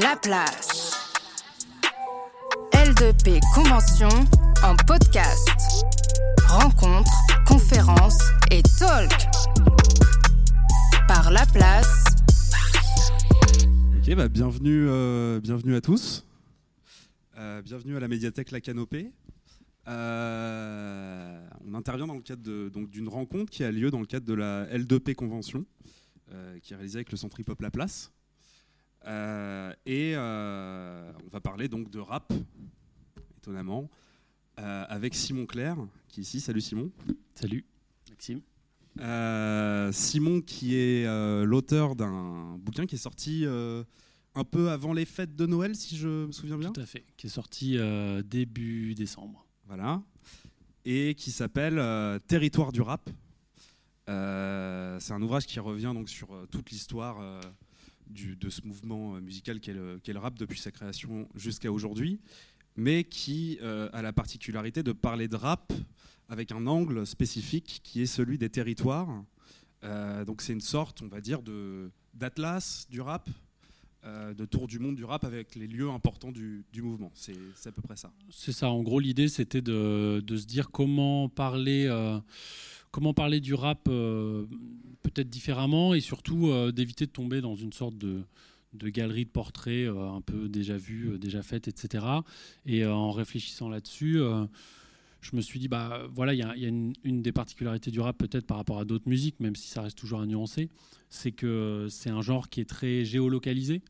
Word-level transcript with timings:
La 0.00 0.16
place. 0.16 0.92
L2P 2.72 3.40
Convention 3.54 4.08
en 4.62 4.76
podcast. 4.86 5.48
Rencontres, 6.46 7.10
conférences 7.46 8.18
et 8.50 8.62
talk. 8.78 9.10
Par 11.08 11.30
La 11.30 11.46
Place. 11.46 12.04
Ok, 13.96 14.14
bah 14.14 14.28
bienvenue, 14.28 14.86
euh, 14.88 15.40
à 15.40 15.80
tous. 15.80 16.26
Euh, 17.38 17.62
bienvenue 17.62 17.96
à 17.96 18.00
la 18.00 18.08
médiathèque 18.08 18.50
La 18.50 18.60
Canopée. 18.60 19.10
Euh, 19.88 21.48
on 21.66 21.72
intervient 21.72 22.06
dans 22.06 22.14
le 22.14 22.20
cadre 22.20 22.68
d'une 22.88 23.08
rencontre 23.08 23.50
qui 23.50 23.64
a 23.64 23.72
lieu 23.72 23.90
dans 23.90 24.00
le 24.00 24.06
cadre 24.06 24.26
de 24.26 24.34
la 24.34 24.66
L2P 24.66 25.14
Convention, 25.14 25.64
qui 26.62 26.74
est 26.74 26.76
réalisée 26.76 26.98
avec 26.98 27.10
le 27.10 27.16
Centre 27.16 27.40
Hip 27.40 27.46
Hop 27.48 27.62
La 27.62 27.70
Place. 27.70 28.12
Euh, 29.06 29.72
et 29.86 30.12
euh, 30.14 31.12
on 31.24 31.28
va 31.28 31.40
parler 31.40 31.68
donc 31.68 31.90
de 31.90 31.98
rap, 31.98 32.32
étonnamment, 33.38 33.90
euh, 34.58 34.84
avec 34.88 35.14
Simon 35.14 35.46
Claire, 35.46 35.76
qui 36.08 36.20
est 36.20 36.22
ici. 36.22 36.40
Salut 36.40 36.60
Simon. 36.60 36.90
Salut, 37.34 37.64
Maxime. 38.10 38.40
Euh, 39.00 39.92
Simon, 39.92 40.40
qui 40.40 40.76
est 40.76 41.06
euh, 41.06 41.44
l'auteur 41.44 41.96
d'un 41.96 42.58
bouquin 42.58 42.86
qui 42.86 42.96
est 42.96 42.98
sorti 42.98 43.46
euh, 43.46 43.84
un 44.34 44.44
peu 44.44 44.70
avant 44.70 44.92
les 44.92 45.04
fêtes 45.04 45.34
de 45.36 45.46
Noël, 45.46 45.74
si 45.74 45.96
je 45.96 46.26
me 46.26 46.32
souviens 46.32 46.58
bien. 46.58 46.72
Tout 46.72 46.80
à 46.80 46.86
fait. 46.86 47.04
Qui 47.16 47.28
est 47.28 47.30
sorti 47.30 47.78
euh, 47.78 48.22
début 48.22 48.94
décembre. 48.94 49.46
Voilà. 49.66 50.02
Et 50.84 51.14
qui 51.14 51.30
s'appelle 51.30 51.78
euh, 51.78 52.18
Territoire 52.18 52.72
du 52.72 52.82
rap. 52.82 53.08
Euh, 54.08 54.98
c'est 54.98 55.12
un 55.12 55.22
ouvrage 55.22 55.46
qui 55.46 55.60
revient 55.60 55.92
donc 55.94 56.08
sur 56.08 56.34
euh, 56.34 56.46
toute 56.50 56.70
l'histoire 56.70 57.20
euh, 57.20 57.40
de 58.10 58.50
ce 58.50 58.62
mouvement 58.66 59.14
euh, 59.14 59.20
musical 59.20 59.60
qu'est 59.60 59.72
le, 59.72 60.18
rap 60.18 60.38
depuis 60.38 60.58
sa 60.58 60.70
création 60.70 61.28
jusqu'à 61.34 61.70
aujourd'hui, 61.70 62.20
mais 62.76 63.04
qui 63.04 63.58
euh, 63.62 63.88
a 63.92 64.02
la 64.02 64.12
particularité 64.12 64.82
de 64.82 64.92
parler 64.92 65.28
de 65.28 65.36
rap 65.36 65.72
avec 66.28 66.52
un 66.52 66.66
angle 66.66 67.06
spécifique 67.06 67.80
qui 67.82 68.02
est 68.02 68.06
celui 68.06 68.38
des 68.38 68.48
territoires. 68.48 69.24
Euh, 69.84 70.24
donc 70.24 70.42
c'est 70.42 70.52
une 70.52 70.60
sorte, 70.60 71.02
on 71.02 71.08
va 71.08 71.20
dire, 71.20 71.40
d'atlas 72.14 72.86
du 72.90 73.00
rap, 73.00 73.28
de 74.04 74.46
tour 74.46 74.66
du 74.66 74.78
monde 74.78 74.96
du 74.96 75.04
rap 75.04 75.24
avec 75.24 75.54
les 75.56 75.66
lieux 75.66 75.90
importants 75.90 76.32
du, 76.32 76.64
mouvement. 76.76 77.10
C'est 77.14 77.34
à 77.66 77.72
peu 77.72 77.82
près 77.82 77.96
ça. 77.96 78.10
C'est 78.30 78.52
ça. 78.52 78.70
En 78.70 78.82
gros, 78.82 78.98
l'idée, 78.98 79.28
c'était 79.28 79.60
de, 79.60 80.22
de 80.24 80.36
se 80.36 80.46
dire 80.46 80.70
comment 80.70 81.28
parler, 81.28 81.90
comment 82.92 83.12
parler 83.12 83.40
du 83.40 83.52
rap 83.52 83.88
peut-être 85.02 85.30
différemment 85.30 85.94
et 85.94 86.00
surtout 86.00 86.48
euh, 86.48 86.72
d'éviter 86.72 87.06
de 87.06 87.10
tomber 87.10 87.40
dans 87.40 87.54
une 87.54 87.72
sorte 87.72 87.96
de, 87.96 88.22
de 88.74 88.88
galerie 88.88 89.24
de 89.24 89.30
portraits 89.30 89.88
euh, 89.88 90.10
un 90.10 90.20
peu 90.20 90.48
déjà 90.48 90.76
vues, 90.76 91.12
euh, 91.12 91.18
déjà 91.18 91.42
faites, 91.42 91.68
etc. 91.68 92.04
Et 92.66 92.84
euh, 92.84 92.92
en 92.92 93.10
réfléchissant 93.10 93.68
là-dessus, 93.68 94.20
je 95.20 95.36
me 95.36 95.40
suis 95.40 95.58
dit, 95.58 95.68
bah 95.68 96.06
voilà, 96.14 96.32
il 96.34 96.38
y 96.38 96.42
a, 96.42 96.54
une, 96.54 96.94
des 97.04 97.32
particularités 97.32 97.90
du 97.90 98.00
rap 98.00 98.16
peut-être 98.16 98.46
par 98.46 98.56
rapport 98.56 98.78
à 98.78 98.84
d'autres 98.84 99.08
musiques, 99.08 99.38
même 99.40 99.56
si 99.56 99.68
ça 99.68 99.82
reste 99.82 99.98
toujours 99.98 100.20
à 100.20 100.26
nuancer, 100.26 100.70
c'est 101.10 101.32
que 101.32 101.88
c'est 101.90 102.10
un 102.10 102.22
genre 102.22 102.48
qui 102.48 102.60
est 102.60 102.68
très 102.68 103.04
géolocalisé, 103.04 103.82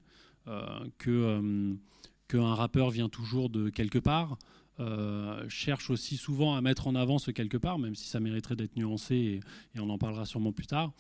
qu'un 0.98 2.55
rappeur 2.55 2.91
vient 2.91 3.08
toujours 3.08 3.48
de 3.48 3.69
quelque 3.69 4.00
part, 4.00 4.39
euh, 4.81 5.45
cherche 5.48 5.91
aussi 5.91 6.17
souvent 6.17 6.55
à 6.55 6.62
mettre 6.62 6.86
en 6.86 6.95
avant 6.95 7.19
ce 7.19 7.31
quelque 7.31 7.59
part, 7.59 7.78
même 7.78 7.95
si 7.95 8.09
ça 8.09 8.19
mériterait 8.19 8.56
d'être 8.56 8.77
nuancé 8.77 9.41
et, 9.75 9.81
on 9.81 9.91
en 9.91 9.98
parlera 9.98 10.25
sûrement 10.25 10.53
plus 10.53 10.67
tard. 10.67 10.92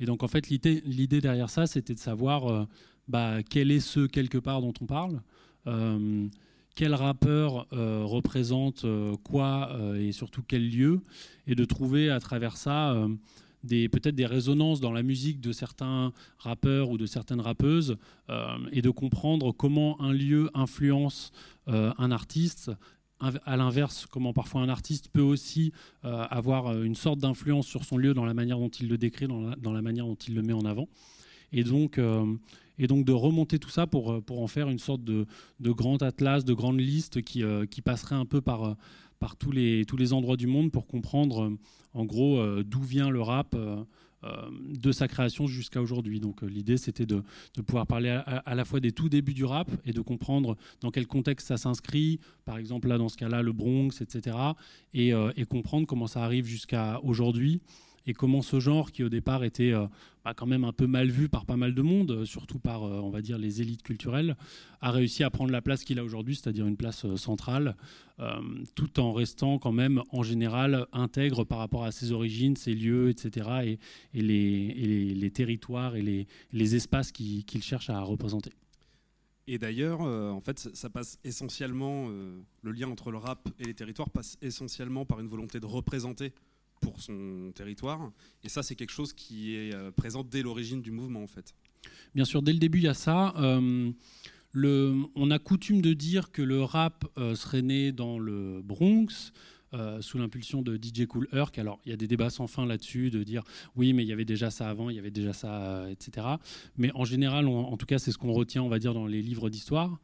Et 0.00 0.06
donc 0.06 0.24
en 0.24 0.28
fait 0.28 0.48
l'idée 0.48 1.20
derrière 1.20 1.48
ça, 1.48 1.68
c'était 1.68 1.94
de 1.94 2.00
savoir 2.00 2.48
euh, 2.48 2.64
bah, 3.06 3.42
quel 3.48 3.70
est 3.70 3.80
ce 3.80 4.06
quelque 4.06 4.38
part 4.38 4.60
dont 4.60 4.74
on 4.80 4.86
parle. 4.86 5.22
euh, 5.66 6.26
quel 6.74 6.94
rappeur 6.94 7.66
représente 7.72 8.86
quoi 9.24 9.76
et 9.98 10.12
surtout 10.12 10.44
quel 10.46 10.70
lieu, 10.70 11.00
et 11.48 11.56
de 11.56 11.64
trouver 11.64 12.08
à 12.08 12.20
travers 12.20 12.56
ça 12.56 12.94
peut-être 13.64 14.14
des 14.14 14.26
résonances 14.26 14.80
dans 14.80 14.92
la 14.92 15.02
musique 15.02 15.40
de 15.40 15.50
certains 15.50 16.12
rappeurs 16.38 16.90
ou 16.90 16.96
de 16.96 17.04
certaines 17.04 17.40
rappeuses, 17.40 17.96
et 18.70 18.80
de 18.80 18.90
comprendre 18.90 19.50
comment 19.50 20.00
un 20.00 20.12
lieu 20.12 20.50
influence 20.54 21.32
un 21.66 22.12
artiste. 22.12 22.70
À 23.20 23.56
l'inverse, 23.56 24.06
comment 24.08 24.32
parfois 24.32 24.60
un 24.60 24.68
artiste 24.68 25.08
peut 25.08 25.20
aussi 25.20 25.72
euh, 26.04 26.24
avoir 26.30 26.68
euh, 26.68 26.84
une 26.84 26.94
sorte 26.94 27.18
d'influence 27.18 27.66
sur 27.66 27.84
son 27.84 27.96
lieu 27.96 28.14
dans 28.14 28.24
la 28.24 28.32
manière 28.32 28.58
dont 28.58 28.68
il 28.68 28.88
le 28.88 28.96
décrit, 28.96 29.26
dans 29.26 29.72
la, 29.72 29.82
manière 29.82 30.06
dont 30.06 30.14
il 30.14 30.36
le 30.36 30.42
met 30.42 30.52
en 30.52 30.64
avant. 30.64 30.88
Et 31.52 31.64
donc, 31.64 31.98
euh, 31.98 32.36
et 32.78 32.86
donc 32.86 33.04
de 33.04 33.12
remonter 33.12 33.58
tout 33.58 33.70
ça 33.70 33.88
pour, 33.88 34.22
en 34.28 34.46
faire 34.46 34.68
une 34.68 34.78
sorte 34.78 35.02
de, 35.02 35.26
grand 35.60 36.00
atlas, 36.00 36.44
de 36.44 36.54
grande 36.54 36.78
liste 36.78 37.22
qui, 37.22 37.42
passerait 37.84 38.14
un 38.14 38.24
peu 38.24 38.40
par, 38.40 38.76
tous, 39.40 39.50
les, 39.50 39.84
tous 39.84 39.96
les 39.96 40.12
endroits 40.12 40.36
du 40.36 40.46
monde 40.46 40.70
pour 40.70 40.86
comprendre 40.86 41.56
en 41.94 42.04
gros 42.04 42.62
d'où 42.62 42.82
vient 42.82 43.10
le 43.10 43.20
rap 43.20 43.56
de 44.22 44.92
sa 44.92 45.06
création 45.06 45.46
jusqu'à 45.46 45.80
aujourd'hui. 45.80 46.18
Donc 46.18 46.42
euh, 46.42 46.46
l'idée 46.46 46.76
c'était 46.76 47.06
de, 47.06 47.22
pouvoir 47.66 47.86
parler 47.86 48.08
à, 48.26 48.54
la 48.54 48.64
fois 48.64 48.80
des 48.80 48.92
tout 48.92 49.08
débuts 49.08 49.34
du 49.34 49.44
rap 49.44 49.70
et 49.84 49.92
de 49.92 50.00
comprendre 50.00 50.56
dans 50.80 50.90
quel 50.90 51.06
contexte 51.06 51.48
ça 51.48 51.56
s'inscrit, 51.56 52.18
par 52.44 52.58
exemple 52.58 52.88
là 52.88 52.98
dans 52.98 53.08
ce 53.08 53.16
cas-là 53.16 53.42
le 53.42 53.52
Bronx, 53.52 54.00
etc. 54.00 54.36
Et, 54.92 55.14
euh, 55.14 55.30
et 55.36 55.44
comprendre 55.44 55.86
comment 55.86 56.06
ça 56.06 56.24
arrive 56.24 56.46
jusqu'à 56.46 57.00
aujourd'hui 57.02 57.60
et 58.08 58.14
comment 58.14 58.40
ce 58.40 58.58
genre 58.58 58.90
qui 58.90 59.04
au 59.04 59.10
départ 59.10 59.44
était 59.44 59.72
euh, 59.74 59.86
bah, 60.24 60.32
quand 60.34 60.46
même 60.46 60.64
un 60.64 60.72
peu 60.72 60.86
mal 60.86 61.10
vu 61.10 61.28
par 61.28 61.44
pas 61.44 61.58
mal 61.58 61.74
de 61.74 61.82
monde, 61.82 62.10
euh, 62.10 62.24
surtout 62.24 62.58
par 62.58 62.82
euh, 62.82 63.00
on 63.00 63.10
va 63.10 63.20
dire 63.20 63.36
les 63.36 63.60
élites 63.60 63.82
culturelles, 63.82 64.34
a 64.80 64.90
réussi 64.90 65.24
à 65.24 65.30
prendre 65.30 65.52
la 65.52 65.60
place 65.60 65.84
qu'il 65.84 65.98
a 65.98 66.04
aujourd'hui, 66.04 66.34
c'est-à-dire 66.34 66.66
une 66.66 66.76
place 66.76 67.14
centrale, 67.16 67.76
tout 68.74 68.98
en 68.98 69.12
restant 69.12 69.58
quand 69.58 69.72
même 69.72 70.02
en 70.10 70.22
général 70.22 70.86
intègre 70.92 71.44
par 71.44 71.58
rapport 71.58 71.84
à 71.84 71.92
ses 71.92 72.10
origines, 72.10 72.56
ses 72.56 72.74
lieux, 72.74 73.10
etc. 73.10 73.78
et, 74.14 74.22
les, 74.22 75.30
territoires 75.30 75.94
et 75.94 76.26
les, 76.52 76.74
espaces 76.74 77.12
qui- 77.12 77.44
qu'il 77.44 77.62
cherche 77.62 77.90
à 77.90 78.00
représenter. 78.00 78.52
Et 79.46 79.58
d'ailleurs, 79.58 80.00
en 80.00 80.40
fait, 80.40 80.58
ça, 80.58 80.90
passe 80.90 81.18
essentiellement, 81.24 82.08
le 82.08 82.72
lien 82.72 82.88
entre 82.88 83.10
le 83.10 83.18
rap 83.18 83.48
et 83.58 83.64
les 83.64 83.74
territoires 83.74 84.10
passe 84.10 84.36
essentiellement 84.42 85.04
par 85.04 85.20
une 85.20 85.28
volonté 85.28 85.60
de 85.60 85.66
représenter 85.66 86.32
pour 86.80 87.00
son 87.00 87.52
territoire. 87.54 88.10
Et 88.44 88.48
ça, 88.48 88.62
c'est 88.62 88.74
quelque 88.74 88.92
chose 88.92 89.12
qui 89.12 89.54
est 89.54 89.74
euh, 89.74 89.90
présent 89.90 90.24
dès 90.24 90.42
l'origine 90.42 90.82
du 90.82 90.90
mouvement, 90.90 91.22
en 91.22 91.26
fait. 91.26 91.54
Bien 92.14 92.24
sûr, 92.24 92.42
dès 92.42 92.52
le 92.52 92.58
début, 92.58 92.78
il 92.78 92.84
y 92.84 92.88
a 92.88 92.94
ça. 92.94 93.34
Euh, 93.38 93.92
on 95.14 95.30
a 95.30 95.38
coutume 95.38 95.82
de 95.82 95.92
dire 95.92 96.32
que 96.32 96.42
le 96.42 96.62
rap 96.62 97.04
euh, 97.16 97.34
serait 97.34 97.62
né 97.62 97.92
dans 97.92 98.18
le 98.18 98.62
Bronx. 98.62 99.32
sous 100.00 100.16
l'impulsion 100.16 100.62
de 100.62 100.76
DJ 100.76 101.06
Cool 101.06 101.28
Herc. 101.30 101.58
Alors, 101.58 101.78
il 101.84 101.90
y 101.90 101.92
a 101.92 101.96
des 101.96 102.08
débats 102.08 102.30
sans 102.30 102.46
fin 102.46 102.64
là-dessus, 102.64 103.10
de 103.10 103.22
dire 103.22 103.42
oui, 103.76 103.92
mais 103.92 104.02
il 104.02 104.08
y 104.08 104.14
avait 104.14 104.24
déjà 104.24 104.50
ça 104.50 104.70
avant, 104.70 104.88
il 104.88 104.96
y 104.96 104.98
avait 104.98 105.10
déjà 105.10 105.34
ça, 105.34 105.90
etc. 105.90 106.26
Mais 106.78 106.90
en 106.94 107.04
général, 107.04 107.46
en 107.46 107.76
tout 107.76 107.84
cas, 107.84 107.98
c'est 107.98 108.10
ce 108.10 108.16
qu'on 108.16 108.32
retient, 108.32 108.62
on 108.62 108.70
va 108.70 108.78
dire, 108.78 108.94
dans 108.94 109.06
les 109.06 109.20
livres 109.20 109.50
d'histoire. 109.50 110.00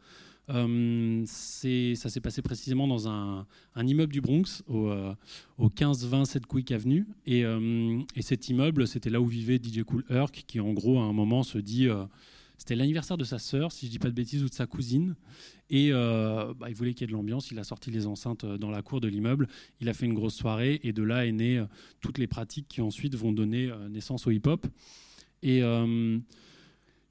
Euh, 0.50 1.25
ça 1.27 2.09
s'est 2.10 2.21
passé 2.21 2.43
précisément 2.43 2.87
dans 2.87 3.09
un, 3.09 3.47
immeuble 3.77 4.12
du 4.12 4.21
Bronx, 4.21 4.62
au, 4.66 4.88
euh, 4.88 5.15
au 5.59 5.69
15-20 5.69 6.25
Sedgwick 6.25 6.71
Avenue. 6.72 7.06
Et, 7.27 7.44
euh, 7.44 8.00
et 8.15 8.22
cet 8.22 8.49
immeuble, 8.49 8.87
c'était 8.87 9.10
là 9.10 9.21
où 9.21 9.27
vivait 9.27 9.60
DJ 9.62 9.83
Cool 9.83 10.04
Herc, 10.10 10.44
qui 10.47 10.60
en 10.60 10.72
gros, 10.72 10.99
à 10.99 11.04
un 11.04 11.12
moment, 11.12 11.43
se 11.43 11.59
dit. 11.59 11.88
euh, 11.88 12.04
c'était 12.56 12.77
l'anniversaire 12.77 13.16
de 13.16 13.25
sa 13.25 13.38
sœur, 13.38 13.72
si 13.72 13.87
je 13.87 13.91
dis 13.91 13.99
pas 13.99 14.09
de 14.09 14.15
bêtises, 14.15 14.43
ou 14.43 14.49
de 14.49 14.54
sa 14.54 14.66
cousine. 14.66 15.16
Et 15.71 15.91
euh, 15.93 16.54
bah, 16.54 16.69
il 16.69 16.75
voulait 16.75 16.94
qu'il 16.94 17.03
y 17.03 17.04
ait 17.04 17.09
de 17.09 17.12
l'ambiance. 17.12 17.50
Il 17.50 17.59
a 17.59 17.65
sorti 17.65 17.91
les 17.91 18.06
enceintes 18.06 18.47
dans 18.47 18.71
la 18.71 18.81
cour 18.81 19.00
de 19.00 19.09
l'immeuble. 19.09 19.49
Il 19.81 19.88
a 19.88 19.94
fait 19.94 20.06
une 20.06 20.15
grosse 20.15 20.34
soirée. 20.34 20.81
Et 20.83 20.93
de 20.93 21.03
là 21.03 21.27
est 21.27 21.33
né 21.33 21.59
euh, 21.59 21.66
toutes 22.00 22.19
les 22.19 22.27
pratiques 22.27 22.69
qui 22.69 22.81
ensuite 22.81 23.16
vont 23.16 23.33
donner 23.33 23.71
naissance 23.91 24.27
au 24.27 24.31
hip-hop. 24.31 24.66
Et 25.43 25.60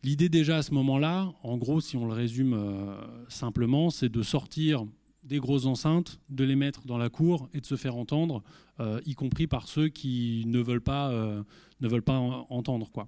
l'idée 0.03 0.29
déjà 0.29 0.57
à 0.57 0.61
ce 0.63 0.73
moment-là, 0.73 1.33
en 1.43 1.57
gros, 1.57 1.81
si 1.81 1.97
on 1.97 2.05
le 2.05 2.13
résume 2.13 2.53
euh, 2.53 2.95
simplement, 3.29 3.89
c'est 3.89 4.09
de 4.09 4.21
sortir 4.21 4.85
des 5.23 5.39
grosses 5.39 5.65
enceintes, 5.65 6.19
de 6.29 6.43
les 6.43 6.55
mettre 6.55 6.85
dans 6.85 6.97
la 6.97 7.09
cour 7.09 7.47
et 7.53 7.61
de 7.61 7.65
se 7.65 7.75
faire 7.75 7.95
entendre, 7.95 8.43
euh, 8.79 8.99
y 9.05 9.13
compris 9.13 9.47
par 9.47 9.67
ceux 9.69 9.87
qui 9.87 10.43
ne 10.47 10.59
veulent 10.59 10.81
pas, 10.81 11.11
euh, 11.11 11.41
ne 11.79 11.87
veulent 11.87 12.01
pas 12.03 12.17
en- 12.19 12.45
entendre. 12.49 12.91
Quoi. 12.91 13.07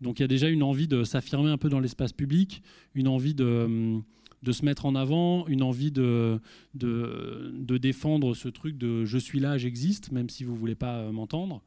Donc 0.00 0.18
il 0.18 0.22
y 0.22 0.24
a 0.24 0.28
déjà 0.28 0.48
une 0.48 0.64
envie 0.64 0.88
de 0.88 1.04
s'affirmer 1.04 1.50
un 1.50 1.58
peu 1.58 1.68
dans 1.68 1.78
l'espace 1.78 2.12
public, 2.12 2.62
une 2.94 3.06
envie 3.06 3.34
de, 3.34 3.44
hum, 3.64 4.02
de 4.42 4.52
se 4.52 4.64
mettre 4.64 4.86
en 4.86 4.94
avant, 4.94 5.46
une 5.46 5.62
envie 5.62 5.92
de, 5.92 6.40
de, 6.74 7.78
défendre 7.78 8.34
ce 8.34 8.48
truc 8.48 8.76
de 8.76 9.04
je 9.04 9.18
suis 9.18 9.40
là, 9.40 9.58
j'existe, 9.58 10.12
même 10.12 10.28
si 10.28 10.44
vous 10.44 10.54
voulez 10.54 10.74
pas 10.74 10.98
euh, 10.98 11.12
m'entendre. 11.12 11.62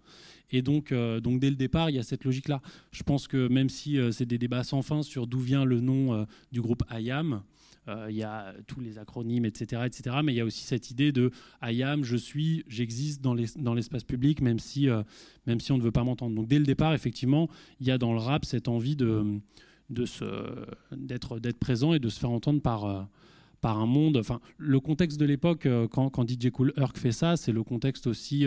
Et 0.51 0.62
donc, 0.62 0.92
euh, 0.92 1.19
donc 1.19 1.39
dès 1.39 1.50
le 1.50 1.56
départ, 1.56 1.89
il 1.89 1.95
y 1.95 2.00
a 2.00 2.04
cette 2.04 2.24
logique-là. 2.24 2.62
Je 2.92 3.04
pense 3.04 3.27
que 3.27 3.48
même 3.48 3.69
si 3.69 3.98
euh, 3.98 4.12
c'est 4.12 4.25
des 4.25 4.38
débats 4.38 4.63
sans 4.63 4.81
fin 4.81 5.04
sur 5.04 5.25
d'où 5.25 5.39
vient 5.39 5.66
le 5.66 5.80
nom 5.80 6.25
du 6.51 6.62
groupe 6.62 6.83
IAM, 6.92 7.42
il 8.10 8.16
y 8.16 8.24
a 8.24 8.54
tous 8.66 8.80
les 8.80 8.98
acronymes, 8.98 9.45
etc., 9.45 9.83
etc. 9.86 10.18
Mais 10.24 10.33
il 10.33 10.38
y 10.38 10.42
a 10.42 10.45
aussi 10.45 10.63
cette 10.63 10.89
idée 10.89 11.12
de 11.12 11.31
IAM, 11.62 12.04
je 12.04 12.18
suis, 12.18 12.63
j'existe 12.68 13.21
dans 13.21 13.36
les- 13.36 13.54
dans 13.57 13.75
l'espace 13.75 14.04
public, 14.04 14.42
même 14.42 14.57
si, 14.57 14.88
même 15.45 15.60
si 15.60 15.71
on 15.71 15.78
ne 15.78 15.83
veut 15.83 15.92
pas 15.92 16.04
m'entendre. 16.04 16.36
Donc 16.36 16.48
dès 16.48 16.57
le 16.57 16.66
départ, 16.66 16.94
effectivement, 16.95 17.48
il 17.80 17.86
y 17.86 17.92
a 17.92 18.00
dans 18.00 18.13
le 18.13 18.19
rap 18.19 18.44
cette 18.44 18.68
envie 18.68 18.95
de, 18.95 19.39
d'être, 19.89 21.39
présent 21.59 21.93
et 21.93 21.99
de 21.99 22.09
se 22.09 22.19
faire 22.19 22.31
entendre 22.31 22.61
par, 22.61 23.07
par 23.61 23.79
un 23.79 23.85
monde. 23.85 24.17
Enfin, 24.17 24.39
le 24.57 24.79
contexte 24.79 25.19
de 25.19 25.25
l'époque, 25.25 25.67
quand, 25.91 26.09
quand 26.09 26.29
DJ 26.29 26.49
Cool 26.51 26.73
Herc 26.77 26.97
fait 26.97 27.11
ça, 27.11 27.37
c'est 27.37 27.51
le 27.51 27.63
contexte 27.63 28.07
aussi 28.07 28.45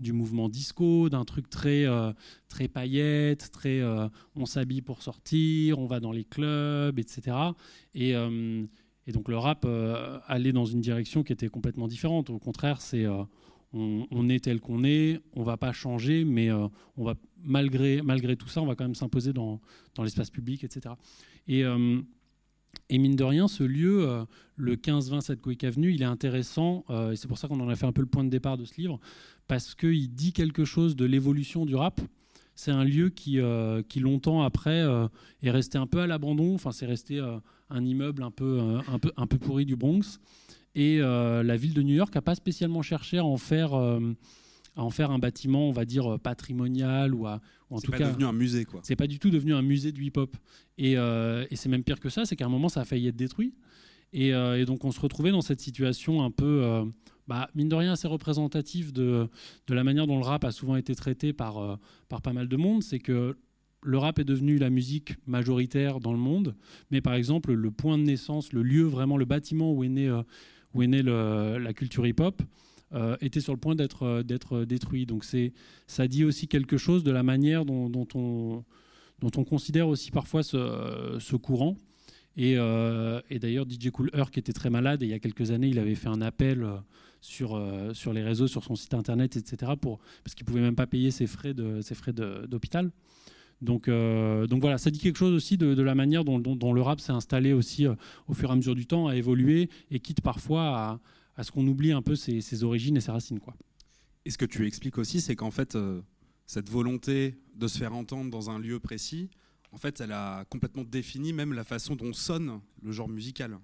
du 0.00 0.12
mouvement 0.12 0.48
disco, 0.48 1.08
d'un 1.08 1.24
truc 1.24 1.48
très, 1.48 1.86
très 2.48 2.68
paillette, 2.68 3.50
très 3.50 3.82
on 4.34 4.46
s'habille 4.46 4.82
pour 4.82 5.02
sortir, 5.02 5.78
on 5.78 5.86
va 5.86 6.00
dans 6.00 6.12
les 6.12 6.24
clubs, 6.24 6.98
etc. 6.98 7.36
Et, 7.94 8.10
et 8.10 9.12
donc 9.12 9.28
le 9.28 9.38
rap 9.38 9.66
allait 10.26 10.52
dans 10.52 10.66
une 10.66 10.80
direction 10.80 11.22
qui 11.22 11.32
était 11.32 11.48
complètement 11.48 11.88
différente. 11.88 12.30
Au 12.30 12.38
contraire, 12.38 12.80
c'est 12.80 13.06
on, 13.76 14.28
est 14.28 14.44
tel 14.44 14.60
qu'on 14.60 14.84
est, 14.84 15.20
on 15.34 15.42
va 15.42 15.56
pas 15.56 15.72
changer, 15.72 16.24
mais 16.24 16.50
euh, 16.50 16.68
on 16.96 17.04
va 17.04 17.14
malgré, 17.42 18.02
malgré 18.02 18.36
tout 18.36 18.48
ça, 18.48 18.62
on 18.62 18.66
va 18.66 18.74
quand 18.74 18.84
même 18.84 18.94
s'imposer 18.94 19.32
dans, 19.32 19.60
l'espace 19.98 20.30
public, 20.30 20.64
etc. 20.64 20.94
Euh, 21.50 22.00
et, 22.88 22.98
mine 22.98 23.16
de 23.16 23.24
rien, 23.24 23.48
ce 23.48 23.62
lieu, 23.62 24.08
euh, 24.08 24.24
le 24.56 24.76
15-20 24.76 25.20
Sedgwick 25.20 25.64
Avenue, 25.64 25.92
il 25.92 26.02
est 26.02 26.06
intéressant, 26.06 26.84
et 27.12 27.16
c'est 27.16 27.28
pour 27.28 27.38
ça 27.38 27.48
qu'on 27.48 27.60
en 27.60 27.68
a 27.68 27.76
fait 27.76 27.86
un 27.86 27.92
peu 27.92 28.02
le 28.02 28.08
point 28.08 28.24
de 28.24 28.30
départ 28.30 28.56
de 28.56 28.64
ce 28.64 28.80
livre, 28.80 28.98
parce 29.46 29.74
qu'il 29.74 30.12
dit 30.12 30.32
quelque 30.32 30.64
chose 30.64 30.96
de 30.96 31.04
l'évolution 31.04 31.66
du 31.66 31.74
rap. 31.74 32.00
C'est 32.58 32.70
un 32.70 32.84
lieu 32.84 33.10
qui, 33.10 33.38
qui 33.88 34.00
longtemps 34.00 34.42
après 34.42 34.82
est 35.42 35.50
resté 35.50 35.76
un 35.76 35.86
peu 35.86 36.00
à 36.00 36.06
l'abandon. 36.06 36.54
Enfin, 36.54 36.72
c'est 36.72 36.86
resté 36.86 37.20
un 37.68 37.84
immeuble 37.84 38.22
un 38.22 38.30
peu, 38.30 38.80
un, 38.88 38.98
peu, 38.98 39.12
un 39.18 39.26
peu 39.26 39.38
pourri 39.38 39.66
du 39.66 39.76
Bronx. 39.76 40.18
Et 40.76 40.98
euh, 41.00 41.42
la 41.42 41.56
ville 41.56 41.72
de 41.72 41.82
New 41.82 41.94
York 41.94 42.14
n'a 42.14 42.20
pas 42.20 42.34
spécialement 42.34 42.82
cherché 42.82 43.16
à 43.16 43.24
en 43.24 43.38
faire 43.38 43.72
euh, 43.72 43.98
à 44.76 44.84
en 44.84 44.90
faire 44.90 45.10
un 45.10 45.18
bâtiment, 45.18 45.70
on 45.70 45.72
va 45.72 45.86
dire 45.86 46.20
patrimonial 46.20 47.14
ou, 47.14 47.26
à, 47.26 47.40
en 47.70 47.80
tout 47.80 47.90
cas. 47.90 47.96
C'est 47.96 48.04
pas 48.04 48.10
devenu 48.10 48.24
un 48.26 48.32
musée, 48.34 48.66
quoi. 48.66 48.80
C'est 48.82 48.94
pas 48.94 49.06
du 49.06 49.18
tout 49.18 49.30
devenu 49.30 49.54
un 49.54 49.62
musée 49.62 49.90
du 49.90 50.04
hip-hop. 50.04 50.36
Et, 50.76 50.98
euh, 50.98 51.46
et 51.50 51.56
c'est 51.56 51.70
même 51.70 51.82
pire 51.82 51.98
que 51.98 52.10
ça, 52.10 52.26
c'est 52.26 52.36
qu'à 52.36 52.44
un 52.44 52.50
moment 52.50 52.68
ça 52.68 52.82
a 52.82 52.84
failli 52.84 53.08
être 53.08 53.16
détruit. 53.16 53.54
Et, 54.12 54.28
et, 54.28 54.64
donc 54.66 54.84
on 54.84 54.92
se 54.92 55.00
retrouvait 55.00 55.30
dans 55.30 55.40
cette 55.40 55.60
situation 55.60 56.22
un 56.22 56.30
peu, 56.30 56.84
bah, 57.26 57.48
mine 57.54 57.68
de 57.68 57.74
rien, 57.74 57.92
assez 57.92 58.06
représentative 58.06 58.92
de, 58.92 59.28
de, 59.66 59.74
la 59.74 59.82
manière 59.82 60.06
dont 60.06 60.18
le 60.18 60.24
rap 60.24 60.44
a 60.44 60.52
souvent 60.52 60.76
été 60.76 60.94
traité 60.94 61.32
par, 61.32 61.78
par 62.08 62.22
pas 62.22 62.32
mal 62.32 62.48
de 62.48 62.56
monde. 62.56 62.82
C'est 62.82 63.00
que 63.00 63.36
le 63.82 63.98
rap 63.98 64.18
est 64.18 64.24
devenu 64.24 64.58
la 64.58 64.70
musique 64.70 65.16
majoritaire 65.26 66.00
dans 66.00 66.12
le 66.12 66.18
monde, 66.18 66.54
mais 66.90 67.00
par 67.00 67.14
exemple 67.14 67.52
le 67.52 67.70
point 67.70 67.98
de 67.98 68.04
naissance, 68.04 68.52
le 68.52 68.62
lieu 68.62 68.84
vraiment, 68.84 69.16
le 69.16 69.24
bâtiment 69.24 69.72
où 69.72 69.82
est 69.82 69.88
né 69.88 70.08
où 70.76 70.82
est 70.82 70.86
née 70.86 71.02
la 71.02 71.72
culture 71.72 72.06
hip-hop, 72.06 72.42
euh, 72.94 73.16
était 73.20 73.40
sur 73.40 73.52
le 73.52 73.58
point 73.58 73.74
d'être 73.74 74.04
euh, 74.04 74.22
d'être 74.22 74.64
détruit. 74.64 75.06
Donc 75.06 75.24
ça 75.86 76.06
dit 76.06 76.24
aussi 76.24 76.46
quelque 76.46 76.76
chose 76.76 77.02
de 77.02 77.10
la 77.10 77.24
manière 77.24 77.64
dont, 77.64 78.06
on 78.14 78.64
considère 79.44 79.88
aussi 79.88 80.10
parfois 80.10 80.42
ce, 80.42 81.36
courant. 81.36 81.76
Et, 82.36 82.54
euh, 82.58 83.20
d'ailleurs, 83.30 83.66
DJ 83.68 83.90
Cool 83.90 84.10
Herc 84.12 84.36
était 84.38 84.52
très 84.52 84.70
malade 84.70 85.02
et 85.02 85.06
il 85.06 85.10
y 85.10 85.14
a 85.14 85.18
quelques 85.18 85.50
années, 85.50 85.68
il 85.68 85.78
avait 85.78 85.94
fait 85.94 86.08
un 86.08 86.20
appel 86.20 86.64
sur, 87.20 87.60
sur 87.92 88.12
les 88.12 88.22
réseaux, 88.22 88.46
sur 88.46 88.62
son 88.62 88.76
site 88.76 88.94
internet, 88.94 89.36
etc., 89.36 89.72
pour, 89.80 89.98
parce 90.22 90.34
qu'il 90.34 90.44
ne 90.44 90.48
pouvait 90.48 90.60
même 90.60 90.76
pas 90.76 90.86
payer 90.86 91.10
ses 91.10 91.26
frais 91.26 91.54
d'hôpital. 91.54 92.92
Donc, 93.62 93.88
euh, 93.88 94.46
donc 94.46 94.60
voilà, 94.60 94.78
ça 94.78 94.90
dit 94.90 94.98
quelque 94.98 95.18
chose 95.18 95.32
aussi 95.32 95.56
de, 95.56 95.80
la 95.80 95.94
manière 95.94 96.24
dont, 96.24 96.72
le 96.72 96.82
rap 96.82 97.00
s'est 97.00 97.12
installé 97.12 97.52
aussi 97.52 97.86
euh, 97.86 97.94
au 98.28 98.34
fur 98.34 98.50
et 98.50 98.52
à 98.52 98.56
mesure 98.56 98.74
du 98.74 98.86
temps, 98.86 99.06
a 99.06 99.16
évolué 99.16 99.70
et 99.90 100.00
quitte 100.00 100.20
parfois 100.20 101.00
à, 101.36 101.42
ce 101.42 101.50
qu'on 101.50 101.66
oublie 101.66 101.92
un 101.92 102.02
peu 102.02 102.16
ses, 102.16 102.64
origines 102.64 102.96
et 102.96 103.00
ses 103.00 103.12
racines. 103.12 103.40
Quoi. 103.40 103.54
Et 104.24 104.30
ce 104.30 104.38
que 104.38 104.44
tu 104.44 104.66
expliques 104.66 104.98
aussi, 104.98 105.20
c'est 105.20 105.36
qu'en 105.36 105.50
fait, 105.50 105.74
euh, 105.74 106.02
cette 106.46 106.68
volonté 106.68 107.38
de 107.54 107.66
se 107.66 107.78
faire 107.78 107.94
entendre 107.94 108.30
dans 108.30 108.50
un 108.50 108.58
lieu 108.58 108.78
précis, 108.78 109.30
en 109.72 109.78
fait, 109.78 110.00
elle 110.00 110.12
a 110.12 110.44
complètement 110.46 110.84
défini 110.84 111.32
même 111.32 111.52
la 111.52 111.64
façon 111.64 111.96
dont 111.96 112.12
sonne 112.12 112.60
le 112.82 112.92
genre 112.92 113.08
musical. 113.08 113.58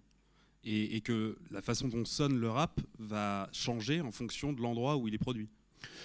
et 0.65 1.01
que 1.01 1.37
la 1.51 1.61
façon 1.61 1.89
dont 1.89 2.05
sonne 2.05 2.39
le 2.39 2.49
rap 2.49 2.81
va 2.99 3.49
changer 3.53 4.01
en 4.01 4.13
fonction 4.13 4.53
de 4.53 4.61
l'endroit 4.63 4.97
où 4.97 5.09
il 5.09 5.15
est 5.15 5.19
produit. 5.19 5.49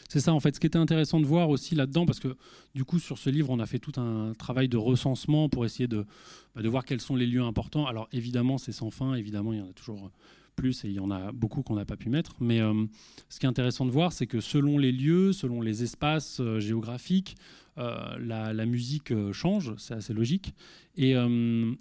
C'est 0.10 0.20
ça, 0.20 0.34
en 0.34 0.40
fait, 0.40 0.56
ce 0.56 0.60
qui 0.60 0.68
était 0.68 0.78
intéressant 0.78 1.20
de 1.20 1.26
voir 1.26 1.50
aussi 1.50 1.76
là-dedans, 1.76 2.06
parce 2.06 2.20
que 2.20 2.36
du 2.76 2.86
coup, 2.86 3.00
sur 3.00 3.18
ce 3.18 3.30
livre, 3.30 3.50
on 3.50 3.60
a 3.60 3.66
fait 3.66 3.80
tout 3.80 4.00
un 4.00 4.34
travail 4.34 4.70
de 4.70 4.78
recensement 4.78 5.50
pour 5.50 5.66
essayer 5.66 5.88
de, 5.88 6.06
bah, 6.56 6.62
de 6.62 6.70
voir 6.70 6.86
quels 6.86 7.02
sont 7.02 7.16
les 7.16 7.26
lieux 7.26 7.44
importants. 7.44 7.88
Alors, 7.88 8.08
évidemment, 8.12 8.58
c'est 8.58 8.72
sans 8.72 8.92
fin, 8.92 9.16
évidemment, 9.16 9.54
il 9.54 9.60
y 9.60 9.62
en 9.62 9.70
a 9.70 9.74
toujours 9.74 10.12
plus 10.58 10.84
et 10.84 10.90
il 10.90 10.96
y 10.96 11.00
en 11.00 11.12
a 11.12 11.32
beaucoup 11.32 11.62
qu'on 11.64 11.76
n'a 11.76 11.86
pas 11.86 11.96
pu 11.96 12.10
mettre. 12.10 12.36
Mais 12.42 12.60
euh, 12.60 12.86
ce 13.30 13.40
qui 13.40 13.46
est 13.46 13.50
intéressant 13.50 13.86
de 13.86 13.92
voir, 13.92 14.12
c'est 14.12 14.28
que 14.28 14.42
selon 14.42 14.78
les 14.78 14.92
lieux, 14.92 15.32
selon 15.32 15.62
les 15.62 15.84
espaces 15.84 16.42
euh, 16.42 16.60
géographiques, 16.60 17.38
euh, 17.78 18.18
la, 18.20 18.66
musique 18.66 19.14
change, 19.32 19.74
c'est 19.78 19.94
assez 19.94 20.14
logique. 20.14 20.54
Et, 20.98 21.14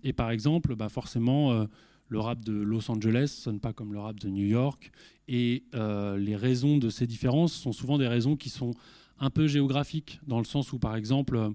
et 0.04 0.12
par 0.12 0.31
exemple, 0.31 0.76
bah 0.76 0.90
forcément, 0.90 1.66
le 2.08 2.20
rap 2.20 2.44
de 2.44 2.53
Los 2.53 2.91
Angeles 2.91 3.29
sonne 3.29 3.61
pas 3.61 3.73
comme 3.73 3.93
le 3.93 3.99
rap 3.99 4.19
de 4.20 4.29
New 4.29 4.47
York. 4.47 4.93
Et 5.29 5.64
euh, 5.75 6.17
les 6.17 6.37
raisons 6.37 6.79
de 6.79 6.88
ces 6.88 7.06
différences 7.06 7.53
sont 7.53 7.73
souvent 7.73 7.99
des 7.99 8.06
raisons 8.06 8.37
qui 8.37 8.49
sont 8.49 8.73
un 9.19 9.31
peu 9.31 9.47
géographiques, 9.47 10.20
dans 10.26 10.38
le 10.38 10.44
sens 10.44 10.73
où, 10.73 10.79
par 10.79 10.94
exemple, 10.94 11.50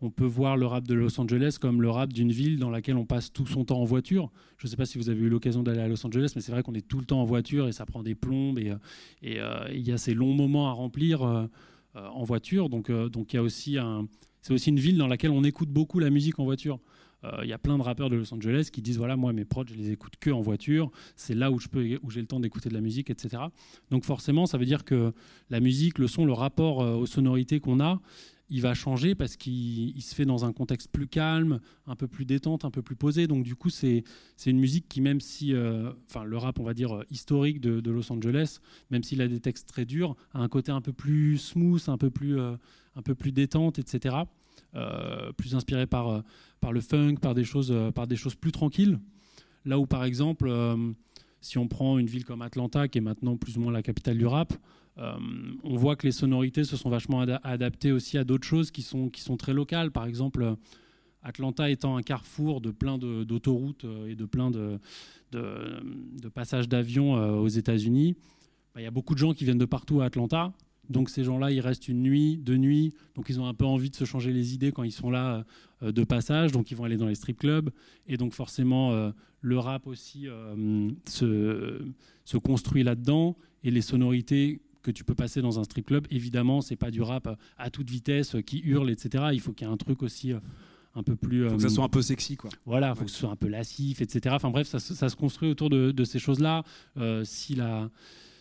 on 0.00 0.10
peut 0.10 0.26
voir 0.26 0.56
le 0.56 0.66
rap 0.66 0.86
de 0.86 0.94
Los 0.94 1.20
Angeles 1.20 1.56
comme 1.60 1.82
le 1.82 1.90
rap 1.90 2.12
d'une 2.12 2.30
ville 2.30 2.58
dans 2.58 2.70
laquelle 2.70 2.96
on 2.96 3.06
passe 3.06 3.32
tout 3.32 3.46
son 3.46 3.64
temps 3.64 3.80
en 3.80 3.84
voiture. 3.84 4.30
Je 4.58 4.66
ne 4.66 4.70
sais 4.70 4.76
pas 4.76 4.86
si 4.86 4.98
vous 4.98 5.10
avez 5.10 5.20
eu 5.20 5.28
l'occasion 5.28 5.62
d'aller 5.62 5.80
à 5.80 5.88
Los 5.88 6.06
Angeles, 6.06 6.32
mais 6.36 6.42
c'est 6.42 6.52
vrai 6.52 6.62
qu'on 6.62 6.74
est 6.74 6.86
tout 6.86 7.00
le 7.00 7.04
temps 7.04 7.20
en 7.20 7.24
voiture 7.24 7.66
et 7.66 7.72
ça 7.72 7.86
prend 7.86 8.02
des 8.02 8.14
plombes 8.14 8.58
et 8.58 8.70
euh, 9.24 9.68
il 9.72 9.80
y 9.80 9.90
a 9.90 9.98
ces 9.98 10.14
longs 10.14 10.34
moments 10.34 10.68
à 10.68 10.72
remplir 10.72 11.22
euh, 11.22 11.46
en 11.94 12.22
voiture. 12.22 12.68
Donc, 12.68 12.92
c'est 14.42 14.52
aussi 14.52 14.70
une 14.70 14.78
ville 14.78 14.98
dans 14.98 15.08
laquelle 15.08 15.30
on 15.30 15.42
écoute 15.42 15.70
beaucoup 15.70 15.98
la 15.98 16.10
musique 16.10 16.38
en 16.38 16.44
voiture. 16.44 16.78
Euh, 17.24 17.40
il 17.42 17.48
y 17.48 17.52
a 17.52 17.58
plein 17.58 17.76
de 17.76 17.82
rappeurs 17.82 18.10
de 18.10 18.16
Los 18.16 18.32
Angeles 18.32 18.68
qui 18.72 18.82
disent 18.82 18.98
voilà, 18.98 19.16
moi, 19.16 19.32
mes 19.32 19.44
prods, 19.44 19.64
je 19.68 19.74
les 19.74 19.90
écoute 19.90 20.14
que 20.20 20.30
en 20.30 20.40
voiture. 20.40 20.90
C'est 21.16 21.34
là 21.34 21.50
où, 21.50 21.58
je 21.58 21.68
peux, 21.68 21.98
où 22.02 22.10
j'ai 22.10 22.20
le 22.20 22.26
temps 22.26 22.40
d'écouter 22.40 22.68
de 22.68 22.74
la 22.74 22.80
musique, 22.80 23.10
etc. 23.10 23.42
Donc, 23.90 24.04
forcément, 24.04 24.46
ça 24.46 24.58
veut 24.58 24.66
dire 24.66 24.84
que 24.84 25.12
la 25.50 25.60
musique, 25.60 25.98
le 25.98 26.06
son, 26.06 26.24
le 26.24 26.32
rapport 26.32 26.82
euh, 26.82 26.94
aux 26.94 27.06
sonorités 27.06 27.60
qu'on 27.60 27.80
a, 27.80 28.00
il 28.50 28.62
va 28.62 28.72
changer 28.72 29.14
parce 29.14 29.36
qu'il 29.36 30.00
se 30.00 30.14
fait 30.14 30.24
dans 30.24 30.46
un 30.46 30.54
contexte 30.54 30.88
plus 30.90 31.06
calme, 31.06 31.60
un 31.86 31.96
peu 31.96 32.08
plus 32.08 32.24
détente, 32.24 32.64
un 32.64 32.70
peu 32.70 32.80
plus 32.80 32.96
posé. 32.96 33.26
Donc 33.26 33.44
du 33.44 33.54
coup, 33.54 33.68
c'est 33.68 34.04
une 34.46 34.58
musique 34.58 34.88
qui, 34.88 35.02
même 35.02 35.20
si, 35.20 35.52
euh, 35.52 35.92
enfin 36.08 36.24
le 36.24 36.38
rap, 36.38 36.58
on 36.58 36.64
va 36.64 36.72
dire, 36.72 37.04
historique 37.10 37.60
de, 37.60 37.90
Los 37.90 38.10
Angeles, 38.10 38.60
même 38.90 39.02
s'il 39.02 39.20
a 39.20 39.28
des 39.28 39.40
textes 39.40 39.68
très 39.68 39.84
durs, 39.84 40.16
a 40.32 40.40
un 40.40 40.48
côté 40.48 40.72
un 40.72 40.80
peu 40.80 40.94
plus 40.94 41.36
smooth, 41.36 41.82
un 41.88 41.98
peu 41.98 42.08
plus, 42.08 42.40
un 42.40 43.02
peu 43.04 43.14
plus 43.14 43.32
détente, 43.32 43.78
etc. 43.78 44.24
Euh, 44.74 45.32
plus 45.32 45.54
inspiré 45.54 45.86
par, 45.86 46.08
euh, 46.08 46.20
par 46.60 46.72
le 46.72 46.80
funk, 46.80 47.16
par 47.16 47.34
des, 47.34 47.44
choses, 47.44 47.70
euh, 47.70 47.90
par 47.90 48.06
des 48.06 48.16
choses 48.16 48.34
plus 48.34 48.52
tranquilles. 48.52 48.98
Là 49.64 49.78
où, 49.78 49.86
par 49.86 50.04
exemple, 50.04 50.50
si 51.40 51.58
on 51.58 51.68
prend 51.68 51.98
une 51.98 52.06
ville 52.06 52.24
comme 52.24 52.40
Atlanta, 52.42 52.88
qui 52.88 52.98
est 52.98 53.02
maintenant 53.02 53.36
plus 53.36 53.58
ou 53.58 53.60
moins 53.60 53.72
la 53.72 53.82
capitale 53.82 54.16
du 54.16 54.24
rap, 54.24 54.54
on 54.96 55.76
voit 55.76 55.94
que 55.94 56.06
les 56.06 56.12
sonorités 56.12 56.64
se 56.64 56.76
sont 56.76 56.88
vachement 56.88 57.20
adaptées 57.20 57.92
aussi 57.92 58.16
à 58.16 58.24
d'autres 58.24 58.46
choses 58.46 58.70
qui 58.70 58.80
sont, 58.80 59.10
qui 59.10 59.20
sont 59.20 59.36
très 59.36 59.52
locales. 59.52 59.90
Par 59.90 60.06
exemple, 60.06 60.54
Atlanta 61.22 61.68
étant 61.68 61.96
un 61.96 62.02
carrefour 62.02 62.62
de 62.62 62.70
plein 62.70 62.96
d'autoroutes 62.96 63.84
et 64.06 64.14
de 64.14 64.24
plein 64.24 64.50
de, 64.50 64.78
de, 65.32 66.28
passages 66.32 66.68
d'avions 66.68 67.14
aux 67.38 67.48
États-Unis, 67.48 68.16
bah, 68.74 68.80
il 68.80 68.84
y 68.84 68.86
a 68.86 68.92
beaucoup 68.92 69.14
de 69.14 69.18
gens 69.18 69.34
qui 69.34 69.44
viennent 69.44 69.58
de 69.58 69.64
partout 69.66 70.00
à 70.00 70.06
Atlanta. 70.06 70.54
Donc 70.88 71.10
ces 71.10 71.24
gens-là, 71.24 71.50
ils 71.50 71.60
restent 71.60 71.88
une 71.88 72.02
nuit, 72.02 72.38
deux 72.38 72.56
nuits, 72.56 72.94
donc 73.14 73.26
ils 73.28 73.40
ont 73.40 73.46
un 73.46 73.54
peu 73.54 73.66
envie 73.66 73.90
de 73.90 73.96
se 73.96 74.04
changer 74.04 74.32
les 74.32 74.54
idées 74.54 74.72
quand 74.72 74.82
ils 74.82 74.92
sont 74.92 75.10
là 75.10 75.44
euh, 75.82 75.92
de 75.92 76.04
passage, 76.04 76.52
donc 76.52 76.70
ils 76.70 76.76
vont 76.76 76.84
aller 76.84 76.96
dans 76.96 77.06
les 77.06 77.14
strip 77.14 77.38
clubs, 77.38 77.70
et 78.06 78.16
donc 78.16 78.32
forcément 78.32 78.92
euh, 78.92 79.10
le 79.42 79.58
rap 79.58 79.86
aussi 79.86 80.26
euh, 80.26 80.90
se, 81.06 81.82
se, 82.24 82.36
construit 82.38 82.82
là-dedans, 82.82 83.36
et 83.64 83.70
les 83.70 83.82
sonorités 83.82 84.60
que 84.82 84.90
tu 84.90 85.04
peux 85.04 85.14
passer 85.14 85.42
dans 85.42 85.60
un 85.60 85.64
strip 85.64 85.86
club, 85.86 86.06
évidemment, 86.10 86.62
c'est 86.62 86.76
pas 86.76 86.90
du 86.90 87.02
rap 87.02 87.36
à 87.58 87.70
toute 87.70 87.90
vitesse 87.90 88.36
qui 88.46 88.60
hurle, 88.60 88.90
etc. 88.90 89.26
Il 89.32 89.40
faut 89.40 89.52
qu'il 89.52 89.66
y 89.66 89.70
ait 89.70 89.72
un 89.72 89.76
truc 89.76 90.02
aussi 90.02 90.32
un 90.94 91.02
peu 91.02 91.16
plus. 91.16 91.44
Il 91.44 91.50
faut 91.50 91.56
que 91.56 91.62
ça 91.62 91.68
soit 91.68 91.84
un 91.84 91.88
peu 91.88 92.00
sexy, 92.00 92.36
quoi. 92.36 92.48
Voilà, 92.64 92.90
il 92.90 92.98
faut 92.98 93.04
que 93.04 93.10
ce 93.10 93.18
soit 93.18 93.30
un 93.30 93.36
peu 93.36 93.48
lassif, 93.48 94.00
etc. 94.00 94.36
Enfin 94.36 94.50
bref, 94.50 94.68
ça, 94.68 94.78
ça 94.78 95.08
se 95.08 95.16
construit 95.16 95.50
autour 95.50 95.68
de, 95.68 95.90
de 95.90 96.04
ces 96.04 96.18
choses-là. 96.18 96.62
si 97.24 97.56
la 97.56 97.90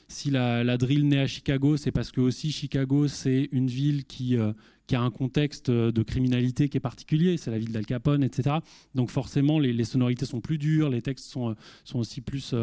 si 0.10 0.32
la, 0.32 0.78
drill 0.78 1.08
naît 1.08 1.20
à 1.20 1.28
Chicago, 1.28 1.76
c'est 1.76 1.92
parce 1.92 2.12
que 2.12 2.22
aussi 2.22 2.52
Chicago, 2.52 3.08
c'est 3.08 3.50
une 3.52 3.68
ville 3.68 4.06
qui, 4.06 4.38
euh, 4.38 4.54
a 4.94 5.00
un 5.00 5.12
contexte 5.12 5.68
euh, 5.68 5.92
de 5.92 6.02
criminalité 6.02 6.70
qui 6.70 6.78
est 6.78 6.82
particulier. 6.82 7.36
C'est 7.36 7.52
la 7.52 7.60
ville 7.60 7.74
d'Al 7.74 7.86
Capone, 7.86 8.24
etc. 8.24 8.58
Donc 8.96 9.10
forcément, 9.10 9.60
les, 9.60 9.84
sonorités 9.84 10.26
sont 10.26 10.40
plus 10.40 10.58
dures, 10.58 10.90
les 10.90 11.02
textes 11.02 11.26
sont, 11.26 11.50
euh, 11.50 11.54
aussi 11.94 12.22
plus, 12.22 12.56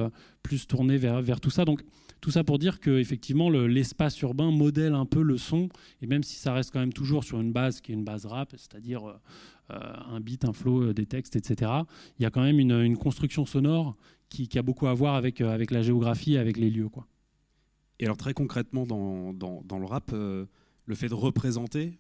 plus 0.43 0.67
tournés 0.67 0.97
vers, 0.97 1.21
vers 1.21 1.39
tout 1.39 1.51
ça. 1.51 1.67
Donc 1.67 1.83
tout 2.23 2.31
ça 2.31 2.45
pour 2.45 2.59
dire 2.59 2.81
que 2.81 2.99
effectivement 2.99 3.51
l'espace 3.51 4.19
urbain 4.23 4.51
modèle 4.51 4.95
un 4.95 5.05
peu 5.05 5.21
le 5.21 5.37
son, 5.37 5.69
et 6.01 6.07
même 6.07 6.23
si 6.23 6.37
ça 6.37 6.55
reste 6.55 6.71
quand 6.73 6.81
même 6.81 6.95
toujours 6.95 7.25
sur 7.25 7.39
une 7.39 7.53
base 7.53 7.83
qui 7.83 7.93
est 7.93 7.95
une 7.95 8.05
base 8.05 8.25
rap, 8.25 8.53
c'est-à-dire 8.53 9.03
un 9.69 10.21
beat, 10.21 10.47
un 10.47 10.55
flow, 10.55 10.95
des 10.95 11.05
textes, 11.05 11.37
etc. 11.37 11.71
Il 12.19 12.23
y 12.23 12.27
a 12.27 12.31
quand 12.31 12.43
même 12.43 12.59
une, 12.59 12.97
construction 12.97 13.45
sonore 13.45 13.97
qui, 14.31 14.49
a 14.59 14.63
beaucoup 14.63 14.87
à 14.87 14.95
voir 14.95 15.17
avec, 15.17 15.43
avec 15.43 15.71
la 15.71 15.83
géographie, 15.83 16.39
avec 16.39 16.57
les 16.57 16.71
lieux, 16.71 16.89
quoi. 16.89 17.07
Et 17.99 18.05
alors 18.05 18.17
très 18.17 18.35
concrètement 18.35 18.87
dans, 18.87 19.33
dans, 19.33 19.79
le 19.79 19.85
rap, 19.85 20.11
euh, 20.13 20.47
le 20.87 20.95
fait 20.95 21.09
de 21.09 21.15
représenter, 21.15 21.99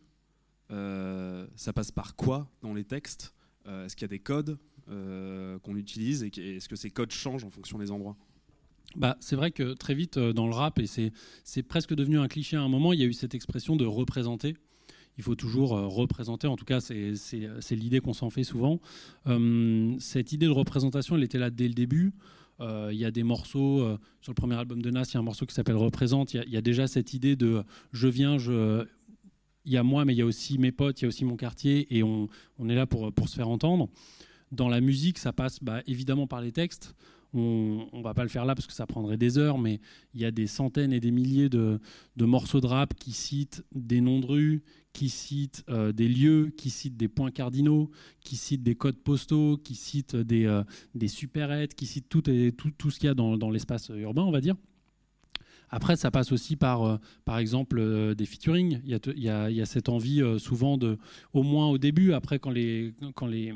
euh, 0.70 1.46
ça 1.56 1.72
passe 1.72 1.90
par 1.90 2.16
quoi 2.16 2.50
dans 2.62 2.74
les 2.74 2.84
textes? 2.84 3.34
Est-ce 3.66 3.96
qu'il 3.96 4.02
y 4.02 4.04
a 4.04 4.08
des 4.08 4.18
codes 4.18 4.58
qu'on 4.86 5.76
utilise 5.76 6.22
et 6.22 6.56
est-ce 6.56 6.68
que 6.68 6.76
ces 6.76 6.90
codes 6.90 7.10
changent 7.10 7.44
en 7.44 7.50
fonction 7.50 7.78
des 7.78 7.90
endroits? 7.90 8.14
Bah, 8.94 9.16
c'est 9.20 9.36
vrai 9.36 9.52
que 9.52 9.72
très 9.72 9.94
vite 9.94 10.18
dans 10.18 10.46
le 10.46 10.52
rap, 10.52 10.78
et 10.78 10.86
c'est 10.86 11.62
presque 11.62 11.94
devenu 11.94 12.18
un 12.18 12.28
cliché 12.28 12.58
à 12.58 12.60
un 12.60 12.68
moment, 12.68 12.92
il 12.92 13.00
y 13.00 13.02
a 13.02 13.06
eu 13.06 13.14
cette 13.14 13.34
expression 13.34 13.76
de 13.76 13.86
représenter 13.86 14.54
il 15.16 15.22
faut 15.22 15.34
toujours 15.34 15.70
représenter, 15.70 16.46
en 16.46 16.56
tout 16.56 16.64
cas 16.64 16.80
c'est 16.80 17.14
l'idée 17.70 18.00
qu'on 18.00 18.12
s'en 18.12 18.30
fait 18.30 18.44
souvent. 18.44 18.80
cette 19.98 20.32
idée 20.32 20.46
de 20.46 20.50
représentation, 20.50 21.16
elle 21.16 21.22
était 21.22 21.38
là 21.38 21.50
dès 21.50 21.68
le 21.68 21.74
début. 21.74 22.12
Euh, 22.60 22.90
il 22.92 22.98
y 22.98 23.04
a 23.04 23.10
des 23.10 23.22
morceaux, 23.22 23.80
euh, 23.80 23.98
sur 24.20 24.30
le 24.30 24.34
premier 24.34 24.54
album 24.54 24.80
de 24.80 24.90
Nas, 24.90 25.04
il 25.10 25.14
y 25.14 25.16
a 25.16 25.20
un 25.20 25.24
morceau 25.24 25.46
qui 25.46 25.54
s'appelle 25.54 25.76
Représente. 25.76 26.34
Il 26.34 26.48
y, 26.48 26.56
a 26.56 26.60
déjà 26.60 26.86
cette 26.86 27.14
idée 27.14 27.36
de 27.36 27.62
je 27.92 28.08
viens. 28.08 28.36
Il 29.66 29.72
y 29.72 29.76
a 29.76 29.82
moi, 29.82 30.04
mais 30.04 30.14
il 30.14 30.18
y 30.18 30.22
a 30.22 30.26
aussi 30.26 30.58
mes 30.58 30.72
potes, 30.72 31.00
il 31.00 31.04
y 31.04 31.06
a 31.06 31.08
aussi 31.08 31.24
mon 31.24 31.36
quartier, 31.36 31.86
et 31.96 32.02
on, 32.02 32.28
est 32.68 32.74
là 32.74 32.86
pour, 32.86 33.12
pour, 33.12 33.28
se 33.28 33.36
faire 33.36 33.48
entendre. 33.48 33.88
Dans 34.52 34.68
la 34.68 34.80
musique, 34.80 35.18
ça 35.18 35.32
passe 35.32 35.58
bah, 35.62 35.82
évidemment 35.86 36.26
par 36.26 36.40
les 36.40 36.52
textes. 36.52 36.94
On 37.34 37.88
ne 37.92 38.02
va 38.02 38.14
pas 38.14 38.22
le 38.22 38.28
faire 38.28 38.44
là 38.44 38.54
parce 38.54 38.66
que 38.66 38.72
ça 38.72 38.86
prendrait 38.86 39.16
des 39.16 39.38
heures, 39.38 39.58
mais 39.58 39.80
il 40.14 40.20
y 40.20 40.24
a 40.24 40.30
des 40.30 40.46
centaines 40.46 40.92
et 40.92 41.00
des 41.00 41.10
milliers 41.10 41.48
de, 41.48 41.80
morceaux 42.16 42.60
de 42.60 42.66
rap 42.66 42.94
qui 42.94 43.10
citent 43.10 43.64
des 43.74 44.00
noms 44.00 44.20
de 44.20 44.26
rue, 44.26 44.62
qui 44.92 45.08
cite 45.08 45.64
euh, 45.68 45.92
des 45.92 46.08
lieux, 46.08 46.52
qui 46.56 46.70
cite 46.70 46.96
des 46.96 47.08
points 47.08 47.32
cardinaux, 47.32 47.90
qui 48.20 48.36
cite 48.36 48.62
des 48.62 48.76
codes 48.76 48.98
postaux, 48.98 49.56
qui 49.56 49.74
cite 49.74 50.14
des, 50.14 50.46
euh, 50.46 50.62
des 50.94 51.08
supérettes, 51.08 51.74
qui 51.74 51.86
cite 51.86 52.08
tout, 52.08 52.30
et, 52.30 52.52
tout, 52.52 52.70
tout 52.70 52.92
ce 52.92 53.00
qu'il 53.00 53.08
y 53.08 53.10
a 53.10 53.14
dans, 53.14 53.36
dans 53.36 53.50
l'espace 53.50 53.88
urbain, 53.88 54.22
on 54.22 54.30
va 54.30 54.40
dire. 54.40 54.54
Après, 55.70 55.96
ça 55.96 56.12
passe 56.12 56.30
aussi 56.30 56.54
par, 56.54 56.84
euh, 56.84 56.98
par 57.24 57.38
exemple, 57.38 58.14
des 58.14 58.26
featuring. 58.26 58.80
Il 58.84 58.90
y, 59.16 59.28
a, 59.28 59.50
y 59.50 59.60
a, 59.60 59.66
cette 59.66 59.88
envie 59.88 60.22
souvent 60.38 60.78
de, 60.78 60.98
au 61.32 61.42
moins 61.42 61.66
au 61.66 61.78
début, 61.78 62.12
après 62.12 62.38
quand 62.38 62.50
les, 62.50 62.94
quand 63.16 63.26
les, 63.26 63.52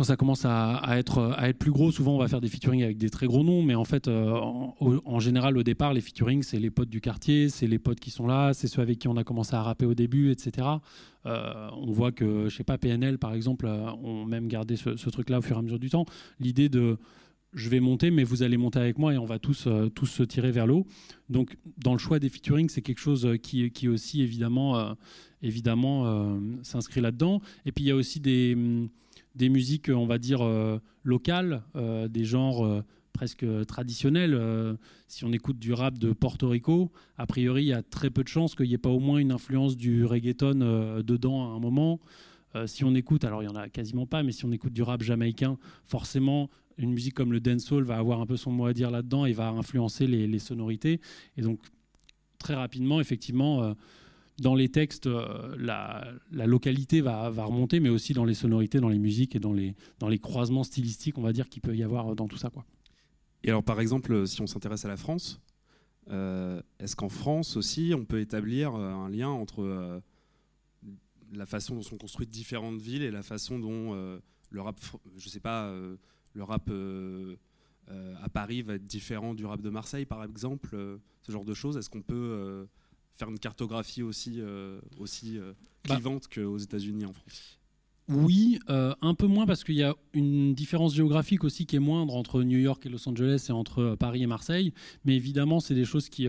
quand 0.00 0.04
ça 0.04 0.16
commence 0.16 0.46
à, 0.46 0.80
être, 0.96 1.34
à 1.36 1.50
être 1.50 1.58
plus 1.58 1.72
gros, 1.72 1.92
souvent 1.92 2.14
on 2.14 2.18
va 2.18 2.26
faire 2.26 2.40
des 2.40 2.48
featuring 2.48 2.82
avec 2.82 2.96
des 2.96 3.10
très 3.10 3.26
gros 3.26 3.44
noms, 3.44 3.62
mais 3.62 3.74
en 3.74 3.84
fait, 3.84 4.08
euh, 4.08 4.32
en, 4.32 5.20
général, 5.20 5.58
au 5.58 5.62
départ, 5.62 5.92
les 5.92 6.00
featuring, 6.00 6.42
c'est 6.42 6.58
les 6.58 6.70
potes 6.70 6.88
du 6.88 7.02
quartier, 7.02 7.50
c'est 7.50 7.66
les 7.66 7.78
potes 7.78 8.00
qui 8.00 8.10
sont 8.10 8.26
là, 8.26 8.54
c'est 8.54 8.66
ceux 8.66 8.80
avec 8.80 8.98
qui 8.98 9.08
on 9.08 9.18
a 9.18 9.24
commencé 9.24 9.54
à 9.54 9.62
rapper 9.62 9.84
au 9.84 9.92
début, 9.92 10.30
etc. 10.30 10.66
Euh, 11.26 11.68
on 11.76 11.92
voit 11.92 12.12
que, 12.12 12.48
je 12.48 12.56
sais 12.56 12.64
pas, 12.64 12.78
PNL, 12.78 13.18
par 13.18 13.34
exemple, 13.34 13.66
euh, 13.66 13.92
ont 14.02 14.24
même 14.24 14.48
gardé 14.48 14.76
ce, 14.76 15.10
truc-là 15.10 15.40
au 15.40 15.42
fur 15.42 15.56
et 15.56 15.58
à 15.58 15.62
mesure 15.62 15.78
du 15.78 15.90
temps. 15.90 16.06
L'idée 16.38 16.70
de 16.70 16.96
je 17.52 17.68
vais 17.68 17.80
monter, 17.80 18.10
mais 18.10 18.24
vous 18.24 18.42
allez 18.42 18.56
monter 18.56 18.78
avec 18.78 18.96
moi 18.96 19.12
et 19.12 19.18
on 19.18 19.26
va 19.26 19.38
tous, 19.38 19.68
tous 19.94 20.06
se 20.06 20.22
tirer 20.22 20.50
vers 20.50 20.66
l'eau. 20.66 20.86
Donc, 21.28 21.58
dans 21.76 21.92
le 21.92 21.98
choix 21.98 22.18
des 22.18 22.30
featuring, 22.30 22.70
c'est 22.70 22.80
quelque 22.80 23.00
chose 23.00 23.28
qui, 23.42 23.70
qui 23.70 23.86
aussi, 23.86 24.22
évidemment, 24.22 24.96
évidemment 25.42 26.38
s'inscrit 26.62 27.02
là-dedans. 27.02 27.42
Et 27.66 27.72
puis, 27.72 27.84
il 27.84 27.88
y 27.88 27.90
a 27.90 27.96
aussi 27.96 28.20
des 28.20 28.56
des 29.34 29.48
musiques, 29.48 29.90
on 29.94 30.06
va 30.06 30.18
dire, 30.18 30.42
euh, 30.42 30.80
locales, 31.04 31.62
euh, 31.76 32.08
des 32.08 32.24
genres 32.24 32.64
euh, 32.64 32.84
presque 33.12 33.44
traditionnels. 33.66 34.40
si 35.06 35.24
on 35.24 35.32
écoute 35.32 35.58
du 35.58 35.72
rap 35.72 35.98
de 35.98 36.12
Porto 36.12 36.48
Rico, 36.48 36.90
a 37.18 37.26
priori, 37.26 37.64
il 37.64 37.68
y 37.68 37.72
a 37.72 37.82
très 37.82 38.08
peu 38.08 38.22
de 38.22 38.28
chances 38.28 38.54
qu'il 38.54 38.66
n'y 38.66 38.74
ait 38.74 38.78
pas 38.78 38.88
au 38.88 39.00
moins 39.00 39.18
une 39.18 39.32
influence 39.32 39.76
du 39.76 40.06
reggaeton 40.06 41.02
dedans 41.02 41.52
à 41.52 41.56
un 41.56 41.58
moment. 41.58 42.00
si 42.66 42.82
on 42.84 42.94
écoute, 42.94 43.24
alors 43.24 43.42
il 43.42 43.48
n'y 43.48 43.52
en 43.52 43.56
a 43.56 43.68
quasiment 43.68 44.06
pas, 44.06 44.22
mais 44.22 44.32
si 44.32 44.46
on 44.46 44.52
écoute 44.52 44.72
du 44.72 44.82
rap 44.82 45.02
jamaïcain, 45.02 45.58
forcément, 45.84 46.48
une 46.78 46.92
musique 46.92 47.12
comme 47.12 47.32
le 47.32 47.40
dancehall 47.40 47.82
va 47.82 47.98
avoir 47.98 48.22
un 48.22 48.26
peu 48.26 48.38
son 48.38 48.52
mot 48.52 48.64
à 48.64 48.72
dire 48.72 48.90
là-dedans 48.90 49.26
et 49.26 49.32
va 49.32 49.48
influencer 49.50 50.06
les, 50.06 50.26
les, 50.26 50.38
sonorités. 50.38 51.00
Et 51.36 51.42
donc, 51.42 51.58
très 52.38 52.54
rapidement, 52.54 53.00
effectivement, 53.00 53.74
dans 54.40 54.54
les 54.54 54.70
textes, 54.70 55.06
euh, 55.06 55.54
la, 55.58 56.46
localité 56.46 57.02
va, 57.02 57.28
remonter, 57.28 57.78
mais 57.78 57.90
aussi 57.90 58.14
dans 58.14 58.24
les 58.24 58.32
sonorités, 58.34 58.80
dans 58.80 58.88
les 58.88 58.98
musiques 58.98 59.36
et 59.36 59.38
dans 59.38 59.52
les, 59.52 60.18
croisements 60.18 60.64
stylistiques, 60.64 61.18
on 61.18 61.22
va 61.22 61.34
dire, 61.34 61.48
qu'il 61.48 61.60
peut 61.60 61.76
y 61.76 61.82
avoir 61.82 62.16
dans 62.16 62.26
tout 62.26 62.38
ça. 62.38 62.48
Quoi. 62.48 62.64
Et 63.44 63.50
alors, 63.50 63.62
par 63.62 63.80
exemple, 63.80 64.26
si 64.26 64.40
on 64.40 64.46
s'intéresse 64.46 64.86
à 64.86 64.88
la 64.88 64.96
France, 64.96 65.42
euh, 66.08 66.62
est-ce 66.78 66.96
qu'en 66.96 67.10
France 67.10 67.56
aussi, 67.58 67.92
on 67.94 68.06
peut 68.06 68.20
établir 68.20 68.74
euh, 68.74 68.90
un 68.90 69.10
lien 69.10 69.28
entre 69.28 70.00
la 71.32 71.46
façon 71.46 71.74
dont 71.74 71.82
sont 71.82 71.98
construites 71.98 72.30
différentes 72.30 72.80
villes 72.80 73.02
et 73.02 73.10
la 73.10 73.22
façon 73.22 73.58
dont 73.58 73.92
le 73.92 74.60
rap, 74.60 74.80
je 75.18 75.28
sais 75.28 75.38
pas, 75.38 75.70
le 76.32 76.42
rap 76.42 76.68
à 77.88 78.28
Paris 78.30 78.62
va 78.62 78.74
être 78.74 78.84
différent 78.84 79.34
du 79.34 79.44
rap 79.44 79.60
de 79.60 79.70
Marseille, 79.70 80.06
par 80.06 80.24
exemple, 80.24 80.70
ce 81.20 81.30
genre 81.30 81.44
de 81.44 81.54
choses? 81.54 81.76
Est-ce 81.76 81.90
qu'on 81.90 82.02
peut 82.02 82.66
faire 83.20 83.28
une 83.28 83.38
cartographie 83.38 84.02
aussi, 84.02 84.36
euh, 84.38 84.80
aussi 84.98 85.38
euh, 85.38 85.52
bah. 85.86 85.96
clivante 85.96 86.26
qu'aux 86.28 86.58
États-Unis 86.58 87.04
en 87.04 87.12
France 87.12 87.58
oui, 88.08 88.58
euh, 88.68 88.92
un 89.02 89.14
peu 89.14 89.28
moins 89.28 89.46
parce 89.46 89.62
qu'il 89.62 89.76
y 89.76 89.84
a 89.84 89.94
une 90.14 90.52
différence 90.52 90.96
géographique 90.96 91.44
aussi 91.44 91.64
qui 91.64 91.76
est 91.76 91.80
moindre 91.80 92.16
entre 92.16 92.42
New 92.42 92.58
York 92.58 92.84
et 92.84 92.88
Los 92.88 93.08
Angeles 93.08 93.46
et 93.48 93.52
entre 93.52 93.94
Paris 94.00 94.24
et 94.24 94.26
Marseille. 94.26 94.72
Mais 95.04 95.14
évidemment, 95.14 95.60
c'est 95.60 95.76
des 95.76 95.84
choses 95.84 96.08
qui, 96.08 96.26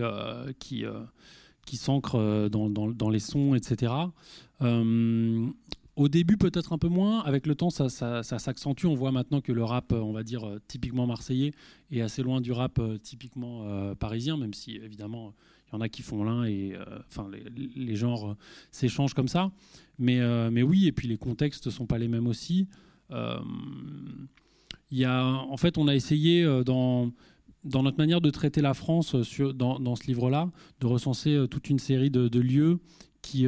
qui, 0.60 0.84
qui 1.66 1.76
s'ancrent 1.76 2.48
dans, 2.50 2.70
dans, 2.70 2.88
dans, 2.88 3.10
les 3.10 3.18
sons, 3.18 3.56
etc. 3.56 3.92
Au 4.60 6.08
début, 6.08 6.36
peut-être 6.36 6.72
un 6.72 6.78
peu 6.78 6.86
moins. 6.86 7.18
Avec 7.22 7.48
le 7.48 7.56
temps, 7.56 7.70
ça, 7.70 7.88
ça, 7.88 8.22
ça 8.22 8.38
s'accentue. 8.38 8.86
On 8.86 8.94
voit 8.94 9.10
maintenant 9.10 9.40
que 9.40 9.50
le 9.50 9.64
rap, 9.64 9.90
on 9.90 10.12
va 10.12 10.22
dire, 10.22 10.48
typiquement 10.68 11.08
marseillais, 11.08 11.52
est 11.90 12.00
assez 12.00 12.22
loin 12.22 12.40
du 12.40 12.52
rap 12.52 12.80
typiquement 13.02 13.92
parisien, 13.96 14.36
même 14.36 14.54
si, 14.54 14.76
évidemment, 14.76 15.34
il 15.72 15.76
y 15.76 15.78
en 15.78 15.80
a 15.80 15.88
qui 15.88 16.02
font 16.02 16.22
l'un 16.22 16.44
et 16.44 16.74
euh, 16.74 16.84
enfin 17.08 17.30
les, 17.76 17.96
genres 17.96 18.30
euh, 18.30 18.36
s'échangent 18.70 19.14
comme 19.14 19.28
ça. 19.28 19.50
Mais, 19.98 20.20
euh, 20.20 20.50
mais 20.50 20.62
oui, 20.62 20.86
et 20.86 20.92
puis 20.92 21.08
les 21.08 21.16
contextes 21.16 21.70
sont 21.70 21.86
pas 21.86 21.98
les 21.98 22.08
mêmes 22.08 22.26
aussi. 22.26 22.68
Y 24.90 25.04
a, 25.04 25.24
en 25.24 25.56
fait, 25.56 25.78
on 25.78 25.88
a 25.88 25.94
essayé 25.94 26.44
dans 26.64 27.10
dans 27.64 27.84
notre 27.84 27.96
manière 27.96 28.20
de 28.20 28.30
traiter 28.30 28.60
la 28.60 28.74
France 28.74 29.22
sur, 29.22 29.54
dans, 29.54 29.78
dans, 29.78 29.94
ce 29.94 30.08
livre-là, 30.08 30.50
de 30.80 30.86
recenser 30.86 31.46
toute 31.48 31.70
une 31.70 31.78
série 31.78 32.10
de, 32.10 32.40
lieux 32.40 32.80
qui, 33.20 33.46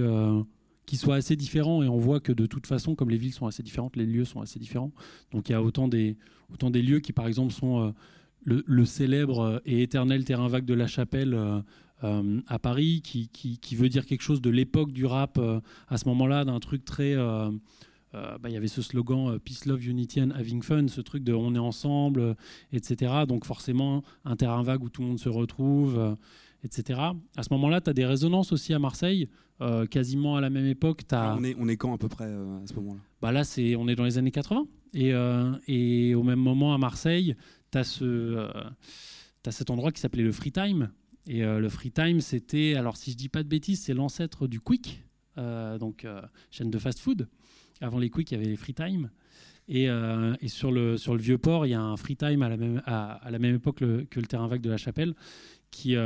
qui 0.86 0.96
soient 0.96 1.16
assez 1.16 1.34
différents. 1.34 1.82
Et 1.82 1.88
on 1.88 1.98
voit 1.98 2.20
que 2.20 2.30
de 2.30 2.46
toute 2.46 2.68
façon, 2.68 2.94
comme 2.94 3.10
les 3.10 3.16
villes 3.16 3.32
sont 3.32 3.48
assez 3.48 3.64
différentes, 3.64 3.96
les 3.96 4.06
lieux 4.06 4.24
sont 4.24 4.40
assez 4.40 4.60
différents. 4.60 4.92
Donc 5.32 5.48
il 5.48 5.52
y 5.52 5.54
a 5.56 5.62
autant 5.62 5.88
des, 5.88 6.16
autant 6.52 6.70
des 6.70 6.80
lieux 6.80 7.00
qui, 7.00 7.12
par 7.12 7.26
exemple, 7.26 7.52
sont 7.52 7.92
le, 8.44 8.84
célèbre 8.84 9.60
et 9.64 9.82
éternel 9.82 10.24
terrain 10.24 10.48
vague 10.48 10.66
de 10.66 10.74
la 10.74 10.86
Chapelle 10.86 11.36
à 12.46 12.58
Paris, 12.58 13.00
qui, 13.02 13.28
qui, 13.28 13.76
veut 13.76 13.88
dire 13.88 14.06
quelque 14.06 14.22
chose 14.22 14.40
de 14.40 14.50
l'époque 14.50 14.92
du 14.92 15.06
rap 15.06 15.38
euh, 15.38 15.60
à 15.88 15.98
ce 15.98 16.08
moment-là, 16.08 16.44
d'un 16.44 16.60
truc 16.60 16.84
très... 16.84 17.14
Euh, 17.14 17.50
bah, 18.12 18.48
il 18.48 18.52
y 18.52 18.56
avait 18.56 18.68
ce 18.68 18.80
slogan 18.80 19.40
Peace, 19.40 19.66
Love, 19.66 19.84
Unity 19.84 20.22
and 20.22 20.30
Having 20.30 20.62
Fun, 20.62 20.86
ce 20.86 21.00
truc 21.00 21.24
de 21.24 21.32
on 21.32 21.52
est 21.56 21.58
ensemble, 21.58 22.36
etc. 22.72 23.12
Donc 23.26 23.44
forcément, 23.44 24.04
un 24.24 24.36
terrain 24.36 24.62
vague 24.62 24.84
où 24.84 24.88
tout 24.88 25.02
le 25.02 25.08
monde 25.08 25.18
se 25.18 25.28
retrouve, 25.28 26.16
etc. 26.62 27.00
À 27.36 27.42
ce 27.42 27.52
moment-là, 27.54 27.80
tu 27.80 27.90
as 27.90 27.92
des 27.92 28.06
résonances 28.06 28.52
aussi 28.52 28.72
à 28.72 28.78
Marseille, 28.78 29.28
quasiment 29.90 30.36
à 30.36 30.40
la 30.40 30.48
même 30.48 30.66
époque. 30.66 31.00
As... 31.10 31.34
On, 31.36 31.42
est, 31.42 31.56
on 31.58 31.66
est 31.66 31.76
quand 31.76 31.92
à 31.92 31.98
peu 31.98 32.06
près 32.06 32.26
à 32.26 32.66
ce 32.66 32.74
moment-là? 32.74 33.00
Bah 33.20 33.32
Là, 33.32 33.42
c'est, 33.42 33.74
on 33.74 33.88
est 33.88 33.96
dans 33.96 34.04
les 34.04 34.16
années 34.16 34.30
80. 34.30 34.68
Et, 34.92 35.12
et 35.66 36.14
au 36.14 36.22
même 36.22 36.38
moment 36.38 36.72
à 36.72 36.78
Marseille, 36.78 37.34
tu 37.72 37.78
as, 37.78 37.82
ce, 37.82 38.48
as 39.44 39.50
cet 39.50 39.70
endroit 39.70 39.90
qui 39.90 40.00
s'appelait 40.00 40.22
le 40.22 40.30
Free 40.30 40.52
Time, 40.52 40.88
et 41.26 41.42
euh, 41.42 41.58
le 41.58 41.68
free 41.68 41.90
time, 41.90 42.20
c'était, 42.20 42.74
alors 42.74 42.96
si 42.96 43.12
je 43.12 43.16
dis 43.16 43.28
pas 43.28 43.42
de 43.42 43.48
bêtises, 43.48 43.80
c'est 43.80 43.94
l'ancêtre 43.94 44.46
du 44.46 44.60
quick, 44.60 45.02
euh, 45.38 45.78
donc 45.78 46.04
euh, 46.04 46.20
chaîne 46.50 46.70
de 46.70 46.78
fast-food. 46.78 47.28
Avant 47.80 47.98
les 47.98 48.10
quick, 48.10 48.30
il 48.30 48.34
y 48.34 48.36
avait 48.36 48.50
les 48.50 48.56
free 48.56 48.74
time. 48.74 49.10
Et, 49.66 49.88
sur, 50.48 50.70
le, 50.70 50.98
sur 50.98 51.14
le 51.14 51.22
vieux 51.22 51.38
port, 51.38 51.64
il 51.64 51.70
y 51.70 51.74
a 51.74 51.80
un 51.80 51.96
free 51.96 52.16
time 52.16 52.42
à 52.42 52.50
la 52.50 52.58
même, 52.58 52.82
à, 52.84 53.30
la 53.30 53.38
même 53.38 53.54
époque 53.54 53.78
que 53.78 54.20
le 54.20 54.26
terrain 54.26 54.46
vague 54.46 54.60
de 54.60 54.68
la 54.68 54.76
Chapelle, 54.76 55.14
qui, 55.70 55.96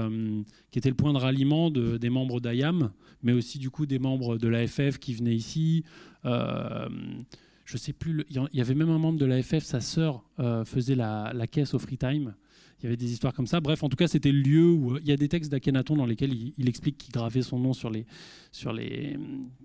qui 0.70 0.78
était 0.78 0.88
le 0.88 0.94
point 0.94 1.12
de 1.12 1.18
ralliement 1.18 1.68
de, 1.68 1.96
des 1.96 2.08
membres 2.08 2.40
d'IAM, 2.40 2.92
mais 3.25 3.32
aussi 3.32 3.58
du 3.58 3.68
coup 3.68 3.84
des 3.84 3.98
membres 3.98 4.38
de 4.38 4.46
l'AFF 4.46 4.98
qui 4.98 5.12
venaient 5.12 5.34
ici. 5.34 5.82
je 6.25 7.76
sais 7.76 7.92
plus, 7.92 8.25
il 8.30 8.48
y 8.52 8.60
avait 8.60 8.76
même 8.76 8.90
un 8.90 8.98
membre 8.98 9.18
de 9.18 9.26
l'AFF, 9.26 9.64
sa 9.64 9.80
sœur 9.80 10.22
faisait 10.64 10.94
la, 10.94 11.32
la, 11.34 11.48
caisse 11.48 11.75
au 11.75 11.80
free 11.80 11.98
time 11.98 12.34
il 12.80 12.85
y 12.85 12.87
avait 12.87 12.97
des 12.97 13.12
histoires 13.12 13.35
comme 13.35 13.47
ça. 13.47 13.61
Bref, 13.61 13.82
en 13.82 13.88
tout 13.88 13.97
cas, 13.97 14.06
c'était 14.06 14.30
le 14.30 14.40
lieu 14.40 14.70
où 14.70 14.94
euh, 14.94 15.00
il 15.02 15.08
y 15.08 15.12
a 15.12 15.16
des 15.16 15.28
textes 15.28 15.50
d'Akhenaton 15.50 15.97
dans 15.97 16.06
lesquels 16.06 16.32
il, 16.32 16.68
explique 16.68 16.97
qu'il 16.99 17.12
gravait 17.12 17.42
son 17.42 17.58
nom 17.58 17.73
sur 17.73 17.90
les, 17.90 18.06
sur 18.52 18.73
les, 18.73 19.16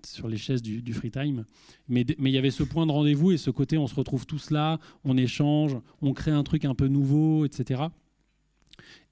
sur 0.04 0.28
les 0.28 0.36
chaises 0.36 0.62
du, 0.62 0.92
free 0.92 1.10
time. 1.10 1.44
Mais, 1.88 2.04
mais 2.18 2.30
il 2.30 2.34
y 2.34 2.38
avait 2.38 2.50
ce 2.50 2.64
point 2.64 2.86
de 2.86 2.92
rendez-vous 2.92 3.32
et 3.32 3.36
ce 3.36 3.50
côté, 3.50 3.78
on 3.78 3.86
se 3.86 3.94
retrouve 3.94 4.26
tous 4.26 4.50
là, 4.50 4.80
on 5.04 5.16
échange, 5.16 5.76
on 6.02 6.12
crée 6.12 6.32
un 6.32 6.42
truc 6.42 6.64
un 6.64 6.74
peu 6.74 6.88
nouveau, 6.88 7.44
etc. 7.44 7.84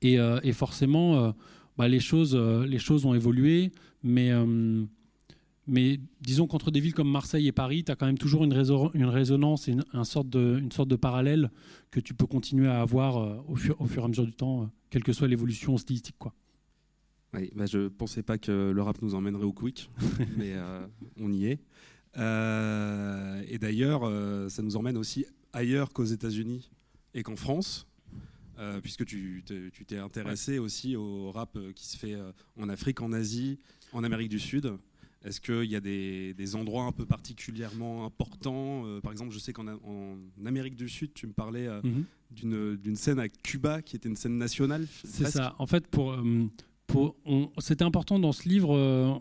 Et, 0.00 0.18
euh, 0.18 0.40
et 0.42 0.52
forcément, 0.52 1.18
euh, 1.18 1.32
bah, 1.76 1.86
les, 1.86 2.00
choses, 2.00 2.34
les 2.34 2.78
choses 2.78 3.06
ont 3.06 3.14
évolué, 3.14 3.70
mais 4.02 4.32
mais 5.66 6.00
disons 6.20 6.46
qu'entre 6.46 6.70
des 6.70 6.80
villes 6.80 6.94
comme 6.94 7.10
Marseille 7.10 7.46
et 7.46 7.52
Paris, 7.52 7.84
tu 7.84 7.92
as 7.92 7.96
quand 7.96 8.06
même 8.06 8.18
toujours 8.18 8.44
une, 8.44 8.52
résonance 8.52 9.68
et 9.68 9.72
une, 9.72 10.04
sorte 10.04 10.28
de, 10.28 10.58
une, 10.58 10.72
sorte 10.72 10.88
de, 10.88 10.96
parallèle 10.96 11.50
que 11.90 12.00
tu 12.00 12.14
peux 12.14 12.26
continuer 12.26 12.68
à 12.68 12.80
avoir 12.80 13.18
euh, 13.18 13.36
au, 13.46 13.54
fur, 13.54 13.80
au, 13.80 13.86
fur, 13.86 14.02
et 14.02 14.04
à 14.06 14.08
mesure 14.08 14.26
du 14.26 14.32
temps, 14.32 14.62
euh, 14.62 14.66
quelle 14.90 15.04
que 15.04 15.12
soit 15.12 15.28
l'évolution 15.28 15.76
stylistique. 15.76 16.16
Quoi. 16.18 16.34
Oui, 17.34 17.50
bah 17.54 17.64
je 17.66 17.78
ne 17.78 17.88
pensais 17.88 18.22
pas 18.22 18.36
que 18.36 18.70
le 18.70 18.82
rap 18.82 19.00
nous 19.00 19.14
emmènerait 19.14 19.44
au 19.44 19.52
quick, 19.52 19.90
mais 20.36 20.52
euh, 20.52 20.86
on 21.18 21.32
y 21.32 21.46
est. 21.46 21.60
Euh, 22.18 23.42
et 23.48 23.58
d'ailleurs, 23.58 24.02
euh, 24.04 24.50
ça 24.50 24.62
nous 24.62 24.76
emmène 24.76 24.98
aussi 24.98 25.24
ailleurs 25.54 25.92
qu'aux 25.92 26.04
États-Unis 26.04 26.70
et 27.14 27.22
qu'en 27.22 27.36
France, 27.36 27.86
puisque 28.82 29.04
tu 29.04 29.42
t'es 29.88 29.98
intéressé 29.98 30.60
aussi 30.60 30.94
au 30.94 31.32
rap 31.32 31.58
qui 31.74 31.88
se 31.88 31.96
fait 31.96 32.16
en 32.56 32.68
Afrique, 32.68 33.00
en 33.00 33.12
Asie, 33.12 33.58
en 33.92 34.04
Amérique 34.04 34.28
du 34.28 34.38
Sud. 34.38 34.72
Est-ce 35.24 35.40
qu'il 35.40 35.70
y 35.70 35.76
a 35.76 35.80
des, 35.80 36.34
des 36.34 36.56
endroits 36.56 36.84
un 36.84 36.92
peu 36.92 37.06
particulièrement 37.06 38.04
importants 38.04 38.84
Euh, 38.86 39.00
Par 39.00 39.12
exemple, 39.12 39.32
je 39.32 39.38
sais 39.38 39.52
qu'en 39.52 39.66
en 39.68 40.16
Amérique 40.44 40.74
du 40.76 40.88
Sud, 40.88 41.12
tu 41.14 41.26
me 41.26 41.32
parlais 41.32 41.66
euh, 41.68 41.80
Mhm. 41.84 42.04
d'une 42.32 42.76
d'une 42.76 42.96
scène 42.96 43.18
à 43.20 43.28
Cuba 43.28 43.82
qui 43.82 43.96
était 43.96 44.08
une 44.08 44.16
scène 44.16 44.36
nationale. 44.38 44.86
C'est 45.04 45.28
ça. 45.28 45.54
En 45.58 45.66
fait, 45.66 45.86
pour, 45.86 46.12
euh, 46.12 46.46
pour, 46.86 47.14
c'était 47.58 47.84
important 47.84 48.18
dans 48.18 48.32
ce 48.32 48.48
livre. 48.48 48.74
euh, 48.76 49.14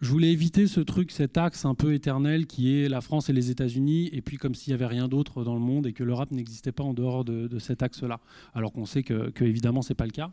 je 0.00 0.10
voulais 0.10 0.30
éviter 0.30 0.68
ce 0.68 0.78
truc, 0.78 1.10
cet 1.10 1.36
axe 1.38 1.64
un 1.64 1.74
peu 1.74 1.92
éternel 1.92 2.46
qui 2.46 2.72
est 2.72 2.88
la 2.88 3.00
France 3.00 3.30
et 3.30 3.32
les 3.32 3.50
États-Unis, 3.50 4.08
et 4.12 4.22
puis 4.22 4.36
comme 4.36 4.54
s'il 4.54 4.70
n'y 4.70 4.74
avait 4.74 4.86
rien 4.86 5.08
d'autre 5.08 5.42
dans 5.42 5.54
le 5.54 5.60
monde 5.60 5.88
et 5.88 5.92
que 5.92 6.04
le 6.04 6.14
rap 6.14 6.30
n'existait 6.30 6.70
pas 6.70 6.84
en 6.84 6.94
dehors 6.94 7.24
de, 7.24 7.48
de 7.48 7.58
cet 7.58 7.82
axe-là. 7.82 8.20
Alors 8.54 8.70
qu'on 8.72 8.86
sait 8.86 9.02
que, 9.02 9.30
que 9.30 9.42
évidemment, 9.44 9.82
c'est 9.82 9.96
pas 9.96 10.06
le 10.06 10.12
cas. 10.12 10.30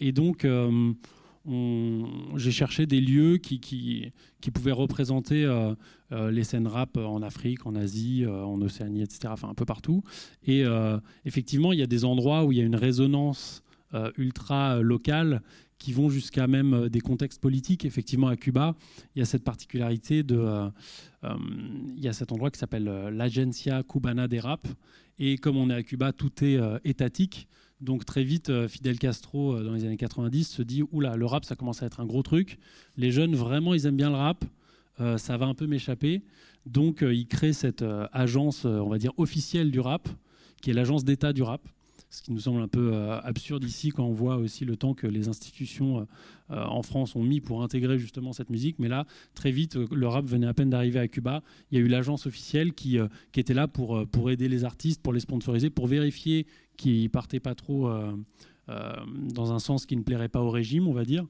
Et 0.00 0.12
donc, 0.12 0.46
on- 0.46 0.94
j'ai 2.36 2.50
cherché 2.50 2.86
des 2.86 3.00
lieux 3.00 3.36
qui, 3.38 4.12
pouvaient 4.52 4.72
représenter 4.72 5.44
euh, 5.44 5.74
euh, 6.12 6.30
les 6.30 6.44
scènes 6.44 6.66
rap 6.66 6.96
en 6.96 7.22
Afrique, 7.22 7.66
en 7.66 7.74
Asie, 7.74 8.24
euh, 8.24 8.44
en 8.44 8.60
Océanie, 8.62 9.02
etc. 9.02 9.28
Enfin, 9.28 9.48
un 9.48 9.54
peu 9.54 9.64
partout. 9.64 10.02
Et 10.46 10.64
effectivement, 11.24 11.72
il 11.72 11.78
y 11.78 11.82
a 11.82 11.86
des 11.86 12.04
endroits 12.04 12.44
où 12.44 12.52
il 12.52 12.58
y 12.58 12.60
a 12.60 12.64
une 12.64 12.76
résonance 12.76 13.62
ultra 14.16 14.80
locale 14.80 15.42
qui 15.78 15.92
vont 15.92 16.10
jusqu'à 16.10 16.46
même 16.46 16.88
des 16.88 17.00
contextes 17.00 17.40
politiques. 17.40 17.84
Effectivement, 17.84 18.28
à 18.28 18.36
Cuba, 18.36 18.74
il 19.14 19.20
y 19.20 19.22
a 19.22 19.24
cette 19.24 19.44
particularité 19.44 20.22
de. 20.22 20.70
il 21.24 22.00
y 22.00 22.08
a 22.08 22.12
cet 22.12 22.32
endroit 22.32 22.50
qui 22.50 22.58
s'appelle 22.58 22.84
l'Agencia 23.12 23.82
Cubana 23.82 24.28
des 24.28 24.40
Rap. 24.40 24.66
Et 25.18 25.38
comme 25.38 25.56
on 25.56 25.70
est 25.70 25.74
à 25.74 25.82
Cuba, 25.82 26.12
tout 26.12 26.44
est 26.44 26.58
étatique. 26.84 27.48
Donc 27.80 28.04
très 28.06 28.24
vite, 28.24 28.48
euh, 28.48 28.68
Fidel 28.68 28.98
Castro, 28.98 29.54
euh, 29.54 29.62
dans 29.62 29.74
les 29.74 29.84
années 29.84 29.98
90, 29.98 30.44
se 30.44 30.62
dit 30.62 30.82
Oula, 30.92 31.16
le 31.16 31.26
rap, 31.26 31.44
ça 31.44 31.56
commence 31.56 31.82
à 31.82 31.86
être 31.86 32.00
un 32.00 32.06
gros 32.06 32.22
truc. 32.22 32.58
Les 32.96 33.10
jeunes, 33.10 33.34
vraiment, 33.34 33.74
ils 33.74 33.86
aiment 33.86 33.96
bien 33.96 34.08
le 34.08 34.16
rap. 34.16 34.44
Euh, 35.00 35.18
ça 35.18 35.36
va 35.36 35.46
un 35.46 35.54
peu 35.54 35.66
m'échapper. 35.66 36.22
Donc 36.64 37.02
il 37.02 37.28
crée 37.28 37.52
cette 37.52 37.84
agence, 38.12 38.64
on 38.64 38.88
va 38.88 38.98
dire, 38.98 39.12
officielle 39.18 39.70
du 39.70 39.78
rap, 39.78 40.08
qui 40.62 40.70
est 40.70 40.72
l'agence 40.72 41.04
d'État 41.04 41.32
du 41.32 41.42
rap 41.42 41.60
ce 42.10 42.22
qui 42.22 42.32
nous 42.32 42.40
semble 42.40 42.62
un 42.62 42.68
peu 42.68 42.92
euh, 42.92 43.20
absurde 43.20 43.64
ici 43.64 43.90
quand 43.90 44.04
on 44.04 44.12
voit 44.12 44.36
aussi 44.36 44.64
le 44.64 44.76
temps 44.76 44.94
que 44.94 45.06
les 45.06 45.28
institutions 45.28 46.06
euh, 46.50 46.64
en 46.64 46.82
France 46.82 47.16
ont 47.16 47.22
mis 47.22 47.40
pour 47.40 47.62
intégrer 47.62 47.98
justement 47.98 48.32
cette 48.32 48.50
musique. 48.50 48.78
Mais 48.78 48.88
là, 48.88 49.06
très 49.34 49.50
vite, 49.50 49.76
euh, 49.76 49.86
le 49.90 50.06
rap 50.06 50.24
venait 50.24 50.46
à 50.46 50.54
peine 50.54 50.70
d'arriver 50.70 51.00
à 51.00 51.08
Cuba. 51.08 51.42
Il 51.70 51.78
y 51.78 51.82
a 51.82 51.84
eu 51.84 51.88
l'agence 51.88 52.26
officielle 52.26 52.72
qui, 52.72 52.98
était 53.34 53.54
là 53.54 53.68
pour, 53.68 54.30
aider 54.30 54.48
les 54.48 54.64
artistes, 54.64 55.02
pour 55.02 55.12
les 55.12 55.20
sponsoriser, 55.20 55.70
pour 55.70 55.86
vérifier 55.86 56.46
qu'ils 56.76 57.10
partaient 57.10 57.40
pas 57.40 57.54
trop 57.54 57.90
dans 58.68 59.52
un 59.52 59.58
sens 59.58 59.86
qui 59.86 59.96
ne 59.96 60.02
plairait 60.02 60.28
pas 60.28 60.40
au 60.40 60.50
régime, 60.50 60.88
on 60.88 60.92
va 60.92 61.04
dire. 61.04 61.24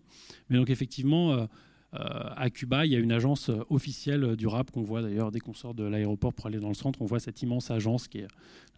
Mais 0.49 0.57
donc 0.57 0.71
effectivement, 0.71 1.47
à 1.93 2.51
Cuba, 2.51 2.87
il 2.87 2.93
y 2.93 2.97
a 2.97 2.99
une 2.99 3.13
agence 3.13 3.51
officielle 3.71 4.37
du 4.37 4.47
rap 4.47 4.71
qu'on 4.71 4.83
voit 4.83 5.03
d'ailleurs 5.03 5.31
dès 5.31 5.41
qu'on 5.41 5.55
sort 5.55 5.75
de 5.75 5.85
l'aéroport 5.85 6.33
pour 6.33 6.47
aller 6.47 6.61
dans 6.61 6.69
le 6.69 6.75
centre. 6.75 7.03
On 7.03 7.07
voit 7.07 7.21
cette 7.21 7.43
immense 7.43 7.71
agence 7.71 8.09
qui 8.09 8.19
est 8.19 8.29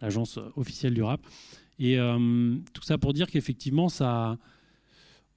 l'agence 0.01 0.39
officielle 0.55 0.93
du 0.93 1.03
rap. 1.03 1.21
Et 1.79 1.97
euh, 1.97 2.57
tout 2.73 2.83
ça 2.83 2.97
pour 2.97 3.13
dire 3.13 3.27
qu'effectivement, 3.27 3.87
ça, 3.87 4.37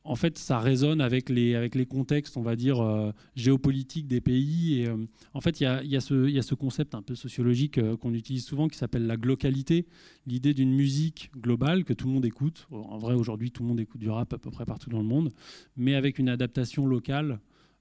en 0.05 0.17
fait, 0.17 0.37
ça 0.39 0.59
résonne 0.59 1.01
avec 1.01 1.29
les, 1.29 1.55
avec 1.55 1.77
les 1.77 1.87
contextes, 1.87 2.37
on 2.37 2.43
va 2.43 2.57
dire, 2.57 2.81
euh, 2.81 3.13
géopolitiques 3.37 4.09
des 4.09 4.21
pays. 4.21 4.81
Et, 4.81 4.89
euh, 4.89 4.97
en 5.35 5.41
fait, 5.41 5.61
il 5.61 5.65
y 5.65 5.67
a, 5.67 5.83
y, 5.85 5.97
a 5.97 6.01
y 6.11 6.39
a 6.39 6.43
ce 6.43 6.55
concept 6.55 6.97
un 6.97 7.03
peu 7.03 7.15
sociologique 7.15 7.81
qu'on 7.99 8.13
utilise 8.13 8.45
souvent 8.45 8.67
qui 8.67 8.77
s'appelle 8.77 9.07
la 9.07 9.17
glocalité, 9.17 9.87
l'idée 10.27 10.53
d'une 10.53 10.75
musique 10.75 11.31
globale 11.39 11.85
que 11.85 11.93
tout 11.93 12.09
le 12.09 12.15
monde 12.15 12.27
écoute. 12.27 12.67
En 12.73 12.99
vrai, 12.99 13.15
aujourd'hui, 13.15 13.53
tout 13.53 13.63
le 13.63 13.69
monde 13.69 13.81
écoute 13.81 14.01
du 14.01 14.11
rap 14.11 14.33
à 14.33 14.39
peu 14.39 14.51
près 14.51 14.65
partout 14.65 14.91
dans 14.91 15.01
le 15.01 15.05
monde, 15.05 15.31
mais 15.77 15.95
avec 15.95 16.19
une 16.19 16.29
adaptation 16.29 16.87
locale 16.87 17.39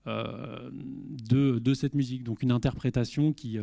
de, 0.08 1.60
de 1.60 1.74
cette 1.76 1.94
musique. 1.94 2.24
Donc 2.24 2.42
une 2.42 2.52
interprétation 2.52 3.34
qui, 3.34 3.60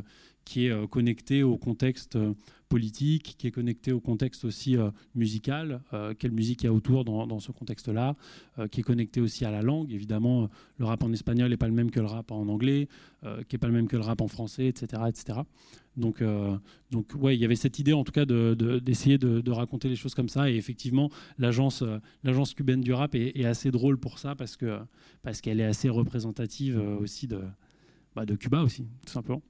qui 0.48 0.64
est 0.66 0.70
euh, 0.70 0.86
connectée 0.86 1.42
au 1.42 1.58
contexte 1.58 2.16
euh, 2.16 2.32
politique, 2.70 3.34
qui 3.36 3.46
est 3.46 3.50
connectée 3.50 3.92
au 3.92 4.00
contexte 4.00 4.46
aussi 4.46 4.78
euh, 4.78 4.90
musical, 5.14 5.82
quelle 6.18 6.32
musique 6.32 6.62
il 6.62 6.66
y 6.66 6.68
a 6.68 6.72
autour 6.72 7.04
dans, 7.04 7.40
ce 7.40 7.50
contexte-là, 7.50 8.14
qui 8.70 8.80
est 8.80 8.82
connectée 8.82 9.22
aussi 9.22 9.46
à 9.46 9.50
la 9.50 9.62
langue. 9.62 9.90
Évidemment, 9.90 10.50
le 10.76 10.84
rap 10.84 11.02
en 11.02 11.10
espagnol 11.10 11.48
n'est 11.48 11.56
pas 11.56 11.66
le 11.66 11.72
même 11.72 11.90
que 11.90 11.98
le 11.98 12.04
rap 12.06 12.30
en 12.30 12.46
anglais, 12.48 12.88
qui 13.22 13.54
n'est 13.54 13.58
pas 13.58 13.68
le 13.68 13.72
même 13.72 13.88
que 13.88 13.96
le 13.96 14.02
rap 14.02 14.20
en 14.20 14.28
français, 14.28 14.66
etc. 14.66 15.02
etc. 15.08 15.40
Donc, 15.96 16.20
euh, 16.20 16.58
donc 16.90 17.12
ouais, 17.18 17.34
il 17.36 17.40
y 17.40 17.44
avait 17.46 17.56
cette 17.56 17.78
idée 17.78 17.94
en 17.94 18.04
tout 18.04 18.12
cas 18.12 18.26
de- 18.26 18.54
de- 18.54 18.78
d'essayer 18.78 19.16
de, 19.16 19.40
de 19.40 19.50
raconter 19.50 19.88
les 19.88 19.96
choses 19.96 20.14
comme 20.14 20.28
ça. 20.28 20.50
Et 20.50 20.56
effectivement, 20.56 21.08
l'agence 21.38 21.82
cubaine 22.54 22.82
du 22.82 22.92
rap 22.92 23.14
est, 23.14 23.44
assez 23.46 23.70
drôle 23.70 23.98
pour 23.98 24.18
ça 24.18 24.34
parce 24.34 24.58
que 24.58 24.78
parce 25.22 25.40
qu'elle 25.40 25.58
est 25.58 25.64
assez 25.64 25.88
représentative 25.88 26.78
aussi 27.00 27.26
de, 27.28 27.40
bah, 28.14 28.26
de 28.26 28.34
Cuba 28.34 28.62
aussi, 28.62 28.84
tout 29.06 29.12
simplement. 29.12 29.42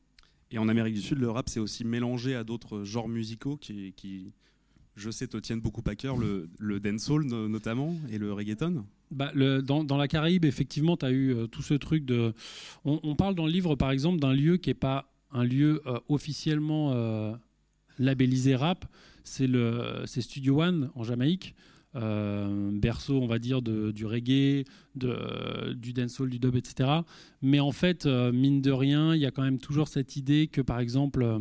Et 0.51 0.59
en 0.59 0.69
Amérique 0.69 0.95
du 0.95 1.03
Sud, 1.03 1.19
le 1.19 1.31
rap 1.31 1.49
s'est 1.49 1.61
aussi 1.61 1.85
mélangé 1.85 2.35
à 2.35 2.45
d'autres 2.45 2.85
genres 2.85 3.09
musicaux 3.09 3.57
qui, 3.57 4.33
je 4.97 5.11
sais, 5.11 5.27
te 5.27 5.37
tiennent 5.37 5.61
beaucoup 5.61 5.83
à 5.87 5.95
cœur, 5.95 6.17
le, 6.17 6.81
dancehall 6.81 7.25
no- 7.25 7.49
notamment 7.49 7.95
et 8.11 8.19
le 8.19 8.33
reggaeton. 8.33 8.85
Bah, 9.11 9.33
dans, 9.35 9.97
la 9.97 10.09
Caraïbe, 10.09 10.45
effectivement, 10.45 10.97
tu 10.97 11.07
as 11.07 11.11
eu 11.11 11.35
euh, 11.35 11.47
tout 11.47 11.63
ce 11.63 11.75
truc 11.75 12.05
de. 12.05 12.35
On, 12.85 13.15
parle 13.15 13.35
dans 13.35 13.47
le 13.47 13.53
livre, 13.53 13.75
par 13.75 13.91
exemple, 13.91 14.21
d'un 14.21 14.35
lieu 14.35 14.59
qui 14.59 14.71
n'est 14.71 14.75
pas 14.75 15.11
un 15.33 15.45
lieu 15.45 15.83
euh, 15.87 15.99
officiellement 16.09 16.93
euh, 16.93 17.35
labellisé 17.99 18.55
rap. 18.55 18.85
C'est 19.25 20.21
Studio 20.21 20.63
One 20.63 20.91
en 20.95 21.05
Jamaïque. 21.05 21.55
Euh, 21.97 22.71
berceau, 22.73 23.21
on 23.21 23.27
va 23.27 23.39
dire, 23.39 23.63
de, 23.63 23.91
du 23.91 24.07
reggae, 24.07 24.65
de, 24.95 25.73
du 25.75 25.93
dancehall, 25.93 26.31
du 26.31 26.39
dub, 26.39 26.57
etc. 26.57 26.91
Mais 27.43 27.61
en 27.61 27.73
fait, 27.73 28.07
euh, 28.07 28.33
mine 28.33 28.61
de 28.61 28.71
rien, 28.71 29.15
il 29.15 29.21
y 29.21 29.27
a 29.27 29.31
quand 29.31 29.43
même 29.43 29.59
toujours 29.59 29.89
cette 29.89 30.17
idée 30.17 30.49
que, 30.49 30.61
par 30.61 30.81
exemple, 30.81 31.23
euh, 31.23 31.39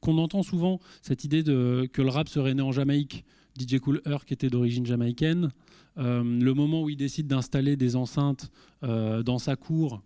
qu'on 0.00 0.18
entend 0.18 0.42
souvent, 0.42 0.80
cette 1.02 1.24
idée 1.24 1.42
de, 1.42 1.88
que 1.92 2.02
le 2.02 2.08
rap 2.08 2.28
serait 2.28 2.54
né 2.54 2.62
en 2.62 2.72
Jamaïque. 2.72 3.24
DJ 3.58 3.78
Cool 3.78 4.00
Herc 4.06 4.30
était 4.30 4.50
d'origine 4.50 4.86
jamaïcaine. 4.86 5.50
Euh, 5.98 6.22
le 6.22 6.54
moment 6.54 6.82
où 6.82 6.90
il 6.90 6.96
décide 6.96 7.26
d'installer 7.26 7.76
des 7.76 7.96
enceintes 7.96 8.50
euh, 8.84 9.22
dans 9.22 9.38
sa 9.38 9.56
cour, 9.56 10.02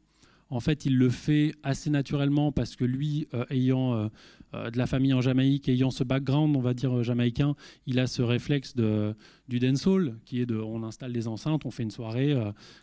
en 0.53 0.61
fait, 0.61 0.85
il 0.85 0.99
le 0.99 1.09
fait 1.09 1.55
assez 1.63 1.89
naturellement 1.89 2.53
parce 2.53 2.77
que 2.77 2.85
lui, 2.85 3.27
euh, 3.33 3.45
ayant 3.49 3.95
euh, 3.95 4.09
euh, 4.55 4.71
de 4.71 4.77
la 4.77 4.87
famille 4.87 5.15
en 5.15 5.23
Jamaïque, 5.23 5.67
ayant 5.69 5.91
ce 5.91 6.05
background, 6.05 6.55
on 6.55 6.61
va 6.61 6.75
dire, 6.75 7.03
jamaïcain, 7.03 7.55
il 7.87 7.99
a 7.99 8.07
ce 8.07 8.21
réflexe 8.21 8.77
de, 8.77 9.15
du 9.49 9.59
dancehall, 9.59 10.19
qui 10.27 10.41
est 10.43 10.47
de 10.47 10.57
on 10.57 10.83
installe 10.83 11.13
des 11.13 11.27
enceintes, 11.27 11.65
on 11.65 11.71
fait 11.71 11.83
une 11.85 11.91
soirée, 11.91 12.37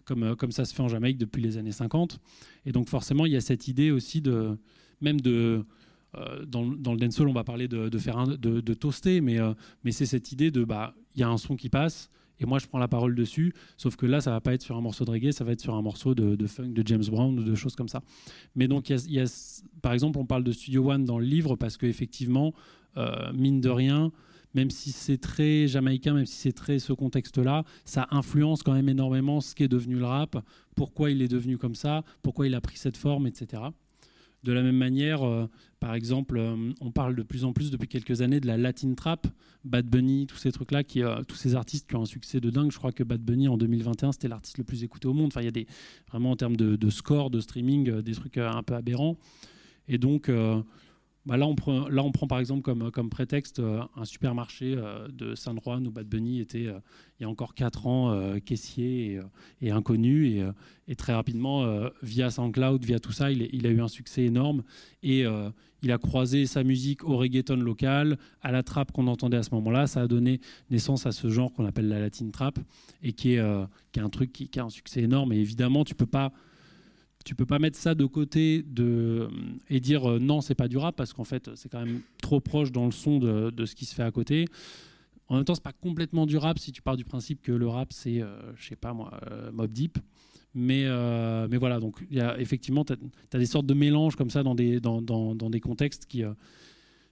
comme, 0.04 0.36
comme 0.36 0.52
ça 0.52 0.66
se 0.66 0.74
fait 0.74 0.82
en 0.82 0.88
Jamaïque 0.88 1.20
depuis 1.20 1.44
les 1.44 1.58
années 1.58 1.72
50. 1.72 2.20
Et 2.66 2.72
donc, 2.72 2.90
forcément, 2.90 3.28
il 3.28 3.34
y 3.34 3.38
a 3.38 3.42
cette 3.42 3.68
idée 3.68 3.92
aussi 3.92 4.20
de, 4.20 4.58
même 5.00 5.22
de. 5.22 5.64
dans, 6.48 6.66
dans 6.66 6.94
le 6.94 6.98
dancehall, 7.00 7.28
on 7.30 7.34
va 7.34 7.44
parler 7.44 7.68
de, 7.68 7.88
de 7.88 7.98
faire 8.00 8.18
un- 8.18 8.36
de, 8.36 8.62
de 8.62 8.74
toaster, 8.74 9.22
mais, 9.22 9.38
mais 9.84 9.92
c'est 9.92 10.08
cette 10.08 10.32
idée 10.32 10.50
de 10.50 10.64
bah 10.64 10.96
il 11.16 11.22
y 11.22 11.24
a 11.24 11.30
un 11.30 11.38
son 11.38 11.56
qui 11.56 11.70
passe 11.70 12.10
et 12.40 12.46
moi 12.46 12.60
je 12.60 12.68
prends 12.68 12.80
la 12.80 12.88
parole 12.88 13.16
dessus. 13.16 13.54
Sauf 13.78 13.96
que 13.96 14.06
là, 14.06 14.22
ça 14.22 14.32
va 14.32 14.42
pas 14.42 14.54
être 14.54 14.62
sur 14.62 14.76
un 14.78 14.82
morceau 14.82 15.06
de 15.06 15.12
reggae, 15.12 15.32
ça 15.32 15.44
va 15.44 15.52
être 15.52 15.62
sur 15.62 15.76
un 15.76 15.82
morceau 15.82 16.16
de, 16.16 16.48
funk 16.48 16.70
de 16.70 16.84
James 16.86 17.04
Brown 17.10 17.38
ou 17.40 17.44
de 17.44 17.56
choses 17.56 17.76
comme 17.76 17.88
ça. 17.90 18.02
Mais 18.56 18.68
donc, 18.68 18.90
y 18.90 19.20
a- 19.20 19.64
par 19.82 19.94
exemple, 19.94 20.18
on 20.20 20.26
parle 20.26 20.44
de 20.44 20.52
Studio 20.52 20.90
One 20.92 21.06
dans 21.06 21.20
le 21.20 21.26
livre 21.26 21.56
parce 21.56 21.78
qu'effectivement, 21.78 22.54
euh, 22.98 23.32
mine 23.34 23.62
de 23.62 23.70
rien, 23.70 24.12
même 24.56 24.72
si 24.72 24.92
c'est 24.92 25.18
très 25.20 25.68
jamaïcain, 25.68 26.14
même 26.14 26.26
si 26.26 26.36
c'est 26.36 26.52
très 26.54 26.80
ce 26.80 26.92
contexte-là, 26.94 27.64
ça 27.86 28.08
influence 28.12 28.64
quand 28.64 28.74
même 28.74 28.90
énormément 28.90 29.42
ce 29.42 29.54
qu'est 29.54 29.68
devenu 29.68 29.96
le 30.00 30.06
rap, 30.06 30.44
pourquoi 30.76 31.12
il 31.12 31.22
est 31.22 31.28
devenu 31.28 31.58
comme 31.58 31.76
ça, 31.76 32.04
pourquoi 32.24 32.48
il 32.48 32.56
a 32.56 32.62
pris 32.62 32.78
cette 32.78 32.98
forme, 32.98 33.28
etc. 33.28 33.62
De 34.44 34.54
la 34.54 34.62
même 34.64 34.78
manière, 34.78 35.24
euh, 35.24 35.50
par 35.82 35.94
exemple, 35.94 36.38
euh, 36.38 36.72
on 36.80 36.92
parle 36.92 37.16
de 37.16 37.24
plus 37.24 37.44
en 37.44 37.52
plus 37.52 37.72
depuis 37.72 37.90
quelques 37.90 38.22
années 38.22 38.40
de 38.40 38.48
la 38.48 38.58
Latin 38.58 38.94
Trap, 38.94 39.28
Bad 39.66 39.86
Bunny, 39.86 40.28
tous 40.28 40.38
ces 40.38 40.52
trucs-là, 40.52 40.84
euh, 40.98 41.24
tous 41.24 41.36
ces 41.36 41.56
artistes 41.56 41.90
qui 41.90 41.96
ont 41.98 42.04
un 42.04 42.06
succès 42.06 42.40
de 42.40 42.50
dingue. 42.50 42.72
Je 42.72 42.78
crois 42.78 42.94
que 42.94 43.04
Bad 43.04 43.22
Bunny 43.22 43.50
en 43.50 43.58
2021, 43.58 44.14
c'était 44.14 44.30
l'artiste 44.30 44.58
le 44.58 44.64
plus 44.64 44.84
écouté 44.84 45.08
au 45.10 45.14
monde. 45.14 45.34
Il 45.36 45.44
y 45.44 45.48
a 45.48 45.52
des, 45.52 45.68
vraiment 46.10 46.32
en 46.32 46.36
termes 46.38 46.56
de, 46.56 46.78
de 46.78 46.90
score, 46.90 47.30
de 47.30 47.42
streaming, 47.42 48.02
des 48.02 48.14
trucs 48.14 48.38
un 48.38 48.64
peu 48.64 48.76
aberrants. 48.76 49.18
Et 49.90 49.98
donc, 49.98 50.32
bah 51.30 51.38
là, 51.38 51.46
on 51.46 51.54
prend, 51.54 52.28
par 52.28 52.40
exemple 52.40 52.64
comme, 52.64 53.10
prétexte 53.12 53.60
euh, 53.60 53.84
un 53.96 54.04
supermarché 54.04 54.74
euh, 54.76 55.08
de 55.10 55.36
San 55.36 55.60
Juan 55.64 55.86
où 55.86 55.92
Bad 55.92 56.08
Bunny 56.08 56.40
était, 56.40 56.66
euh, 56.66 56.80
il 57.20 57.24
y 57.24 57.26
a 57.28 57.30
encore 57.30 57.54
4 57.54 57.86
ans, 57.86 58.40
caissier 58.44 59.20
et, 59.62 59.70
inconnu. 59.70 60.44
Et, 60.88 60.96
très 60.96 61.14
rapidement, 61.14 61.68
via 62.02 62.32
SoundCloud, 62.32 62.84
via 62.84 63.00
tout 63.00 63.12
ça, 63.12 63.30
il, 63.30 63.68
a 63.68 63.70
eu 63.70 63.82
un 63.82 63.90
succès 63.90 64.24
énorme. 64.24 64.64
Et 65.04 65.26
il 65.82 65.92
a 65.92 65.98
croisé 65.98 66.46
sa 66.46 66.64
musique 66.64 67.04
au 67.04 67.18
reggaeton 67.18 67.58
local, 67.58 68.18
à 68.42 68.54
la 68.54 68.64
trap 68.64 68.94
qu'on 68.94 69.08
entendait 69.08 69.36
à 69.36 69.44
ce 69.44 69.54
moment-là. 69.56 69.86
Ça 69.86 70.02
a 70.02 70.08
donné 70.08 70.40
naissance 70.72 71.06
à 71.06 71.12
ce 71.12 71.30
genre 71.30 71.52
qu'on 71.52 71.66
appelle 71.66 71.90
la 71.90 72.00
Latin 72.00 72.30
Trap 72.32 72.58
et 73.04 73.12
qui 73.12 73.34
est, 73.34 73.44
qui 73.92 74.00
est 74.00 74.04
un 74.04 74.10
truc 74.10 74.32
qui, 74.32 74.48
qui 74.48 74.60
a 74.62 74.64
un 74.64 74.70
succès 74.70 75.02
énorme. 75.02 75.34
Et 75.34 75.38
évidemment, 75.40 75.84
tu 75.84 75.96
peux 75.96 76.06
pas 76.06 76.32
tu 77.26 77.36
peux 77.36 77.46
pas 77.46 77.60
mettre 77.60 77.78
ça 77.78 77.96
de 77.96 78.06
côté 78.06 78.64
de, 78.64 79.30
et 79.70 79.80
dire 79.80 80.10
euh, 80.10 80.20
non, 80.20 80.42
c'est 80.42 80.56
pas 80.56 80.68
du 80.68 80.78
rap 80.78 80.96
parce 80.96 81.14
qu'en 81.14 81.24
fait, 81.24 81.54
c'est 81.56 81.70
quand 81.70 81.84
même 81.86 82.02
trop 82.22 82.40
proche 82.40 82.72
dans 82.72 82.86
le 82.86 82.92
son 82.92 83.20
de, 83.20 83.50
de, 83.50 83.66
ce 83.66 83.76
qui 83.76 83.86
se 83.86 83.94
fait 83.94 84.04
à 84.04 84.12
côté. 84.12 84.46
En 85.28 85.36
même 85.36 85.46
temps, 85.46 85.54
c'est 85.54 85.64
pas 85.64 85.74
complètement 85.74 86.26
du 86.26 86.38
rap 86.38 86.58
si 86.58 86.72
tu 86.72 86.82
pars 86.82 86.98
du 86.98 87.04
principe 87.04 87.42
que 87.42 87.52
le 87.52 87.68
rap, 87.68 87.94
c'est, 87.94 88.22
euh, 88.22 88.54
je 88.56 88.70
sais 88.70 88.76
pas 88.76 88.94
moi, 88.94 89.12
euh, 89.32 89.52
Mob 89.52 89.72
Deep. 89.72 90.00
Mais, 90.56 90.86
euh, 90.86 91.48
mais 91.50 91.58
voilà, 91.58 91.80
donc 91.80 92.04
y 92.10 92.20
a, 92.20 92.40
effectivement, 92.40 92.84
tu 92.84 92.94
as, 92.94 93.38
des 93.38 93.46
sortes 93.46 93.68
de 93.68 93.76
mélanges 93.76 94.16
comme 94.16 94.32
ça 94.32 94.42
dans 94.42 94.56
des, 94.56 94.80
dans, 94.80 95.02
dans 95.02 95.50
des 95.50 95.60
contextes 95.60 96.08
qui, 96.08 96.24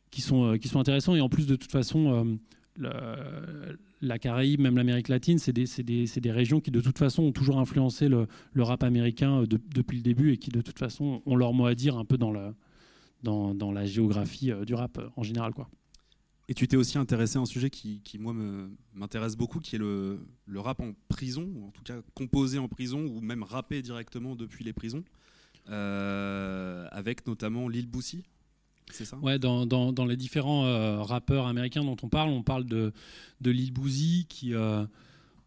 qui, 0.09 0.21
sont, 0.21 0.57
qui 0.59 0.67
sont 0.67 0.79
intéressants. 0.79 1.13
Et 1.13 1.21
en 1.21 1.29
plus, 1.29 1.45
de 1.45 1.55
toute 1.55 1.71
façon, 1.71 2.39
la 2.79 4.19
Caraïbe, 4.19 4.61
même 4.61 4.77
l'Amérique 4.77 5.07
latine, 5.07 5.39
c'est 5.39 5.53
des, 5.53 6.31
régions 6.31 6.59
qui 6.59 6.71
de 6.71 6.81
toute 6.81 6.97
façon 6.97 7.23
ont 7.23 7.31
toujours 7.31 7.59
influencé 7.59 8.07
le, 8.09 8.27
rap 8.57 8.83
américain 8.83 9.43
de, 9.43 9.59
depuis 9.73 9.97
le 9.97 10.03
début 10.03 10.33
et 10.33 10.37
qui 10.37 10.49
de 10.49 10.61
toute 10.61 10.79
façon 10.79 11.21
ont 11.25 11.35
leur 11.35 11.53
mot 11.53 11.65
à 11.65 11.75
dire 11.75 11.97
un 11.97 12.05
peu 12.05 12.17
dans, 12.17 12.31
la 12.31 13.85
géographie 13.85 14.51
du 14.65 14.73
rap 14.73 14.99
en 15.15 15.23
général. 15.23 15.53
Et 16.49 16.53
tu 16.53 16.67
t'es 16.67 16.77
aussi 16.77 16.97
intéressé 16.97 17.37
à 17.37 17.41
un 17.41 17.45
sujet 17.45 17.69
qui, 17.69 18.01
moi, 18.19 18.33
m'intéresse 18.93 19.35
beaucoup, 19.35 19.59
qui 19.59 19.75
est 19.75 19.79
le, 19.79 20.19
rap 20.55 20.79
en 20.79 20.93
prison, 21.09 21.49
en 21.65 21.71
tout 21.71 21.83
cas 21.83 22.01
composé 22.13 22.57
en 22.57 22.67
prison, 22.67 23.05
ou 23.05 23.19
même 23.19 23.43
rappé 23.43 23.81
directement 23.81 24.35
depuis 24.35 24.63
les 24.63 24.73
prisons, 24.73 25.03
euh, 25.69 26.87
avec 26.91 27.27
notamment 27.27 27.67
Lil 27.67 27.87
Boosie. 27.87 28.23
C'est 28.91 29.05
ça 29.05 29.17
Ouais, 29.17 29.39
dans, 29.39 29.65
dans, 29.65 29.91
dans, 29.91 30.05
les 30.05 30.15
différents 30.15 30.65
euh, 30.65 31.01
rappeurs 31.01 31.47
américains 31.47 31.83
dont 31.83 31.97
on 32.01 32.09
parle, 32.09 32.29
on 32.29 32.43
parle 32.43 32.65
de, 32.65 32.93
de 33.41 33.51
Lil 33.51 33.71
Boosie 33.71 34.25
qui. 34.29 34.53
Euh, 34.53 34.85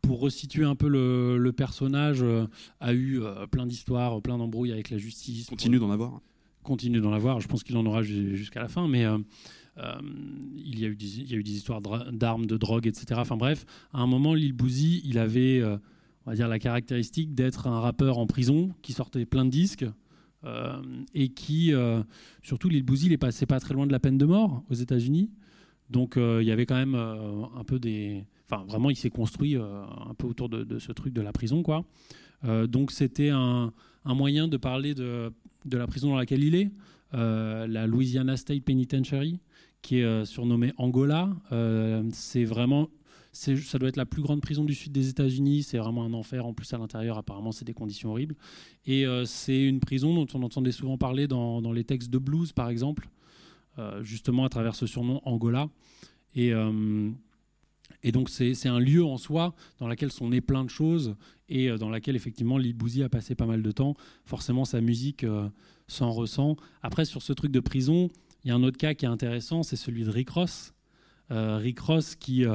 pour 0.02 0.20
resituer 0.20 0.64
un 0.64 0.76
peu 0.76 0.88
le, 0.88 1.36
le 1.36 1.52
personnage, 1.52 2.22
euh, 2.22 2.46
a 2.80 2.94
eu 2.94 3.20
plein 3.50 3.66
d'histoires, 3.66 4.22
plein 4.22 4.38
d'embrouilles 4.38 4.72
avec 4.72 4.88
la 4.88 4.96
justice. 4.96 5.46
Continue 5.46 5.78
d'en 5.78 5.90
avoir. 5.90 6.22
Continue 6.62 7.02
d'en 7.02 7.12
avoir. 7.12 7.38
Je 7.40 7.48
pense 7.48 7.62
qu'il 7.62 7.76
en 7.76 7.84
aura 7.84 8.02
jusqu'à 8.02 8.62
la 8.62 8.68
fin, 8.68 8.88
mais 8.88 9.04
il, 10.56 10.80
y 10.80 10.86
a 10.86 10.88
eu 10.88 10.96
des, 10.96 11.18
il 11.18 11.30
y 11.30 11.34
a 11.34 11.36
eu 11.36 11.42
des 11.42 11.52
histoires 11.52 11.82
d'armes, 11.82 12.46
de 12.46 12.56
drogue, 12.56 12.86
etc. 12.86 13.08
Enfin 13.16 13.36
bref, 13.36 13.66
à 13.92 14.00
un 14.00 14.06
moment, 14.06 14.32
Lil 14.32 14.54
Boozy, 14.54 15.02
il 15.04 15.18
avait, 15.18 15.62
on 15.62 16.30
va 16.30 16.34
dire, 16.34 16.48
la 16.48 16.58
caractéristique 16.58 17.34
d'être 17.34 17.66
un 17.66 17.78
rappeur 17.78 18.16
en 18.16 18.26
prison 18.26 18.70
qui 18.80 18.94
sortait 18.94 19.26
plein 19.26 19.44
de 19.44 19.50
disques. 19.50 19.84
Euh, 20.44 20.80
et 21.14 21.28
qui, 21.28 21.72
surtout, 22.42 22.68
Lil 22.68 22.82
Boozy, 22.82 23.06
il 23.06 23.12
est 23.12 23.18
passé 23.18 23.46
pas 23.46 23.60
très 23.60 23.74
loin 23.74 23.86
de 23.86 23.92
la 23.92 24.00
peine 24.00 24.18
de 24.18 24.26
mort 24.26 24.62
aux 24.70 24.74
États-Unis. 24.74 25.30
Donc, 25.90 26.14
il 26.16 26.44
y 26.44 26.50
avait 26.50 26.66
quand 26.66 26.76
même 26.76 26.94
un 26.94 27.64
peu 27.64 27.78
des. 27.78 28.24
Enfin, 28.48 28.64
vraiment, 28.64 28.90
il 28.90 28.96
s'est 28.96 29.10
construit 29.10 29.56
un 29.56 30.14
peu 30.16 30.26
autour 30.26 30.48
de, 30.48 30.78
ce 30.78 30.92
truc 30.92 31.12
de 31.12 31.20
la 31.20 31.32
prison, 31.32 31.62
quoi. 31.62 31.84
donc, 32.68 32.90
c'était 32.90 33.30
un, 33.30 33.72
moyen 34.04 34.48
de 34.48 34.56
parler 34.56 34.94
de, 34.94 35.32
la 35.70 35.86
prison 35.86 36.10
dans 36.10 36.16
laquelle 36.16 36.44
il 36.44 36.54
est, 36.54 36.70
la 37.12 37.86
Louisiana 37.86 38.36
State 38.36 38.62
Penitentiary, 38.62 39.40
qui 39.82 40.00
est 40.00 40.04
euh, 40.04 40.24
surnommé 40.24 40.72
Angola. 40.76 41.30
Euh, 41.52 42.02
c'est 42.12 42.44
vraiment 42.44 42.88
ça 43.32 43.78
doit 43.78 43.88
être 43.88 43.96
la 43.96 44.06
plus 44.06 44.22
grande 44.22 44.40
prison 44.40 44.64
du 44.64 44.74
sud 44.74 44.92
des 44.92 45.08
États-Unis. 45.08 45.62
C'est 45.62 45.78
vraiment 45.78 46.04
un 46.04 46.12
enfer. 46.14 46.44
En 46.44 46.52
plus, 46.52 46.72
à 46.72 46.78
l'intérieur, 46.78 47.18
apparemment, 47.18 47.52
c'est 47.52 47.64
des 47.64 47.74
conditions 47.74 48.10
horribles. 48.10 48.34
Et 48.86 49.06
euh, 49.06 49.24
c'est 49.24 49.62
une 49.62 49.80
prison 49.80 50.14
dont 50.14 50.26
on 50.34 50.42
entendait 50.42 50.72
souvent 50.72 50.98
parler 50.98 51.28
dans, 51.28 51.60
les 51.72 51.84
textes 51.84 52.10
de 52.10 52.18
blues, 52.18 52.52
par 52.52 52.68
exemple, 52.68 53.08
euh, 53.78 54.02
justement 54.02 54.44
à 54.44 54.48
travers 54.48 54.74
ce 54.74 54.86
surnom 54.86 55.20
Angola. 55.24 55.68
Et, 56.34 56.52
euh, 56.52 57.10
donc, 58.12 58.30
c'est 58.30 58.68
un 58.68 58.80
lieu 58.80 59.04
en 59.04 59.16
soi 59.16 59.54
dans 59.78 59.86
lequel 59.86 60.10
sont 60.10 60.30
nées 60.30 60.40
plein 60.40 60.64
de 60.64 60.70
choses 60.70 61.14
et 61.48 61.70
dans 61.76 61.90
laquelle, 61.90 62.16
effectivement, 62.16 62.56
Lee 62.56 62.72
Boozy 62.72 63.02
a 63.02 63.08
passé 63.08 63.34
pas 63.34 63.46
mal 63.46 63.62
de 63.62 63.70
temps. 63.72 63.94
Forcément, 64.24 64.64
sa 64.64 64.80
musique 64.80 65.26
s'en 65.86 66.10
ressent. 66.10 66.56
Après, 66.82 67.04
sur 67.04 67.20
ce 67.20 67.32
truc 67.32 67.52
de 67.52 67.60
prison, 67.60 68.08
il 68.42 68.48
y 68.48 68.50
a 68.52 68.54
un 68.54 68.62
autre 68.62 68.78
cas 68.78 68.94
qui 68.94 69.04
est 69.04 69.08
intéressant, 69.08 69.62
c'est 69.62 69.76
celui 69.76 70.04
de 70.04 70.10
Rick 70.10 70.30
Ross. 70.30 70.72
Rick 71.28 71.80
Ross 71.80 72.14
qui, 72.14 72.46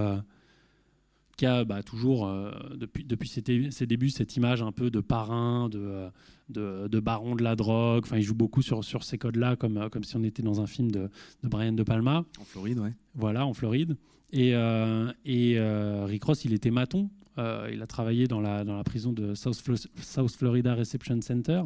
qui 1.37 1.45
a 1.45 1.65
bah, 1.65 1.83
toujours, 1.83 2.27
euh, 2.27 2.51
depuis, 2.75 3.03
depuis 3.03 3.27
ses, 3.27 3.43
ses, 3.71 3.85
débuts, 3.85 4.09
cette 4.09 4.35
image 4.35 4.61
un 4.61 4.71
peu 4.71 4.89
de 4.89 4.99
parrain, 4.99 5.69
de, 5.69 6.07
de, 6.49 6.87
de 6.87 6.99
baron 6.99 7.35
de 7.35 7.43
la 7.43 7.55
drogue. 7.55 8.03
Enfin, 8.05 8.17
il 8.17 8.23
joue 8.23 8.35
beaucoup 8.35 8.61
sur, 8.61 8.83
sur 8.83 9.03
ces 9.03 9.17
codes-là, 9.17 9.55
comme, 9.55 9.89
comme 9.89 10.03
si 10.03 10.15
on 10.15 10.23
était 10.23 10.43
dans 10.43 10.61
un 10.61 10.67
film 10.67 10.91
de, 10.91 11.09
de 11.43 11.47
Brian 11.47 11.73
De 11.73 11.83
Palma. 11.83 12.25
En 12.39 12.43
Floride, 12.43 12.79
ouais. 12.79 12.93
Voilà, 13.15 13.45
en 13.45 13.53
Floride. 13.53 13.97
Et, 14.31 14.49
et 14.49 15.59
Rick 16.05 16.23
Ross, 16.23 16.43
il 16.45 16.53
était 16.53 16.71
maton. 16.71 17.09
il 17.37 17.81
a 17.81 17.87
travaillé 17.87 18.27
dans 18.27 18.41
la, 18.41 18.63
dans 18.65 18.75
la 18.75 18.83
prison 18.83 19.13
de 19.13 19.33
South, 19.33 19.61
South 20.01 20.31
Florida 20.31 20.73
Reception 20.75 21.21
Center. 21.21 21.61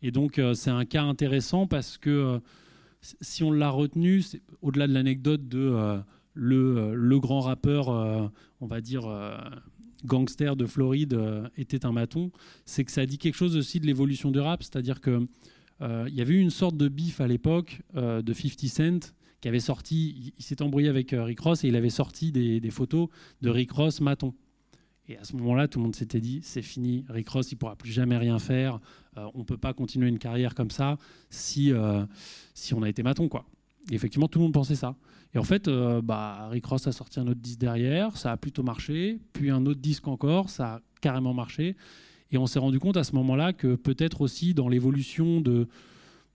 Et 0.00 0.10
donc, 0.10 0.40
c'est 0.54 0.70
un 0.70 0.84
cas 0.84 1.02
intéressant 1.02 1.66
parce 1.66 1.98
que 1.98 2.40
si 3.00 3.42
on 3.42 3.52
l'a 3.52 3.70
retenu, 3.70 4.24
au-delà 4.62 4.86
de 4.86 4.92
l'anecdote 4.92 5.48
de 5.48 5.58
euh, 5.58 5.98
le, 6.38 6.78
euh, 6.78 6.94
le, 6.94 7.20
grand 7.20 7.40
rappeur, 7.40 7.88
euh, 7.88 8.28
on 8.60 8.66
va 8.66 8.80
dire 8.80 9.08
gangster 10.04 10.54
de 10.54 10.64
Floride, 10.64 11.18
était 11.56 11.84
un 11.84 11.92
maton, 11.92 12.30
c'est 12.64 12.84
que 12.84 12.92
ça 12.92 13.04
dit 13.04 13.18
quelque 13.18 13.34
chose 13.34 13.56
aussi 13.56 13.80
de 13.80 13.86
l'évolution 13.86 14.30
du 14.30 14.38
rap, 14.38 14.62
c'est-à-dire 14.62 15.00
que 15.00 15.26
il 15.80 16.14
y 16.14 16.20
avait 16.20 16.34
eu 16.34 16.40
une 16.40 16.50
sorte 16.50 16.76
de 16.76 16.88
bif 16.88 17.20
à 17.20 17.28
l'époque 17.28 17.82
de 17.94 18.32
50 18.32 18.66
Cent 18.68 19.14
qui 19.40 19.46
avait 19.46 19.60
sorti, 19.60 20.32
il, 20.36 20.42
s'est 20.42 20.60
embrouillé 20.60 20.88
avec 20.88 21.14
Rick 21.16 21.38
Ross 21.38 21.62
et 21.62 21.68
il 21.68 21.76
avait 21.76 21.90
sorti 21.90 22.32
des, 22.32 22.70
photos 22.70 23.08
de 23.42 23.50
Rick 23.50 23.70
Ross 23.72 24.00
maton. 24.00 24.34
Et 25.08 25.16
à 25.16 25.24
ce 25.24 25.34
moment-là, 25.36 25.68
tout 25.68 25.78
le 25.78 25.84
monde 25.84 25.96
s'était 25.96 26.20
dit, 26.20 26.40
c'est 26.42 26.62
fini, 26.62 27.04
Rick 27.08 27.30
Ross, 27.30 27.50
il 27.50 27.56
pourra 27.56 27.76
plus 27.76 27.90
jamais 27.90 28.18
rien 28.18 28.38
faire. 28.38 28.78
Euh, 29.16 29.26
on 29.34 29.38
ne 29.38 29.44
peut 29.44 29.56
pas 29.56 29.72
continuer 29.72 30.08
une 30.08 30.18
carrière 30.18 30.54
comme 30.54 30.70
ça 30.70 30.98
si, 31.30 31.72
euh, 31.72 32.04
si 32.52 32.74
on 32.74 32.82
a 32.82 32.88
été 32.88 33.02
maton. 33.02 33.28
Quoi. 33.28 33.46
Effectivement, 33.90 34.28
tout 34.28 34.38
le 34.38 34.44
monde 34.44 34.52
pensait 34.52 34.74
ça. 34.74 34.96
Et 35.34 35.38
en 35.38 35.44
fait, 35.44 35.68
euh, 35.68 36.02
bah, 36.02 36.48
Rick 36.50 36.66
Ross 36.66 36.86
a 36.86 36.92
sorti 36.92 37.20
un 37.20 37.26
autre 37.26 37.40
disque 37.40 37.58
derrière, 37.58 38.16
ça 38.16 38.32
a 38.32 38.36
plutôt 38.36 38.62
marché. 38.62 39.18
Puis 39.32 39.50
un 39.50 39.64
autre 39.66 39.80
disque 39.80 40.08
encore, 40.08 40.50
ça 40.50 40.74
a 40.74 40.80
carrément 41.00 41.34
marché. 41.34 41.76
Et 42.30 42.38
on 42.38 42.46
s'est 42.46 42.58
rendu 42.58 42.78
compte 42.78 42.96
à 42.96 43.04
ce 43.04 43.14
moment-là 43.14 43.52
que 43.52 43.74
peut-être 43.74 44.20
aussi 44.20 44.52
dans 44.52 44.68
l'évolution 44.68 45.40
de, 45.40 45.66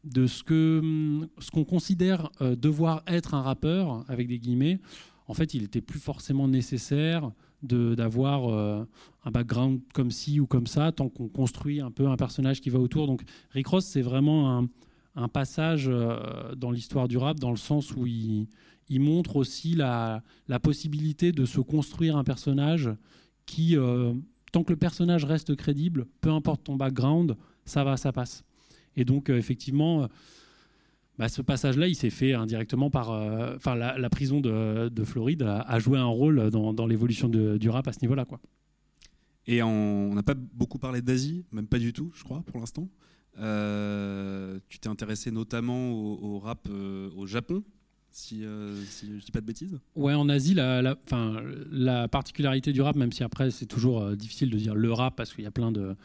ce 0.05 0.43
qu'on 0.43 1.27
ce 1.39 1.51
qu'on 1.51 1.63
considère 1.63 2.31
devoir 2.39 3.03
être 3.05 3.35
un 3.35 3.43
rappeur, 3.43 4.03
avec 4.07 4.27
des 4.27 4.39
guillemets, 4.39 4.79
en 5.27 5.33
fait, 5.33 5.53
il 5.53 5.61
n'était 5.61 5.81
plus 5.81 5.99
forcément 5.99 6.47
nécessaire 6.47 7.31
d'avoir 7.61 8.49
euh, 8.49 8.83
un 9.23 9.31
background 9.31 9.79
comme 9.93 10.11
ci 10.11 10.41
ou 10.41 10.45
comme 10.45 10.67
ça, 10.67 10.91
tant 10.91 11.07
qu'on 11.07 11.29
construit 11.29 11.79
un 11.79 11.91
peu 11.91 12.07
un 12.07 12.17
personnage 12.17 12.59
qui 12.59 12.69
va 12.69 12.79
autour. 12.79 13.07
Donc 13.07 13.21
Rick 13.51 13.67
Ross, 13.67 13.85
c'est 13.85 14.01
vraiment 14.01 14.57
un, 14.57 14.67
un 15.15 15.27
passage 15.27 15.87
euh, 15.87 16.55
dans 16.55 16.71
l'histoire 16.71 17.07
du 17.07 17.17
rap, 17.17 17.39
dans 17.39 17.51
le 17.51 17.57
sens 17.57 17.91
où 17.95 18.05
il, 18.05 18.47
montre 18.89 19.35
aussi 19.35 19.75
la, 19.75 20.23
possibilité 20.61 21.31
de 21.31 21.45
se 21.45 21.59
construire 21.59 22.17
un 22.17 22.23
personnage 22.23 22.89
qui, 23.45 23.77
euh, 23.77 24.13
tant 24.51 24.63
que 24.63 24.71
le 24.71 24.77
personnage 24.77 25.25
reste 25.25 25.55
crédible, 25.55 26.07
peu 26.21 26.29
importe 26.31 26.63
ton 26.63 26.75
background, 26.75 27.35
ça 27.65 27.83
va, 27.83 27.97
ça 27.97 28.11
passe. 28.11 28.43
Et 28.95 29.05
donc, 29.05 29.29
effectivement, 29.29 30.07
bah, 31.17 31.29
ce 31.29 31.41
passage-là, 31.41 31.87
il 31.87 31.95
s'est 31.95 32.09
fait 32.09 32.33
indirectement 32.33 32.89
par. 32.89 33.11
Euh, 33.11 33.55
enfin, 33.55 33.75
la, 33.75 34.09
prison 34.09 34.41
de, 34.41 34.89
de 34.89 35.03
Floride 35.03 35.43
a, 35.43 35.61
a, 35.61 35.79
joué 35.79 35.99
un 35.99 36.05
rôle 36.05 36.49
dans, 36.49 36.73
dans 36.73 36.87
l'évolution 36.87 37.29
du 37.29 37.69
rap 37.69 37.87
à 37.87 37.93
ce 37.93 37.99
niveau-là. 38.01 38.25
Quoi. 38.25 38.39
Et 39.45 39.61
on 39.61 40.13
n'a 40.13 40.23
pas 40.23 40.33
beaucoup 40.35 40.79
parlé 40.79 41.01
d'Asie, 41.01 41.45
même 41.51 41.67
pas 41.67 41.79
du 41.79 41.93
tout, 41.93 42.11
je 42.15 42.23
crois, 42.23 42.41
pour 42.45 42.59
l'instant. 42.59 42.87
Euh, 43.39 44.59
tu 44.69 44.79
t'es 44.79 44.89
intéressé 44.89 45.31
notamment 45.31 45.91
au, 45.91 46.39
rap 46.39 46.67
euh, 46.69 47.09
au 47.15 47.25
Japon, 47.25 47.63
si, 48.11 48.45
euh, 48.45 48.79
si, 48.85 49.07
je 49.07 49.25
dis 49.25 49.31
pas 49.31 49.41
de 49.41 49.45
bêtises? 49.45 49.79
Ouais, 49.95 50.13
en 50.13 50.29
Asie, 50.29 50.53
la, 50.53 50.83
la, 50.83 50.95
la 51.71 52.07
particularité 52.07 52.71
du 52.71 52.81
rap, 52.81 52.95
même 52.95 53.11
si 53.11 53.23
après 53.23 53.49
c'est 53.49 53.65
toujours 53.65 54.01
euh, 54.01 54.15
difficile 54.15 54.51
de 54.51 54.57
dire 54.57 54.75
le 54.75 54.93
rap 54.93 55.15
parce 55.15 55.33
qu'il 55.33 55.43
y 55.43 55.47
a 55.47 55.51
plein 55.51 55.71
de, 55.71 55.95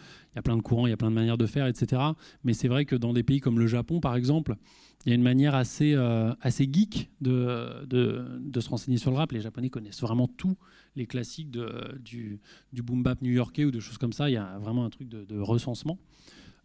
courants, 0.62 0.86
il 0.86 0.90
y 0.90 0.92
a 0.94 0.96
plein 0.96 1.10
de 1.10 1.14
manières 1.14 1.36
de 1.36 1.46
faire, 1.46 1.66
etc. 1.66 2.00
Mais 2.44 2.54
c'est 2.54 2.68
vrai 2.68 2.86
que 2.86 2.96
dans 2.96 3.12
des 3.12 3.22
pays 3.22 3.40
comme 3.40 3.58
le 3.58 3.66
Japon, 3.66 4.00
par 4.00 4.16
exemple, 4.16 4.56
il 5.04 5.10
y 5.10 5.12
a 5.12 5.16
une 5.16 5.22
manière 5.22 5.54
assez, 5.54 5.94
geek 6.42 7.10
de, 7.20 7.86
se 8.58 8.68
renseigner 8.70 8.96
sur 8.96 9.10
le 9.10 9.18
rap. 9.18 9.32
Les 9.32 9.42
Japonais 9.42 9.68
connaissent 9.68 10.00
vraiment 10.00 10.28
tous 10.28 10.56
les 10.96 11.06
classiques 11.06 11.50
du, 11.50 12.40
boom 12.72 13.02
bap 13.02 13.20
new-yorkais 13.20 13.66
ou 13.66 13.70
de 13.70 13.80
choses 13.80 13.98
comme 13.98 14.14
ça. 14.14 14.30
Il 14.30 14.32
y 14.32 14.38
a 14.38 14.58
vraiment 14.58 14.86
un 14.86 14.90
truc 14.90 15.08
de 15.08 15.38
recensement. 15.38 15.98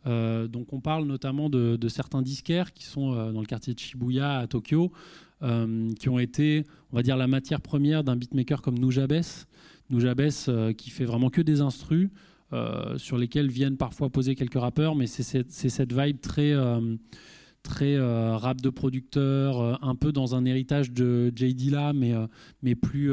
Euh, 0.06 0.48
donc 0.48 0.74
on 0.74 0.80
parle 0.80 1.06
notamment 1.06 1.50
de, 1.50 1.76
de, 1.76 1.88
certains 1.88 2.22
disquaires 2.22 2.74
qui 2.74 2.84
sont 2.84 3.14
euh, 3.14 3.32
dans 3.32 3.40
le 3.40 3.46
quartier 3.46 3.74
de 3.74 3.80
Shibuya 3.80 4.40
à 4.40 4.48
Tokyo, 4.48 4.92
euh, 5.42 5.92
qui 6.00 6.10
ont 6.10 6.20
été, 6.20 6.66
on 6.92 6.98
va 6.98 7.04
dire, 7.04 7.18
la 7.18 7.28
matière 7.28 7.62
première 7.62 8.04
d'un 8.04 8.16
beatmaker 8.16 8.62
comme 8.62 8.78
Nujabes. 8.78 9.22
Nujabes 9.90 10.30
qui 10.78 10.90
fait 10.90 11.06
vraiment 11.06 11.30
que 11.30 11.42
des 11.42 11.62
instrus, 11.62 12.10
sur 12.98 13.18
lesquels 13.18 13.50
viennent 13.50 13.78
parfois 13.78 14.10
poser 14.10 14.36
quelques 14.36 14.60
rappeurs, 14.60 14.96
mais 14.96 15.08
c'est 15.08 15.24
cette, 15.24 15.94
vibe 15.94 16.22
très, 16.22 16.54
très 17.64 18.00
rap 18.00 18.62
de 18.62 18.70
producteur, 18.70 19.84
un 19.84 19.96
peu 19.96 20.12
dans 20.12 20.36
un 20.36 20.46
héritage 20.46 20.92
de 20.92 21.34
J. 21.36 21.56
Dilla, 21.56 21.94
mais, 21.94 22.14
mais 22.62 22.76
plus 22.76 23.12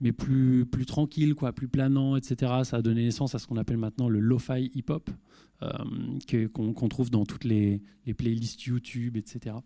mais 0.00 0.12
plus, 0.12 0.66
plus 0.66 0.86
tranquille, 0.86 1.34
quoi, 1.34 1.52
plus 1.52 1.68
planant, 1.68 2.16
etc. 2.16 2.52
Ça 2.64 2.78
a 2.78 2.82
donné 2.82 3.04
naissance 3.04 3.34
à 3.34 3.38
ce 3.38 3.46
qu'on 3.46 3.56
appelle 3.56 3.76
maintenant 3.76 4.08
le 4.08 4.20
lo-fi 4.20 4.70
hip-hop, 4.74 5.10
euh, 5.62 6.48
qu'on 6.52 6.88
trouve 6.88 7.10
dans 7.10 7.24
toutes 7.24 7.44
les, 7.44 7.80
playlists 8.16 8.64
YouTube, 8.64 9.16
etc. 9.16 9.56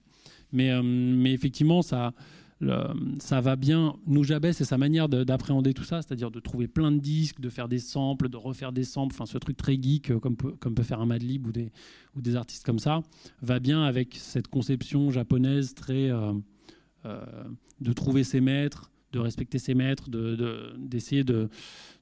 Mais, 0.52 0.70
euh, 0.70 0.82
mais 0.82 1.32
effectivement, 1.32 1.82
ça, 1.82 2.12
ça 3.18 3.40
va 3.40 3.56
bien. 3.56 3.96
Nujabes, 4.06 4.52
c'est 4.52 4.64
sa 4.64 4.78
manière 4.78 5.08
d'appréhender 5.08 5.72
tout 5.74 5.84
ça, 5.84 6.02
c'est-à-dire 6.02 6.30
de 6.30 6.40
trouver 6.40 6.68
plein 6.68 6.92
de 6.92 6.98
disques, 6.98 7.40
de 7.40 7.48
faire 7.48 7.68
des 7.68 7.78
samples, 7.78 8.28
de 8.28 8.36
refaire 8.36 8.72
des 8.72 8.84
samples, 8.84 9.14
enfin 9.14 9.26
ce 9.26 9.38
truc 9.38 9.56
très 9.56 9.80
geek 9.80 10.10
euh, 10.10 10.18
comme 10.18 10.36
peut, 10.36 10.52
comme 10.52 10.74
peut 10.74 10.82
faire 10.82 11.00
un 11.00 11.06
Madlib 11.06 11.46
ou 11.46 11.52
des, 11.52 11.72
ou 12.14 12.20
des 12.20 12.36
artistes 12.36 12.64
comme 12.64 12.78
ça, 12.78 13.02
va 13.40 13.58
bien 13.58 13.82
avec 13.82 14.14
cette 14.14 14.48
conception 14.48 15.10
japonaise 15.10 15.74
très 15.74 16.10
de 17.80 17.92
trouver 17.92 18.22
ses 18.22 18.40
maîtres, 18.40 18.90
de 19.12 19.18
respecter 19.18 19.58
ses 19.58 19.74
maîtres, 19.74 20.08
d'essayer 20.10 21.24
de, 21.24 21.48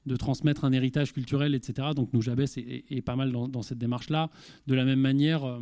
de, 0.05 0.15
transmettre 0.15 0.65
un 0.65 0.71
héritage 0.71 1.13
culturel, 1.13 1.55
etc. 1.55 1.89
Donc 1.95 2.13
Nujabes 2.13 2.41
est, 2.41 2.83
est, 2.89 3.01
pas 3.01 3.15
mal 3.15 3.31
dans, 3.31 3.61
cette 3.61 3.77
démarche-là. 3.77 4.29
De 4.67 4.75
la 4.75 4.85
même 4.85 4.99
manière, 4.99 5.45
euh, 5.45 5.59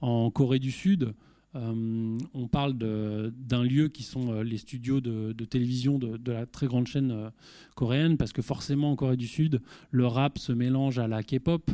en 0.00 0.30
Corée 0.30 0.58
du 0.58 0.72
Sud, 0.72 1.14
euh, 1.54 2.18
on 2.34 2.48
parle 2.48 2.74
d'un 2.74 3.62
lieu 3.62 3.88
qui 3.88 4.02
sont 4.02 4.32
euh, 4.32 4.42
les 4.42 4.58
studios 4.58 5.00
de, 5.00 5.32
télévision 5.44 5.98
de, 5.98 6.32
la 6.32 6.46
très 6.46 6.66
grande 6.66 6.86
chaîne 6.86 7.30
coréenne, 7.74 8.16
parce 8.16 8.32
que 8.32 8.42
forcément 8.42 8.92
en 8.92 8.96
Corée 8.96 9.16
du 9.16 9.28
Sud, 9.28 9.60
le 9.90 10.06
rap 10.06 10.38
se 10.38 10.52
mélange 10.52 10.98
à 10.98 11.08
la 11.08 11.22
K-pop. 11.22 11.70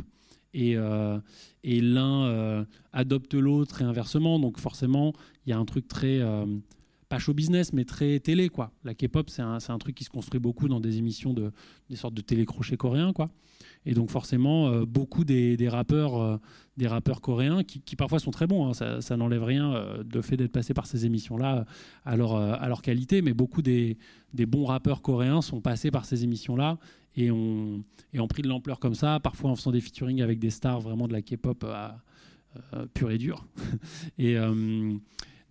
Et, 0.57 0.77
et 1.65 1.81
l'un 1.81 2.65
adopte 2.93 3.33
l'autre 3.33 3.81
et 3.81 3.83
inversement. 3.83 4.39
Donc 4.39 4.57
forcément, 4.57 5.11
il 5.45 5.49
y 5.49 5.53
a 5.53 5.57
un 5.57 5.65
truc 5.65 5.85
très 5.89 6.21
pas 7.09 7.19
show 7.19 7.33
business, 7.33 7.73
mais 7.73 7.85
très 7.85 8.19
télé, 8.19 8.49
quoi. 8.49 8.71
La 8.83 8.93
K-pop, 8.93 9.29
c'est 9.29 9.41
un, 9.41 9.57
un, 9.67 9.77
truc 9.77 9.95
qui 9.95 10.03
se 10.03 10.09
construit 10.09 10.39
beaucoup 10.39 10.67
dans 10.67 10.79
des 10.79 10.97
émissions 10.97 11.33
de 11.33 11.51
des 11.89 11.95
sortes 11.95 12.13
de 12.13 12.21
télécrochets 12.21 12.77
coréens, 12.77 13.13
quoi. 13.13 13.29
Et 13.85 13.93
donc 13.93 14.09
forcément, 14.09 14.67
euh, 14.67 14.85
beaucoup 14.85 15.23
des, 15.23 15.57
des 15.57 15.69
rappeurs, 15.69 16.19
euh, 16.19 16.37
des 16.77 16.87
rappeurs 16.87 17.21
coréens, 17.21 17.63
qui, 17.63 17.81
qui, 17.81 17.95
parfois 17.95 18.19
sont 18.19 18.31
très 18.31 18.47
bons, 18.47 18.67
hein, 18.67 18.99
ça, 19.01 19.17
n'enlève 19.17 19.43
rien 19.43 19.73
euh, 19.73 20.03
de 20.03 20.21
fait 20.21 20.37
d'être 20.37 20.51
passé 20.51 20.73
par 20.73 20.87
ces 20.87 21.05
émissions-là 21.05 21.65
à 22.03 22.15
leur, 22.15 22.35
à 22.35 22.67
leur 22.67 22.81
qualité, 22.81 23.21
mais 23.21 23.33
beaucoup 23.33 23.61
des, 23.61 23.97
des 24.33 24.45
bons 24.45 24.65
rappeurs 24.65 25.01
coréens 25.01 25.41
sont 25.41 25.61
passés 25.61 25.91
par 25.91 26.05
ces 26.05 26.23
émissions-là 26.23 26.79
et 27.15 27.31
ont, 27.31 27.83
et 28.13 28.19
ont 28.19 28.27
pris 28.27 28.41
de 28.41 28.47
l'ampleur 28.47 28.79
comme 28.79 28.95
ça, 28.95 29.19
parfois 29.19 29.51
en 29.51 29.55
faisant 29.55 29.71
des 29.71 29.81
featuring 29.81 30.21
avec 30.21 30.39
des 30.39 30.49
stars 30.49 30.81
vraiment 30.81 31.07
de 31.07 31.13
la 31.13 31.21
K-pop 31.21 31.65
pure 32.93 33.11
et 33.11 33.17
dure. 33.17 33.45
et 34.17 34.35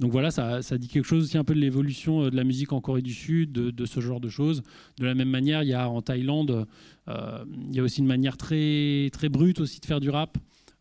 donc 0.00 0.10
voilà, 0.10 0.30
ça, 0.30 0.60
dit 0.78 0.88
quelque 0.88 1.06
chose 1.06 1.24
aussi 1.24 1.38
un 1.38 1.44
peu 1.44 1.54
de 1.54 1.60
l'évolution 1.60 2.24
euh, 2.24 2.30
de 2.30 2.36
la 2.36 2.44
musique 2.44 2.72
en 2.72 2.80
Corée 2.80 3.02
du 3.02 3.14
Sud, 3.14 3.52
de, 3.52 3.86
ce 3.86 4.00
genre 4.00 4.20
de 4.20 4.28
choses. 4.28 4.62
De 4.98 5.06
la 5.06 5.14
même 5.14 5.28
manière, 5.28 5.62
il 5.62 5.68
y 5.68 5.74
a 5.74 5.88
en 5.88 6.02
Thaïlande, 6.02 6.66
euh, 7.08 7.44
il 7.68 7.76
y 7.76 7.80
a 7.80 7.82
aussi 7.82 8.00
une 8.00 8.06
manière 8.06 8.36
très, 8.36 9.08
très 9.12 9.28
brute 9.28 9.60
aussi 9.60 9.80
de 9.80 9.86
faire 9.86 10.00
du 10.00 10.10
rap. 10.10 10.36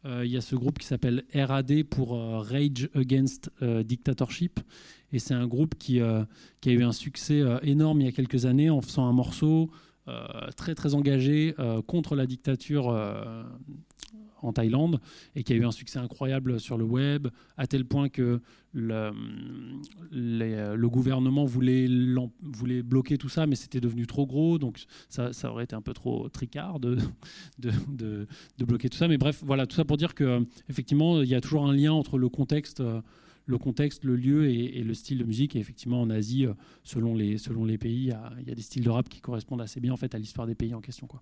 Euh, 0.05 0.25
il 0.25 0.31
y 0.31 0.37
a 0.37 0.41
ce 0.41 0.55
groupe 0.55 0.79
qui 0.79 0.87
s'appelle 0.87 1.23
RAD 1.33 1.83
pour 1.83 2.17
Rage 2.17 2.89
Against 2.95 3.51
Dictatorship. 3.61 4.59
Et 5.11 5.19
c'est 5.19 5.35
un 5.35 5.45
groupe 5.45 5.75
qui, 5.77 6.01
qui, 6.61 6.69
a 6.69 6.73
eu 6.73 6.83
un 6.83 6.91
succès 6.91 7.43
énorme 7.61 8.01
il 8.01 8.05
y 8.05 8.09
a 8.09 8.11
quelques 8.11 8.47
années 8.47 8.71
en 8.71 8.81
faisant 8.81 9.05
un 9.07 9.13
morceau 9.13 9.69
très 10.55 10.75
très 10.75 10.95
engagé 10.95 11.55
contre 11.87 12.15
la 12.15 12.25
dictature 12.25 12.91
en 14.43 14.53
Thaïlande 14.53 14.99
et 15.35 15.43
qui 15.43 15.53
a 15.53 15.55
eu 15.55 15.65
un 15.65 15.71
succès 15.71 15.99
incroyable 15.99 16.59
sur 16.59 16.77
le 16.77 16.83
web, 16.83 17.27
à 17.57 17.65
tel 17.65 17.85
point 17.85 18.09
que 18.09 18.41
le, 18.73 19.11
le 20.11 20.87
gouvernement 20.87 21.45
voulait, 21.45 21.87
voulait 22.41 22.83
bloquer 22.83 23.17
tout 23.17 23.29
ça, 23.29 23.47
mais 23.47 23.55
c'était 23.55 23.79
devenu 23.79 24.05
trop 24.05 24.25
gros, 24.25 24.57
donc 24.59 24.83
ça, 25.09 25.33
ça, 25.33 25.51
aurait 25.51 25.63
été 25.63 25.75
un 25.75 25.81
peu 25.81 25.93
trop 25.93 26.29
tricard 26.29 26.79
de, 26.79 26.97
de, 27.59 27.71
de, 28.57 28.65
bloquer 28.65 28.89
tout 28.89 28.97
ça. 28.97 29.07
Mais 29.07 29.17
bref, 29.17 29.41
voilà, 29.45 29.65
tout 29.65 29.75
ça 29.75 29.85
pour 29.85 29.97
dire 29.97 30.13
que 30.13 30.45
effectivement, 30.69 31.21
il 31.21 31.29
y 31.29 31.35
a 31.35 31.41
toujours 31.41 31.65
un 31.65 31.73
lien 31.73 31.93
entre 31.93 32.17
le 32.17 32.29
contexte. 32.29 32.83
Le 33.45 33.57
contexte, 33.57 34.03
le 34.03 34.15
lieu 34.15 34.49
et, 34.49 34.83
le 34.83 34.93
style 34.93 35.17
de 35.17 35.23
musique. 35.23 35.55
Et 35.55 35.59
effectivement, 35.59 36.01
en 36.01 36.09
Asie, 36.09 36.45
selon 36.83 37.15
les, 37.15 37.37
selon 37.37 37.65
les 37.65 37.77
pays, 37.77 38.03
il 38.03 38.07
y, 38.07 38.11
a, 38.11 38.33
il 38.39 38.47
y, 38.47 38.51
a, 38.51 38.55
des 38.55 38.61
styles 38.61 38.83
de 38.83 38.89
rap 38.89 39.09
qui 39.09 39.21
correspondent 39.21 39.61
assez 39.61 39.79
bien 39.79 39.93
en 39.93 39.97
fait, 39.97 40.15
à 40.15 40.17
l'histoire 40.17 40.47
des 40.47 40.55
pays 40.55 40.73
en 40.73 40.81
question. 40.81 41.07
Quoi 41.07 41.21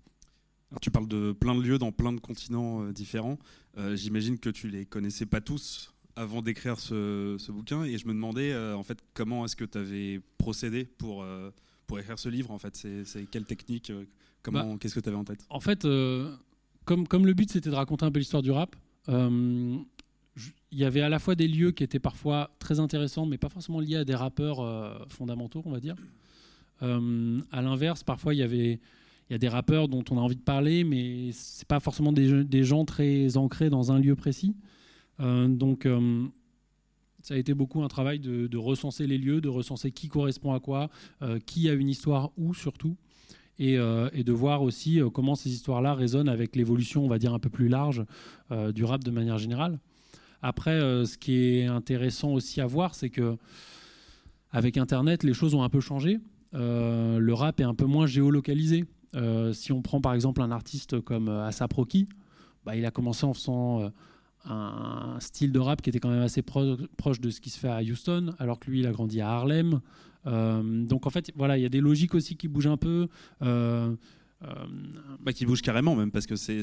tu 0.80 0.90
parles 0.90 1.08
de 1.08 1.32
plein 1.32 1.54
de 1.54 1.60
lieux 1.60 1.78
dans 1.78 1.92
plein 1.92 2.12
de 2.12 2.20
continents 2.20 2.82
euh, 2.82 2.92
différents. 2.92 3.38
Euh, 3.78 3.96
j'imagine 3.96 4.38
que 4.38 4.50
tu 4.50 4.68
les 4.68 4.86
connaissais 4.86 5.26
pas 5.26 5.40
tous 5.40 5.92
avant 6.16 6.42
d'écrire 6.42 6.78
ce, 6.78 7.50
bouquin 7.50 7.84
et 7.84 7.96
je 7.98 8.06
me 8.06 8.12
demandais 8.12 8.52
euh, 8.52 8.76
en 8.76 8.82
fait 8.82 8.98
comment 9.14 9.44
est-ce 9.44 9.56
que 9.56 9.64
tu 9.64 9.78
avais 9.78 10.20
procédé 10.36 10.84
pour, 10.84 11.24
pour 11.86 11.98
écrire 11.98 12.18
ce 12.18 12.28
livre 12.28 12.50
en 12.50 12.58
fait? 12.58 12.76
C'est 12.76 13.30
quelle 13.30 13.44
technique 13.44 13.90
comment 14.42 14.72
bah, 14.72 14.76
qu'est-ce 14.78 14.94
que 14.94 15.00
tu 15.00 15.08
avais 15.08 15.16
en 15.16 15.24
tête? 15.24 15.44
en 15.48 15.60
fait 15.60 15.86
comme, 16.84 17.08
comme 17.08 17.24
le 17.24 17.32
but 17.32 17.50
c'était 17.50 17.70
de 17.70 17.74
raconter 17.74 18.04
un 18.04 18.10
peu 18.10 18.18
l'histoire 18.18 18.42
du 18.42 18.50
rap 18.50 18.76
il 20.72 20.78
y 20.78 20.84
avait 20.84 21.02
à 21.02 21.08
la 21.08 21.18
fois 21.18 21.34
des 21.34 21.46
lieux 21.46 21.70
qui 21.70 21.84
étaient 21.84 22.00
parfois 22.00 22.50
très 22.58 22.80
intéressants 22.80 23.26
mais 23.26 23.38
pas 23.38 23.48
forcément 23.48 23.78
liés 23.78 23.96
à 23.96 24.04
des 24.04 24.14
rappeurs 24.14 25.06
fondamentaux 25.10 25.62
on 25.64 25.70
va 25.70 25.80
dire 25.80 25.96
à 26.80 27.62
l'inverse 27.62 28.02
parfois 28.02 28.34
il 28.34 28.38
y 28.38 28.42
avait 28.42 28.80
a 29.34 29.38
des 29.38 29.48
rappeurs 29.48 29.88
dont 29.88 30.04
on 30.10 30.18
a 30.18 30.20
envie 30.20 30.36
de 30.36 30.42
parler, 30.42 30.84
mais 30.84 31.30
c'est 31.32 31.66
pas 31.66 31.80
forcément 31.80 32.12
des, 32.12 32.64
gens 32.64 32.84
très 32.84 33.36
ancrés 33.36 33.70
dans 33.70 33.92
un 33.92 33.98
lieu 33.98 34.14
précis. 34.14 34.54
Euh, 35.20 35.48
donc, 35.48 35.86
euh, 35.86 36.24
ça 37.22 37.34
a 37.34 37.36
été 37.36 37.54
beaucoup 37.54 37.82
un 37.82 37.88
travail 37.88 38.18
de, 38.18 38.56
recenser 38.56 39.06
les 39.06 39.18
lieux, 39.18 39.40
de 39.40 39.48
recenser 39.48 39.92
qui 39.92 40.08
correspond 40.08 40.52
à 40.52 40.60
quoi, 40.60 40.90
euh, 41.22 41.38
qui 41.44 41.68
a 41.68 41.72
une 41.72 41.88
histoire 41.88 42.30
où 42.36 42.54
surtout, 42.54 42.96
et 43.58 43.76
de 43.76 44.32
voir 44.32 44.62
aussi 44.62 45.00
comment 45.14 45.36
ces 45.36 45.50
histoires-là 45.50 45.94
résonnent 45.94 46.28
avec 46.28 46.56
l'évolution, 46.56 47.04
on 47.04 47.08
va 47.08 47.18
dire, 47.20 47.32
un 47.32 47.38
peu 47.38 47.50
plus 47.50 47.68
large 47.68 48.04
du 48.74 48.82
rap 48.82 49.04
de 49.04 49.10
manière 49.12 49.38
générale. 49.38 49.78
Après, 50.42 50.78
ce 50.80 51.16
qui 51.16 51.58
est 51.58 51.66
intéressant 51.66 52.32
aussi 52.32 52.60
à 52.60 52.66
voir, 52.66 52.94
c'est 52.94 53.10
que 53.10 53.36
avec 54.50 54.76
Internet, 54.76 55.22
les 55.22 55.32
choses 55.32 55.54
ont 55.54 55.62
un 55.62 55.68
peu 55.68 55.80
changé. 55.80 56.18
le 56.52 57.32
rap 57.32 57.60
est 57.60 57.64
un 57.64 57.74
peu 57.74 57.86
moins 57.86 58.06
géolocalisé. 58.06 58.84
Euh, 59.14 59.52
si 59.52 59.72
on 59.72 59.82
prend 59.82 60.00
par 60.00 60.14
exemple 60.14 60.40
un 60.40 60.50
artiste 60.50 61.00
comme 61.00 61.28
euh, 61.28 61.44
Asap 61.46 61.72
Rocky, 61.74 62.08
bah, 62.64 62.76
il 62.76 62.86
a 62.86 62.90
commencé 62.90 63.26
en 63.26 63.34
faisant 63.34 63.82
euh, 63.82 63.88
un 64.46 65.18
style 65.20 65.52
de 65.52 65.58
rap 65.58 65.82
qui 65.82 65.90
était 65.90 65.98
quand 65.98 66.10
même 66.10 66.22
assez 66.22 66.42
proche 66.42 67.20
de 67.20 67.30
ce 67.30 67.40
qui 67.40 67.50
se 67.50 67.58
fait 67.58 67.68
à 67.68 67.80
Houston, 67.80 68.34
alors 68.38 68.58
que 68.58 68.70
lui, 68.70 68.80
il 68.80 68.86
a 68.86 68.92
grandi 68.92 69.20
à 69.20 69.28
Harlem. 69.30 69.80
donc 70.24 71.06
en 71.06 71.10
fait, 71.10 71.30
voilà, 71.36 71.58
il 71.58 71.62
y 71.62 71.66
a 71.66 71.68
des 71.68 71.80
logiques 71.80 72.14
aussi 72.14 72.36
qui 72.36 72.48
bougent 72.48 72.66
un 72.66 72.76
peu. 72.76 73.08
Euh, 74.44 74.64
bah, 75.20 75.32
qui 75.32 75.46
bouge 75.46 75.62
carrément 75.62 75.94
même 75.94 76.10
parce 76.10 76.26
que 76.26 76.34
c'est, 76.34 76.62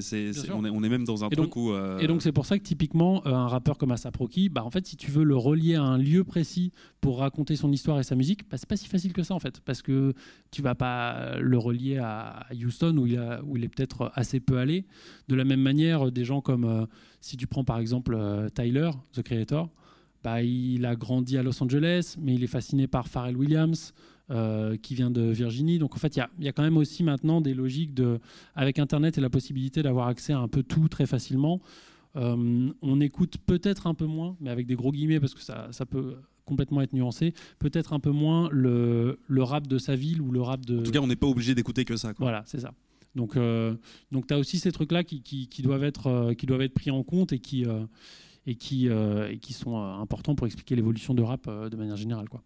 on, 0.52 0.66
est, 0.66 0.70
on, 0.70 0.84
est, 0.84 0.90
même 0.90 1.06
dans 1.06 1.24
un 1.24 1.30
truc 1.30 1.56
où 1.56 1.72
euh, 1.72 1.98
et 2.00 2.08
donc 2.08 2.22
c'est 2.22 2.34
pour 2.34 2.46
ça 2.46 2.58
que 2.58 2.64
typiquement 2.64 3.26
euh, 3.26 3.32
un 3.32 3.48
rappeur 3.48 3.78
comme 3.78 3.92
Asap 3.92 4.18
Rocky 4.18 4.50
bah 4.50 4.66
en 4.66 4.70
fait 4.70 4.86
si 4.86 4.98
tu 4.98 5.12
veux 5.12 5.24
le 5.24 5.38
relier 5.38 5.76
à 5.76 5.84
un 5.84 5.98
lieu 5.98 6.26
précis 6.26 6.74
pour 7.00 7.20
raconter 7.20 7.56
son 7.56 7.72
histoire 7.72 7.98
et 7.98 8.04
sa 8.04 8.16
musique 8.16 8.50
bah, 8.50 8.58
c'est 8.58 8.68
pas 8.68 8.76
si 8.76 8.90
facile 8.90 9.14
que 9.14 9.24
ça 9.24 9.34
en 9.34 9.40
fait 9.40 9.62
parce 9.62 9.82
que 9.82 10.14
tu 10.52 10.62
vas 10.62 10.76
pas 10.76 11.38
le 11.40 11.58
relier 11.58 12.00
à 12.00 12.48
Houston 12.52 12.98
où 12.98 13.08
il, 13.08 13.18
a, 13.18 13.42
où 13.46 13.56
il 13.56 13.64
est 13.64 13.70
peut-être 13.70 14.12
assez 14.14 14.42
peu 14.42 14.58
allé. 14.58 14.86
De 15.30 15.36
la 15.36 15.46
même 15.46 15.62
manière 15.62 16.12
des 16.12 16.26
gens 16.26 16.42
comme 16.42 16.86
si 17.22 17.38
tu 17.38 17.48
prends 17.48 17.64
par 17.64 17.80
exemple 17.80 18.18
Tyler 18.56 18.92
The 19.14 19.22
Creator 19.22 19.70
bah, 20.22 20.42
il 20.42 20.86
a 20.86 20.98
grandi 20.98 21.38
à 21.38 21.44
Los 21.44 21.64
Angeles 21.64 22.16
mais 22.20 22.36
il 22.36 22.44
est 22.44 22.48
fasciné 22.48 22.88
par 22.88 23.08
Pharrell 23.08 23.38
Williams 23.38 23.94
euh, 24.32 24.78
qui 24.78 24.94
vient 24.94 25.10
de 25.10 25.22
Virginie. 25.22 25.80
Donc 25.80 25.96
en 25.96 25.98
fait, 25.98 26.16
il 26.16 26.24
y, 26.40 26.46
y 26.46 26.48
a, 26.48 26.52
quand 26.52 26.62
même 26.62 26.78
aussi 26.78 27.02
maintenant 27.02 27.42
des 27.42 27.56
logiques 27.56 27.96
de, 27.96 28.20
avec 28.54 28.78
Internet 28.78 29.18
et 29.18 29.22
la 29.22 29.30
possibilité 29.32 29.82
d'avoir 29.82 30.08
accès 30.08 30.34
à 30.34 30.40
un 30.40 30.48
peu 30.48 30.62
tout 30.62 30.88
très 30.88 31.08
facilement. 31.08 31.62
Euh, 32.16 32.70
on 32.84 33.02
écoute 33.02 33.38
peut-être 33.46 33.88
un 33.88 33.96
peu 33.96 34.06
moins, 34.06 34.36
mais 34.40 34.52
avec 34.52 34.68
des 34.68 34.76
gros 34.76 34.92
guillemets 34.92 35.20
parce 35.20 35.34
que 35.34 35.42
ça, 35.42 35.70
ça 35.72 35.88
peut 35.88 36.16
complètement 36.46 36.82
être 36.82 36.94
nuancé, 36.94 37.34
peut-être 37.58 37.92
un 37.92 38.00
peu 38.00 38.12
moins 38.12 38.50
le, 38.52 39.20
le, 39.28 39.42
rap 39.44 39.66
de 39.66 39.80
sa 39.80 39.96
ville 39.96 40.22
ou 40.22 40.32
le 40.32 40.42
rap 40.42 40.64
de... 40.64 40.80
En 40.80 40.84
tout 40.84 40.92
cas, 40.92 41.00
on 41.00 41.08
n'est 41.08 41.16
pas 41.16 41.28
obligé 41.28 41.56
d'écouter 41.56 41.84
que 41.84 41.96
ça. 41.96 42.14
Quoi. 42.14 42.26
Voilà, 42.26 42.44
c'est 42.46 42.60
ça. 42.60 42.74
Donc, 43.16 43.36
euh, 43.36 43.76
donc 44.12 44.28
tu 44.28 44.34
as 44.36 44.38
aussi 44.38 44.60
ces 44.60 44.72
trucs-là 44.72 45.04
qui, 45.04 45.24
qui, 45.24 45.48
qui, 45.48 45.64
doivent 45.64 45.84
être, 45.84 46.34
qui 46.34 46.46
doivent 46.46 46.62
être 46.62 46.76
pris 46.76 46.92
en 46.92 47.02
compte 47.04 47.34
et 47.34 47.40
qui, 47.40 47.66
et 48.46 48.56
qui, 48.56 48.88
et 48.88 49.38
qui 49.40 49.54
sont 49.54 49.78
importants 49.78 50.36
pour 50.36 50.46
expliquer 50.46 50.76
l'évolution 50.76 51.16
de 51.16 51.24
rap 51.24 51.48
de 51.48 51.76
manière 51.76 51.98
générale. 51.98 52.30
Quoi. 52.30 52.44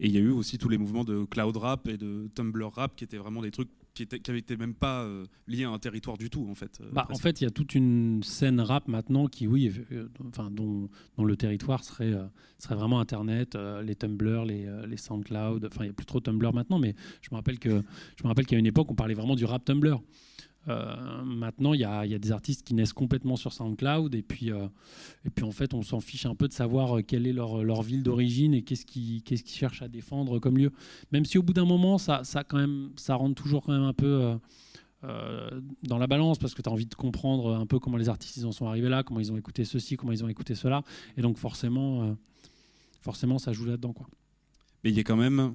Et 0.00 0.06
il 0.06 0.14
y 0.14 0.16
a 0.16 0.20
eu 0.20 0.30
aussi 0.30 0.56
tous 0.56 0.70
les 0.70 0.78
mouvements 0.78 1.04
de 1.04 1.24
cloud 1.24 1.56
rap 1.58 1.86
et 1.86 1.98
de 1.98 2.28
Tumblr 2.34 2.72
rap 2.72 2.96
qui 2.96 3.04
étaient 3.04 3.18
vraiment 3.18 3.42
des 3.42 3.50
trucs 3.50 3.68
qui 3.92 4.06
n'avaient 4.26 4.38
été 4.38 4.56
même 4.56 4.74
pas 4.74 5.02
euh, 5.02 5.26
liés 5.46 5.64
à 5.64 5.70
un 5.70 5.78
territoire 5.78 6.16
du 6.16 6.30
tout 6.30 6.46
en 6.48 6.54
fait. 6.54 6.78
Euh, 6.80 6.88
bah, 6.92 7.06
en 7.10 7.18
fait, 7.18 7.40
il 7.40 7.44
y 7.44 7.46
a 7.46 7.50
toute 7.50 7.74
une 7.74 8.22
scène 8.22 8.60
rap 8.60 8.88
maintenant 8.88 9.26
qui, 9.26 9.46
oui, 9.46 9.72
euh, 9.92 10.08
enfin, 10.28 10.50
dont, 10.50 10.88
dont, 11.16 11.24
le 11.24 11.36
territoire 11.36 11.84
serait, 11.84 12.14
serait 12.58 12.76
vraiment 12.76 13.00
Internet, 13.00 13.58
les 13.82 13.94
Tumblr, 13.94 14.44
les, 14.44 14.68
les 14.86 14.96
SoundCloud. 14.96 15.66
Enfin, 15.66 15.84
il 15.84 15.88
n'y 15.88 15.90
a 15.90 15.94
plus 15.94 16.06
trop 16.06 16.20
Tumblr 16.20 16.52
maintenant, 16.52 16.78
mais 16.78 16.94
je 17.20 17.28
me 17.30 17.36
rappelle 17.36 17.58
que 17.58 17.82
je 18.16 18.24
me 18.24 18.28
rappelle 18.28 18.46
qu'il 18.46 18.54
y 18.54 18.58
a 18.58 18.60
une 18.60 18.66
époque 18.66 18.88
où 18.88 18.92
on 18.92 18.96
parlait 18.96 19.14
vraiment 19.14 19.36
du 19.36 19.44
rap 19.44 19.64
Tumblr. 19.64 20.00
Euh, 20.68 21.24
maintenant, 21.24 21.72
il 21.72 21.80
y, 21.80 21.84
a, 21.84 22.06
des 22.06 22.32
artistes 22.32 22.66
qui 22.66 22.74
naissent 22.74 22.92
complètement 22.92 23.36
sur 23.36 23.52
SoundCloud 23.52 24.14
et 24.14 24.22
puis, 24.22 24.52
euh, 24.52 24.66
et 25.24 25.30
puis 25.30 25.44
en 25.44 25.52
fait, 25.52 25.72
on 25.72 25.82
s'en 25.82 26.00
fiche 26.00 26.26
un 26.26 26.34
peu 26.34 26.48
de 26.48 26.52
savoir 26.52 26.98
euh, 26.98 27.02
quelle 27.02 27.26
est 27.26 27.32
leur, 27.32 27.82
ville 27.82 28.02
d'origine 28.02 28.52
et 28.52 28.62
qu'est-ce 28.62 28.84
qu'ils 28.84 29.22
qu'est-ce 29.22 29.42
qu'ils 29.42 29.56
cherchent 29.56 29.82
à 29.82 29.88
défendre 29.88 30.38
comme 30.38 30.58
lieu. 30.58 30.70
Même 31.12 31.24
si 31.24 31.38
au 31.38 31.42
bout 31.42 31.54
d'un 31.54 31.64
moment, 31.64 31.96
ça, 31.96 32.24
ça, 32.24 32.44
quand 32.44 32.58
même, 32.58 32.90
ça 32.96 33.14
rentre 33.14 33.42
toujours 33.42 33.64
quand 33.64 33.72
même 33.72 33.82
un 33.82 33.94
peu 33.94 34.38
dans 35.82 35.96
la 35.96 36.06
balance 36.06 36.36
parce 36.36 36.52
que 36.52 36.60
tu 36.60 36.68
as 36.68 36.72
envie 36.72 36.84
de 36.84 36.94
comprendre 36.94 37.54
un 37.54 37.64
peu 37.64 37.78
comment 37.78 37.96
les 37.96 38.10
artistes 38.10 38.36
ils 38.36 38.44
en 38.44 38.52
sont 38.52 38.66
arrivés 38.66 38.90
là, 38.90 39.02
comment 39.02 39.18
ils 39.18 39.32
ont 39.32 39.38
écouté 39.38 39.64
ceci, 39.64 39.96
comment 39.96 40.12
ils 40.12 40.22
ont 40.22 40.28
écouté 40.28 40.54
cela. 40.54 40.82
Et 41.16 41.22
donc 41.22 41.38
forcément, 41.38 42.14
forcément 43.00 43.38
ça 43.38 43.54
joue 43.54 43.64
là-dedans. 43.64 43.94
Mais 44.84 44.90
il 44.90 44.96
y 44.96 45.00
a 45.00 45.04
quand 45.04 45.16
même 45.16 45.54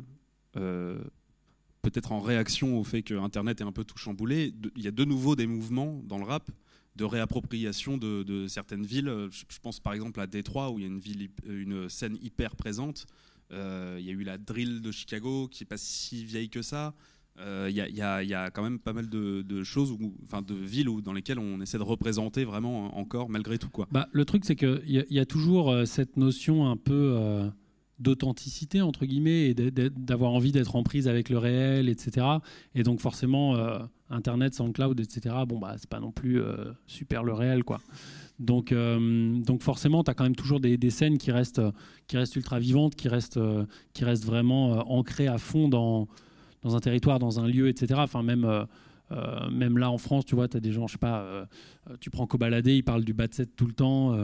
peut-être 1.89 2.11
en 2.11 2.19
réaction 2.19 2.79
au 2.79 2.83
fait 2.83 3.03
que 3.03 3.13
Internet 3.13 3.61
est 3.61 3.63
un 3.63 3.71
peu 3.71 3.83
tout 3.83 3.97
chamboulé, 3.97 4.53
il 4.75 4.83
y 4.83 4.87
a 4.87 4.91
de 4.91 5.05
nouveau 5.05 5.35
des 5.35 5.47
mouvements 5.47 6.01
dans 6.05 6.17
le 6.17 6.23
rap 6.23 6.49
de 6.95 7.03
réappropriation 7.03 7.97
de, 7.97 8.47
certaines 8.47 8.85
villes. 8.85 9.11
Je, 9.29 9.59
pense 9.61 9.79
par 9.79 9.93
exemple 9.93 10.19
à 10.19 10.27
Détroit 10.27 10.71
où 10.71 10.79
il 10.79 10.83
y 10.83 10.85
a 10.85 10.87
une, 10.87 11.01
une 11.47 11.89
scène 11.89 12.17
hyper 12.21 12.55
présente. 12.55 13.05
Euh, 13.51 13.97
il 13.99 14.05
y 14.05 14.09
a 14.09 14.13
eu 14.13 14.23
la 14.23 14.37
drill 14.37 14.81
de 14.81 14.91
Chicago 14.91 15.47
qui 15.47 15.63
n'est 15.63 15.67
pas 15.67 15.77
si 15.77 16.25
vieille 16.25 16.49
que 16.49 16.61
ça. 16.61 16.93
Euh, 17.37 17.67
il 17.69 17.75
y, 17.75 18.01
a 18.01 18.49
quand 18.49 18.63
même 18.63 18.79
pas 18.79 18.93
mal 18.93 19.09
de, 19.09 19.63
choses, 19.63 19.95
enfin 20.23 20.41
de 20.41 20.55
villes 20.55 20.87
où, 20.87 21.01
dans 21.01 21.11
lesquelles 21.11 21.37
on 21.37 21.59
essaie 21.59 21.77
de 21.77 21.83
représenter 21.83 22.45
vraiment 22.45 22.97
encore 22.97 23.29
malgré 23.29 23.57
tout. 23.57 23.69
Quoi. 23.69 23.87
Bah, 23.91 24.07
le 24.13 24.23
truc 24.23 24.45
c'est 24.45 24.55
qu'il 24.55 24.81
y, 24.85 25.13
y, 25.13 25.19
a 25.19 25.25
toujours 25.25 25.69
euh, 25.69 25.83
cette 25.83 26.15
notion 26.15 26.69
un 26.69 26.77
peu 26.77 27.51
d'authenticité 27.99 28.81
entre 28.81 29.05
guillemets 29.05 29.49
et 29.49 29.53
d'avoir 29.53 30.31
envie 30.31 30.51
d'être 30.51 30.75
en 30.75 30.83
prise 30.83 31.07
avec 31.07 31.29
le 31.29 31.37
réel 31.37 31.87
etc 31.87 32.27
et 32.73 32.83
donc 32.83 32.99
forcément 32.99 33.55
euh, 33.55 33.79
internet 34.09 34.53
SoundCloud 34.53 34.99
etc 34.99 35.35
bon 35.47 35.59
bah 35.59 35.75
c'est 35.77 35.89
pas 35.89 35.99
non 35.99 36.11
plus 36.11 36.41
euh, 36.41 36.73
super 36.87 37.23
le 37.23 37.33
réel 37.33 37.63
quoi. 37.63 37.79
Donc 38.37 38.73
euh, 38.73 39.39
donc 39.39 39.61
forcément 39.61 40.03
tu 40.03 40.11
as 40.11 40.13
quand 40.13 40.25
même 40.25 40.35
toujours 40.35 40.59
des, 40.59 40.89
scènes 40.89 41.17
qui 41.17 41.31
restent 41.31 41.61
qui 42.07 42.17
restent 42.17 42.35
ultra 42.35 42.59
vivantes 42.59 42.95
qui 42.95 43.07
restent 43.07 43.39
qui 43.93 44.03
restent 44.03 44.25
vraiment 44.25 44.91
ancrées 44.91 45.27
à 45.27 45.37
fond 45.37 45.69
dans 45.69 46.09
dans 46.63 46.75
un 46.75 46.79
territoire 46.79 47.17
dans 47.19 47.39
un 47.39 47.47
lieu 47.47 47.69
etc 47.69 48.01
enfin 48.03 48.23
même 48.23 48.67
euh, 49.11 49.49
même 49.49 49.77
là 49.77 49.91
en 49.91 49.97
France, 49.97 50.25
tu 50.25 50.35
vois, 50.35 50.47
tu 50.47 50.57
as 50.57 50.59
des 50.59 50.71
gens, 50.71 50.87
je 50.87 50.93
sais 50.93 50.97
pas, 50.97 51.21
euh, 51.21 51.45
euh, 51.89 51.95
tu 51.99 52.09
prends 52.09 52.25
Cobaladé, 52.25 52.75
il 52.75 52.83
parle 52.83 53.03
du 53.03 53.13
bas 53.13 53.27
set 53.29 53.55
tout 53.55 53.67
le 53.67 53.73
temps. 53.73 54.15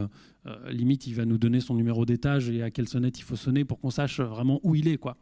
limite, 0.69 1.07
il 1.07 1.15
va 1.15 1.25
nous 1.25 1.37
donner 1.37 1.59
son 1.59 1.75
numéro 1.75 2.05
d'étage 2.05 2.49
et 2.49 2.63
à 2.63 2.71
quelle 2.71 2.87
sonnette 2.87 3.19
il 3.19 3.23
faut 3.23 3.35
sonner 3.35 3.63
pour 3.63 3.79
qu'on 3.79 3.91
sache 3.91 4.19
vraiment 4.19 4.59
où 4.63 4.75
il 4.75 4.87
est, 4.87 4.97
quoi. 4.97 5.17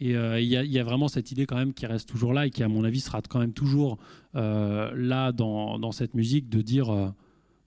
Et 0.00 0.12
il 0.12 0.44
y, 0.44 0.54
y, 0.54 0.78
a 0.78 0.84
vraiment 0.84 1.06
cette 1.08 1.30
idée 1.30 1.46
quand 1.46 1.56
même 1.56 1.74
qui 1.74 1.86
reste 1.86 2.08
toujours 2.08 2.32
là 2.32 2.46
et 2.46 2.50
qui, 2.50 2.62
à 2.62 2.68
mon 2.68 2.82
avis, 2.84 3.00
sera 3.00 3.20
quand 3.22 3.38
même 3.38 3.52
toujours 3.52 3.98
là 4.34 5.32
dans, 5.32 5.78
dans, 5.78 5.92
cette 5.92 6.14
musique 6.14 6.48
de 6.48 6.60
dire, 6.62 7.12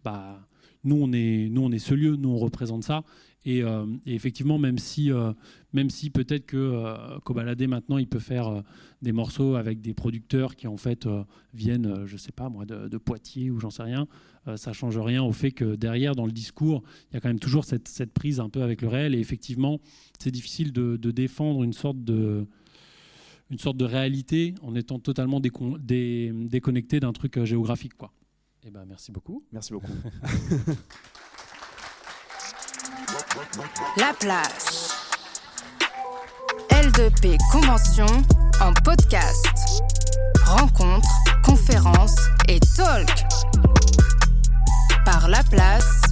bah, 0.04 0.48
nous 0.84 0.98
on 1.02 1.12
est, 1.12 1.50
nous 1.50 1.62
on 1.62 1.72
est 1.72 1.80
ce 1.80 1.94
lieu, 1.94 2.16
nous 2.16 2.30
on 2.30 2.38
représente 2.38 2.84
ça. 2.84 3.04
Euh, 3.48 3.86
et, 4.06 4.16
effectivement, 4.16 4.58
même 4.58 4.78
si, 4.78 5.12
euh, 5.12 5.34
même 5.74 5.90
si 5.90 6.10
peut-être 6.10 6.46
que 6.46 6.58
euh, 6.58 7.68
maintenant, 7.68 7.98
il 7.98 8.08
peut 8.08 8.20
faire 8.20 8.48
euh, 8.48 8.62
des 9.02 9.12
morceaux 9.12 9.56
avec 9.56 9.82
des 9.82 9.94
producteurs 9.94 10.56
qui 10.56 10.68
en 10.68 10.78
fait 10.78 11.08
viennent, 11.54 12.06
je 12.06 12.18
sais 12.18 12.32
pas 12.32 12.50
moi, 12.50 12.66
de, 12.66 12.98
Poitiers 12.98 13.52
ou 13.52 13.60
j'en 13.60 13.70
sais 13.70 13.84
rien, 13.84 14.08
ça 14.56 14.74
change 14.74 14.98
rien 14.98 15.22
au 15.24 15.32
fait 15.32 15.52
que 15.52 15.76
derrière, 15.76 16.16
dans 16.16 16.26
le 16.26 16.32
discours, 16.32 16.84
il 17.12 17.16
y 17.16 17.18
a 17.18 17.20
quand 17.20 17.28
même 17.30 17.40
toujours 17.40 17.66
cette, 17.66 17.88
cette 17.88 18.14
prise 18.14 18.40
un 18.40 18.50
peu 18.50 18.64
avec 18.64 18.82
le 18.82 18.88
réel. 18.88 19.14
Et 19.14 19.20
effectivement, 19.20 19.80
c'est 20.18 20.32
difficile 20.32 20.72
de, 20.72 20.96
défendre 21.12 21.64
une 21.64 21.74
sorte 21.74 22.04
de 22.04 22.48
une 23.52 23.60
sorte 23.60 23.78
de 23.78 23.86
réalité 23.86 24.56
en 24.64 24.74
étant 24.74 24.98
totalement 24.98 25.40
déconnecté 25.40 27.00
d'un 27.00 27.14
truc 27.14 27.44
géographique. 27.44 27.94
Quoi. 27.94 28.12
Eh 28.64 28.72
ben, 28.72 28.86
merci 28.86 29.12
beaucoup. 29.12 29.44
Merci 29.52 29.74
beaucoup. 29.74 29.92
La 33.98 34.14
place. 34.18 34.94
L2P 36.70 37.38
Convention 37.52 38.06
en 38.62 38.72
podcast. 38.84 39.46
Rencontres, 40.46 41.10
conférences 41.44 42.16
et 42.48 42.60
talk. 42.78 43.10
Par 45.04 45.28
La 45.28 45.44
Place 45.44 46.05